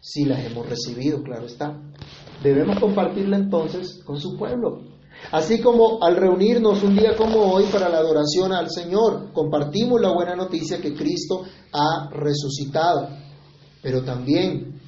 Si 0.00 0.24
las 0.24 0.44
hemos 0.44 0.68
recibido, 0.68 1.20
claro 1.22 1.46
está. 1.46 1.76
Debemos 2.42 2.78
compartirla 2.80 3.36
entonces 3.36 4.02
con 4.04 4.20
su 4.20 4.36
pueblo. 4.36 4.80
Así 5.30 5.60
como 5.60 6.02
al 6.02 6.16
reunirnos 6.16 6.82
un 6.82 6.96
día 6.96 7.16
como 7.16 7.52
hoy 7.52 7.64
para 7.72 7.88
la 7.88 7.98
adoración 7.98 8.52
al 8.52 8.70
Señor, 8.70 9.32
compartimos 9.32 10.00
la 10.00 10.12
buena 10.12 10.34
noticia 10.34 10.80
que 10.80 10.94
Cristo 10.94 11.44
ha 11.72 12.10
resucitado. 12.10 13.08
Pero 13.82 14.02
también 14.02 14.80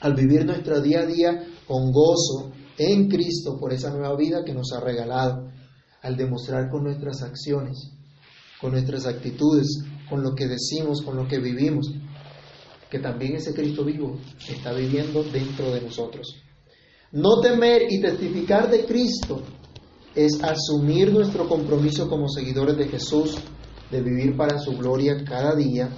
al 0.00 0.14
vivir 0.14 0.44
nuestro 0.44 0.80
día 0.80 1.00
a 1.00 1.06
día 1.06 1.44
con 1.66 1.92
gozo 1.92 2.52
en 2.78 3.08
Cristo 3.08 3.58
por 3.58 3.72
esa 3.72 3.90
nueva 3.90 4.16
vida 4.16 4.44
que 4.44 4.52
nos 4.52 4.72
ha 4.72 4.80
regalado, 4.80 5.50
al 6.02 6.16
demostrar 6.16 6.68
con 6.70 6.84
nuestras 6.84 7.22
acciones, 7.22 7.90
con 8.60 8.72
nuestras 8.72 9.06
actitudes, 9.06 9.84
con 10.08 10.22
lo 10.22 10.34
que 10.34 10.46
decimos, 10.46 11.02
con 11.02 11.16
lo 11.16 11.26
que 11.26 11.38
vivimos, 11.38 11.92
que 12.90 12.98
también 12.98 13.36
ese 13.36 13.54
Cristo 13.54 13.84
vivo 13.84 14.18
está 14.48 14.72
viviendo 14.72 15.22
dentro 15.24 15.72
de 15.72 15.80
nosotros. 15.80 16.45
No 17.12 17.40
temer 17.40 17.82
y 17.90 18.00
testificar 18.00 18.70
de 18.70 18.84
Cristo 18.84 19.42
es 20.14 20.42
asumir 20.42 21.12
nuestro 21.12 21.48
compromiso 21.48 22.08
como 22.08 22.28
seguidores 22.28 22.76
de 22.76 22.88
Jesús, 22.88 23.36
de 23.90 24.02
vivir 24.02 24.36
para 24.36 24.58
su 24.58 24.76
gloria 24.76 25.24
cada 25.24 25.54
día 25.54 25.90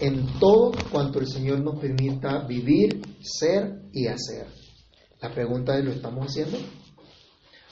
en 0.00 0.26
todo 0.38 0.72
cuanto 0.90 1.18
el 1.20 1.26
Señor 1.26 1.60
nos 1.60 1.78
permita 1.80 2.46
vivir, 2.46 3.00
ser 3.20 3.82
y 3.92 4.06
hacer. 4.06 4.46
La 5.20 5.32
pregunta 5.32 5.76
es, 5.76 5.84
¿lo 5.84 5.90
estamos 5.90 6.26
haciendo? 6.26 6.58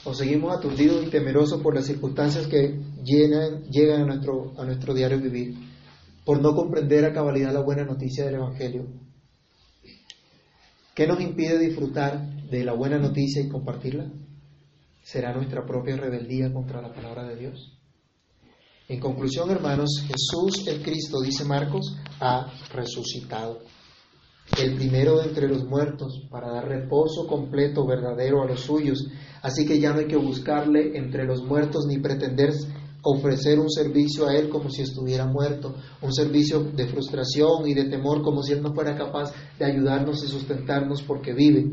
¿O 0.05 0.15
seguimos 0.15 0.57
aturdidos 0.57 1.05
y 1.07 1.11
temerosos 1.11 1.61
por 1.61 1.75
las 1.75 1.87
circunstancias 1.87 2.47
que 2.47 2.81
llegan, 3.05 4.03
a, 4.03 4.05
nuestro, 4.05 4.53
a 4.57 4.65
nuestro 4.65 4.95
diario 4.95 5.21
vivir, 5.21 5.55
por 6.25 6.41
no 6.41 6.55
comprender 6.55 7.05
a 7.05 7.13
cabalidad 7.13 7.53
la 7.53 7.63
buena 7.63 7.85
noticia 7.85 8.25
del 8.25 8.37
Evangelio? 8.37 8.87
¿Qué 10.97 11.07
nos 11.07 11.21
impide 11.21 11.59
disfrutar 11.59 12.27
de 12.49 12.65
la 12.65 12.73
buena 12.73 12.99
noticia 12.99 13.43
y 13.43 13.51
compartirla? 13.51 14.11
¿Será 15.03 15.35
nuestra 15.35 15.67
propia 15.67 15.95
rebeldía 15.95 16.51
contra 16.51 16.81
la 16.81 16.95
palabra 16.95 17.25
de 17.25 17.37
Dios? 17.37 17.79
En 18.89 18.99
conclusión, 18.99 19.51
hermanos, 19.51 19.91
Jesús 20.07 20.67
el 20.67 20.81
Cristo, 20.81 21.21
dice 21.21 21.45
Marcos, 21.45 21.99
ha 22.19 22.51
resucitado. 22.73 23.59
El 24.59 24.77
primero 24.77 25.19
de 25.19 25.25
entre 25.25 25.49
los 25.49 25.67
muertos, 25.67 26.27
para 26.31 26.51
dar 26.51 26.67
reposo 26.67 27.27
completo, 27.27 27.87
verdadero 27.87 28.43
a 28.43 28.47
los 28.47 28.61
suyos. 28.61 29.07
Así 29.43 29.67
que 29.67 29.79
ya 29.79 29.93
no 29.93 29.99
hay 29.99 30.07
que 30.07 30.17
buscarle 30.17 30.97
entre 30.97 31.27
los 31.27 31.43
muertos 31.43 31.85
ni 31.87 31.99
pretender 31.99 32.55
ofrecer 33.07 33.59
un 33.59 33.71
servicio 33.71 34.27
a 34.27 34.35
Él 34.35 34.49
como 34.49 34.69
si 34.69 34.83
estuviera 34.83 35.27
muerto, 35.27 35.75
un 36.03 36.13
servicio 36.13 36.61
de 36.61 36.87
frustración 36.87 37.67
y 37.67 37.75
de 37.75 37.85
temor 37.85 38.23
como 38.23 38.43
si 38.43 38.53
Él 38.53 38.63
no 38.63 38.75
fuera 38.75 38.97
capaz 38.97 39.33
de 39.59 39.65
ayudarnos 39.65 40.23
y 40.25 40.29
sustentarnos 40.29 41.03
porque 41.03 41.33
vive. 41.33 41.65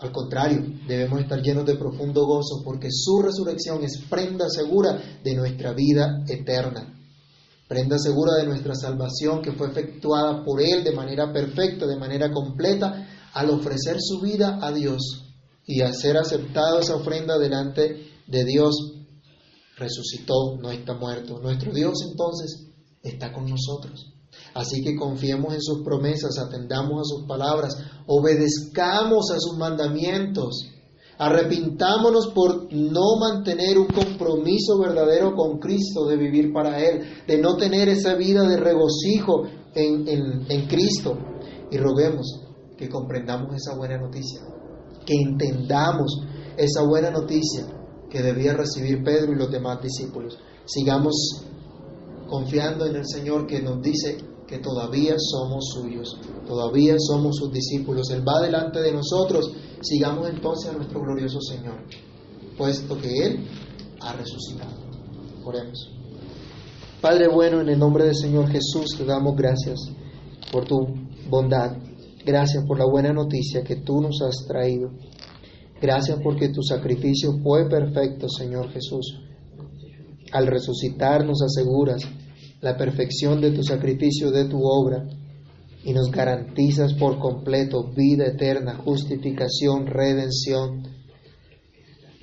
Al 0.00 0.10
contrario, 0.10 0.64
debemos 0.88 1.20
estar 1.20 1.40
llenos 1.40 1.64
de 1.64 1.76
profundo 1.76 2.26
gozo 2.26 2.62
porque 2.64 2.88
su 2.90 3.22
resurrección 3.22 3.84
es 3.84 4.02
prenda 4.10 4.48
segura 4.48 5.00
de 5.22 5.34
nuestra 5.36 5.72
vida 5.72 6.24
eterna. 6.28 6.98
prenda 7.68 7.96
segura 7.98 8.34
de 8.34 8.46
nuestra 8.46 8.74
salvación 8.74 9.40
que 9.40 9.52
fue 9.52 9.68
efectuada 9.68 10.44
por 10.44 10.60
Él 10.60 10.84
de 10.84 10.92
manera 10.92 11.32
perfecta, 11.32 11.86
de 11.86 11.96
manera 11.96 12.30
completa, 12.30 13.08
al 13.32 13.48
ofrecer 13.48 13.96
su 13.98 14.20
vida 14.20 14.58
a 14.60 14.72
Dios 14.72 15.22
y 15.64 15.80
al 15.80 15.94
ser 15.94 16.16
aceptado 16.18 16.80
esa 16.80 16.96
ofrenda 16.96 17.38
delante 17.38 18.10
de 18.26 18.44
Dios, 18.44 18.74
resucitó, 19.76 20.56
no 20.60 20.70
está 20.70 20.94
muerto. 20.94 21.38
Nuestro 21.40 21.72
Dios 21.72 21.94
entonces 22.08 22.68
está 23.02 23.32
con 23.32 23.46
nosotros. 23.46 24.12
Así 24.54 24.82
que 24.82 24.96
confiemos 24.96 25.54
en 25.54 25.62
sus 25.62 25.82
promesas, 25.82 26.38
atendamos 26.38 27.00
a 27.00 27.04
sus 27.04 27.26
palabras, 27.26 27.76
obedezcamos 28.06 29.30
a 29.30 29.38
sus 29.38 29.56
mandamientos, 29.58 30.70
arrepintámonos 31.18 32.28
por 32.34 32.72
no 32.72 33.16
mantener 33.18 33.78
un 33.78 33.88
compromiso 33.88 34.78
verdadero 34.78 35.34
con 35.34 35.58
Cristo, 35.58 36.06
de 36.06 36.16
vivir 36.16 36.52
para 36.52 36.80
Él, 36.82 37.02
de 37.26 37.38
no 37.38 37.56
tener 37.56 37.88
esa 37.88 38.14
vida 38.14 38.48
de 38.48 38.56
regocijo 38.56 39.44
en, 39.74 40.66
Cristo. 40.68 41.16
Y 41.70 41.78
roguemos 41.78 42.40
que 42.76 42.88
comprendamos 42.88 43.54
esa 43.54 43.76
buena 43.76 43.98
noticia, 43.98 44.40
que 45.06 45.14
entendamos 45.14 46.20
esa 46.56 46.82
buena 46.84 47.10
noticia 47.10 47.81
que 48.12 48.22
debía 48.22 48.52
recibir 48.52 49.02
Pedro 49.02 49.32
y 49.32 49.36
los 49.36 49.50
demás 49.50 49.80
discípulos. 49.82 50.38
Sigamos 50.66 51.14
confiando 52.28 52.84
en 52.84 52.96
el 52.96 53.06
Señor 53.06 53.46
que 53.46 53.62
nos 53.62 53.80
dice 53.80 54.18
que 54.46 54.58
todavía 54.58 55.14
somos 55.16 55.70
suyos, 55.72 56.20
todavía 56.46 56.96
somos 56.98 57.36
sus 57.38 57.50
discípulos. 57.50 58.10
Él 58.10 58.22
va 58.26 58.42
delante 58.42 58.80
de 58.82 58.92
nosotros. 58.92 59.50
Sigamos 59.80 60.28
entonces 60.28 60.70
a 60.70 60.74
nuestro 60.74 61.00
glorioso 61.00 61.40
Señor, 61.40 61.84
puesto 62.58 62.98
que 62.98 63.26
Él 63.26 63.46
ha 64.00 64.12
resucitado. 64.12 64.76
Oremos. 65.42 65.90
Padre 67.00 67.28
bueno, 67.28 67.62
en 67.62 67.70
el 67.70 67.78
nombre 67.78 68.04
del 68.04 68.14
Señor 68.14 68.46
Jesús 68.48 68.94
te 68.96 69.06
damos 69.06 69.34
gracias 69.34 69.80
por 70.52 70.66
tu 70.66 70.86
bondad. 71.30 71.78
Gracias 72.24 72.62
por 72.66 72.78
la 72.78 72.84
buena 72.84 73.12
noticia 73.12 73.64
que 73.64 73.76
tú 73.76 74.02
nos 74.02 74.20
has 74.20 74.46
traído. 74.46 74.90
Gracias 75.82 76.20
porque 76.22 76.50
tu 76.50 76.62
sacrificio 76.62 77.40
fue 77.42 77.68
perfecto, 77.68 78.28
Señor 78.28 78.70
Jesús. 78.70 79.20
Al 80.30 80.46
resucitar 80.46 81.26
nos 81.26 81.42
aseguras 81.42 82.02
la 82.60 82.76
perfección 82.76 83.40
de 83.40 83.50
tu 83.50 83.64
sacrificio, 83.64 84.30
de 84.30 84.44
tu 84.44 84.60
obra, 84.62 85.04
y 85.82 85.92
nos 85.92 86.08
garantizas 86.12 86.94
por 86.94 87.18
completo 87.18 87.90
vida 87.96 88.26
eterna, 88.26 88.76
justificación, 88.76 89.88
redención. 89.88 90.84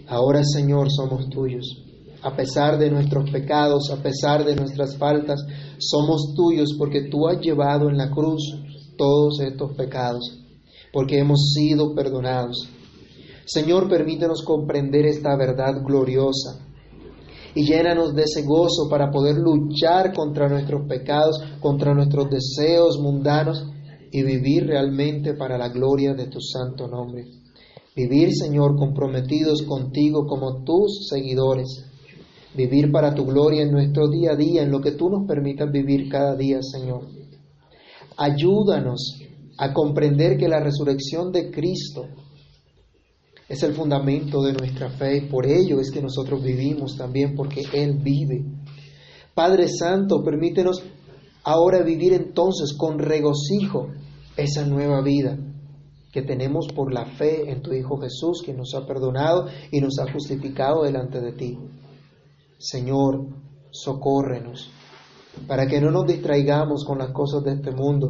Ahora, 0.08 0.42
Señor, 0.46 0.88
somos 0.90 1.28
tuyos. 1.30 1.84
A 2.22 2.38
pesar 2.38 2.80
de 2.80 2.90
nuestros 2.90 3.30
pecados, 3.30 3.92
a 3.92 4.02
pesar 4.02 4.46
de 4.46 4.56
nuestras 4.56 4.96
faltas, 4.96 5.46
somos 5.80 6.34
tuyos 6.34 6.76
porque 6.78 7.10
tú 7.10 7.28
has 7.28 7.42
llevado 7.42 7.90
en 7.90 7.98
la 7.98 8.10
cruz 8.10 8.42
todos 8.98 9.42
estos 9.42 9.76
pecados, 9.76 10.40
porque 10.94 11.20
hemos 11.20 11.52
sido 11.54 11.94
perdonados. 11.94 12.70
Señor, 13.52 13.90
permítenos 13.90 14.44
comprender 14.44 15.08
esta 15.08 15.36
verdad 15.36 15.82
gloriosa 15.84 16.60
y 17.56 17.66
llénanos 17.66 18.14
de 18.14 18.22
ese 18.22 18.44
gozo 18.44 18.88
para 18.88 19.10
poder 19.10 19.38
luchar 19.38 20.14
contra 20.14 20.48
nuestros 20.48 20.88
pecados, 20.88 21.42
contra 21.60 21.96
nuestros 21.96 22.30
deseos 22.30 23.00
mundanos 23.00 23.66
y 24.12 24.22
vivir 24.22 24.68
realmente 24.68 25.34
para 25.34 25.58
la 25.58 25.70
gloria 25.70 26.14
de 26.14 26.28
tu 26.28 26.40
santo 26.40 26.88
nombre. 26.88 27.26
Vivir, 27.96 28.36
Señor, 28.36 28.76
comprometidos 28.76 29.64
contigo 29.64 30.28
como 30.28 30.64
tus 30.64 31.08
seguidores. 31.10 31.86
Vivir 32.56 32.92
para 32.92 33.16
tu 33.16 33.26
gloria 33.26 33.64
en 33.64 33.72
nuestro 33.72 34.10
día 34.10 34.34
a 34.34 34.36
día, 34.36 34.62
en 34.62 34.70
lo 34.70 34.80
que 34.80 34.92
tú 34.92 35.10
nos 35.10 35.28
permitas 35.28 35.72
vivir 35.72 36.08
cada 36.08 36.36
día, 36.36 36.60
Señor. 36.62 37.02
Ayúdanos 38.16 39.20
a 39.58 39.74
comprender 39.74 40.38
que 40.38 40.48
la 40.48 40.60
resurrección 40.60 41.32
de 41.32 41.50
Cristo 41.50 42.06
es 43.50 43.64
el 43.64 43.74
fundamento 43.74 44.44
de 44.44 44.54
nuestra 44.54 44.92
fe 44.92 45.18
y 45.18 45.22
por 45.22 45.48
ello 45.48 45.80
es 45.80 45.90
que 45.90 46.04
nosotros 46.04 46.44
vivimos 46.44 46.96
también 46.96 47.36
porque 47.36 47.64
Él 47.74 47.98
vive. 47.98 48.46
Padre 49.34 49.68
Santo, 49.68 50.24
permítenos 50.24 50.84
ahora 51.44 51.82
vivir 51.82 52.14
entonces 52.14 52.76
con 52.78 53.00
regocijo 53.00 53.88
esa 54.38 54.66
nueva 54.68 55.02
vida 55.02 55.36
que 56.12 56.22
tenemos 56.22 56.68
por 56.76 56.94
la 56.94 57.06
fe 57.06 57.50
en 57.52 57.64
tu 57.64 57.74
Hijo 57.74 57.98
Jesús, 57.98 58.44
que 58.46 58.54
nos 58.54 58.76
ha 58.76 58.86
perdonado 58.86 59.48
y 59.72 59.82
nos 59.82 59.98
ha 60.00 60.12
justificado 60.12 60.84
delante 60.84 61.20
de 61.20 61.34
ti. 61.34 61.58
Señor, 62.60 63.26
socórrenos 63.72 64.70
para 65.48 65.66
que 65.68 65.82
no 65.82 65.90
nos 65.90 66.06
distraigamos 66.06 66.86
con 66.86 67.00
las 67.00 67.12
cosas 67.12 67.44
de 67.44 67.54
este 67.54 67.72
mundo 67.72 68.10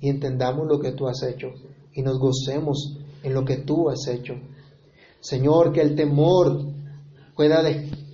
y 0.00 0.10
entendamos 0.10 0.66
lo 0.68 0.78
que 0.78 0.92
tú 0.92 1.08
has 1.08 1.22
hecho 1.24 1.48
y 1.92 2.02
nos 2.02 2.18
gocemos 2.18 2.98
en 3.22 3.34
lo 3.34 3.44
que 3.44 3.58
tú 3.58 3.88
has 3.88 4.06
hecho 4.08 4.34
Señor, 5.26 5.72
que 5.72 5.80
el 5.80 5.96
temor 5.96 6.66
pueda 7.34 7.60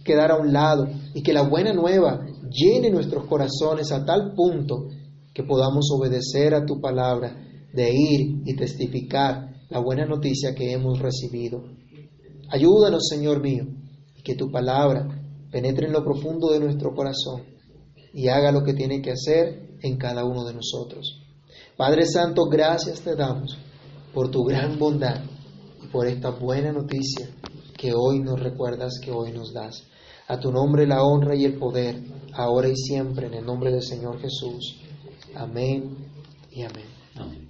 quedar 0.03 0.31
a 0.31 0.37
un 0.37 0.51
lado 0.51 0.89
y 1.13 1.23
que 1.23 1.35
la 1.35 1.43
buena 1.43 1.75
nueva 1.75 2.25
llene 2.51 2.91
nuestros 2.91 3.27
corazones 3.27 3.93
a 3.93 4.07
tal 4.07 4.33
punto 4.35 4.89
que 5.35 5.43
podamos 5.43 5.91
obedecer 5.95 6.55
a 6.55 6.65
tu 6.65 6.81
palabra 6.81 7.37
de 7.75 7.91
ir 7.93 8.41
y 8.47 8.57
testificar 8.57 9.67
la 9.69 9.79
buena 9.81 10.07
noticia 10.07 10.55
que 10.55 10.73
hemos 10.73 11.01
recibido. 11.01 11.63
Ayúdanos, 12.49 13.07
Señor 13.09 13.43
mío, 13.43 13.67
y 14.17 14.23
que 14.23 14.35
tu 14.35 14.51
palabra 14.51 15.07
penetre 15.51 15.89
en 15.89 15.93
lo 15.93 16.03
profundo 16.03 16.51
de 16.51 16.61
nuestro 16.61 16.95
corazón 16.95 17.43
y 18.15 18.29
haga 18.29 18.53
lo 18.53 18.63
que 18.63 18.73
tiene 18.73 19.03
que 19.03 19.13
hacer 19.13 19.77
en 19.83 19.99
cada 19.99 20.25
uno 20.25 20.45
de 20.45 20.55
nosotros. 20.55 21.21
Padre 21.77 22.07
Santo, 22.07 22.47
gracias 22.47 23.03
te 23.03 23.15
damos 23.17 23.59
por 24.15 24.31
tu 24.31 24.45
gran 24.45 24.79
bondad 24.79 25.21
por 25.93 26.07
esta 26.07 26.31
buena 26.31 26.73
noticia 26.73 27.29
que 27.77 27.93
hoy 27.95 28.21
nos 28.21 28.41
recuerdas, 28.41 28.99
que 29.03 29.11
hoy 29.11 29.33
nos 29.33 29.53
das. 29.53 29.87
A 30.29 30.39
tu 30.39 30.51
nombre 30.51 30.87
la 30.87 31.03
honra 31.03 31.35
y 31.37 31.45
el 31.45 31.59
poder, 31.59 32.01
ahora 32.33 32.69
y 32.69 32.77
siempre, 32.77 33.27
en 33.27 33.35
el 33.35 33.45
nombre 33.45 33.71
del 33.71 33.83
Señor 33.83 34.19
Jesús. 34.21 34.81
Amén 35.35 35.97
y 36.51 36.63
amén. 36.63 37.42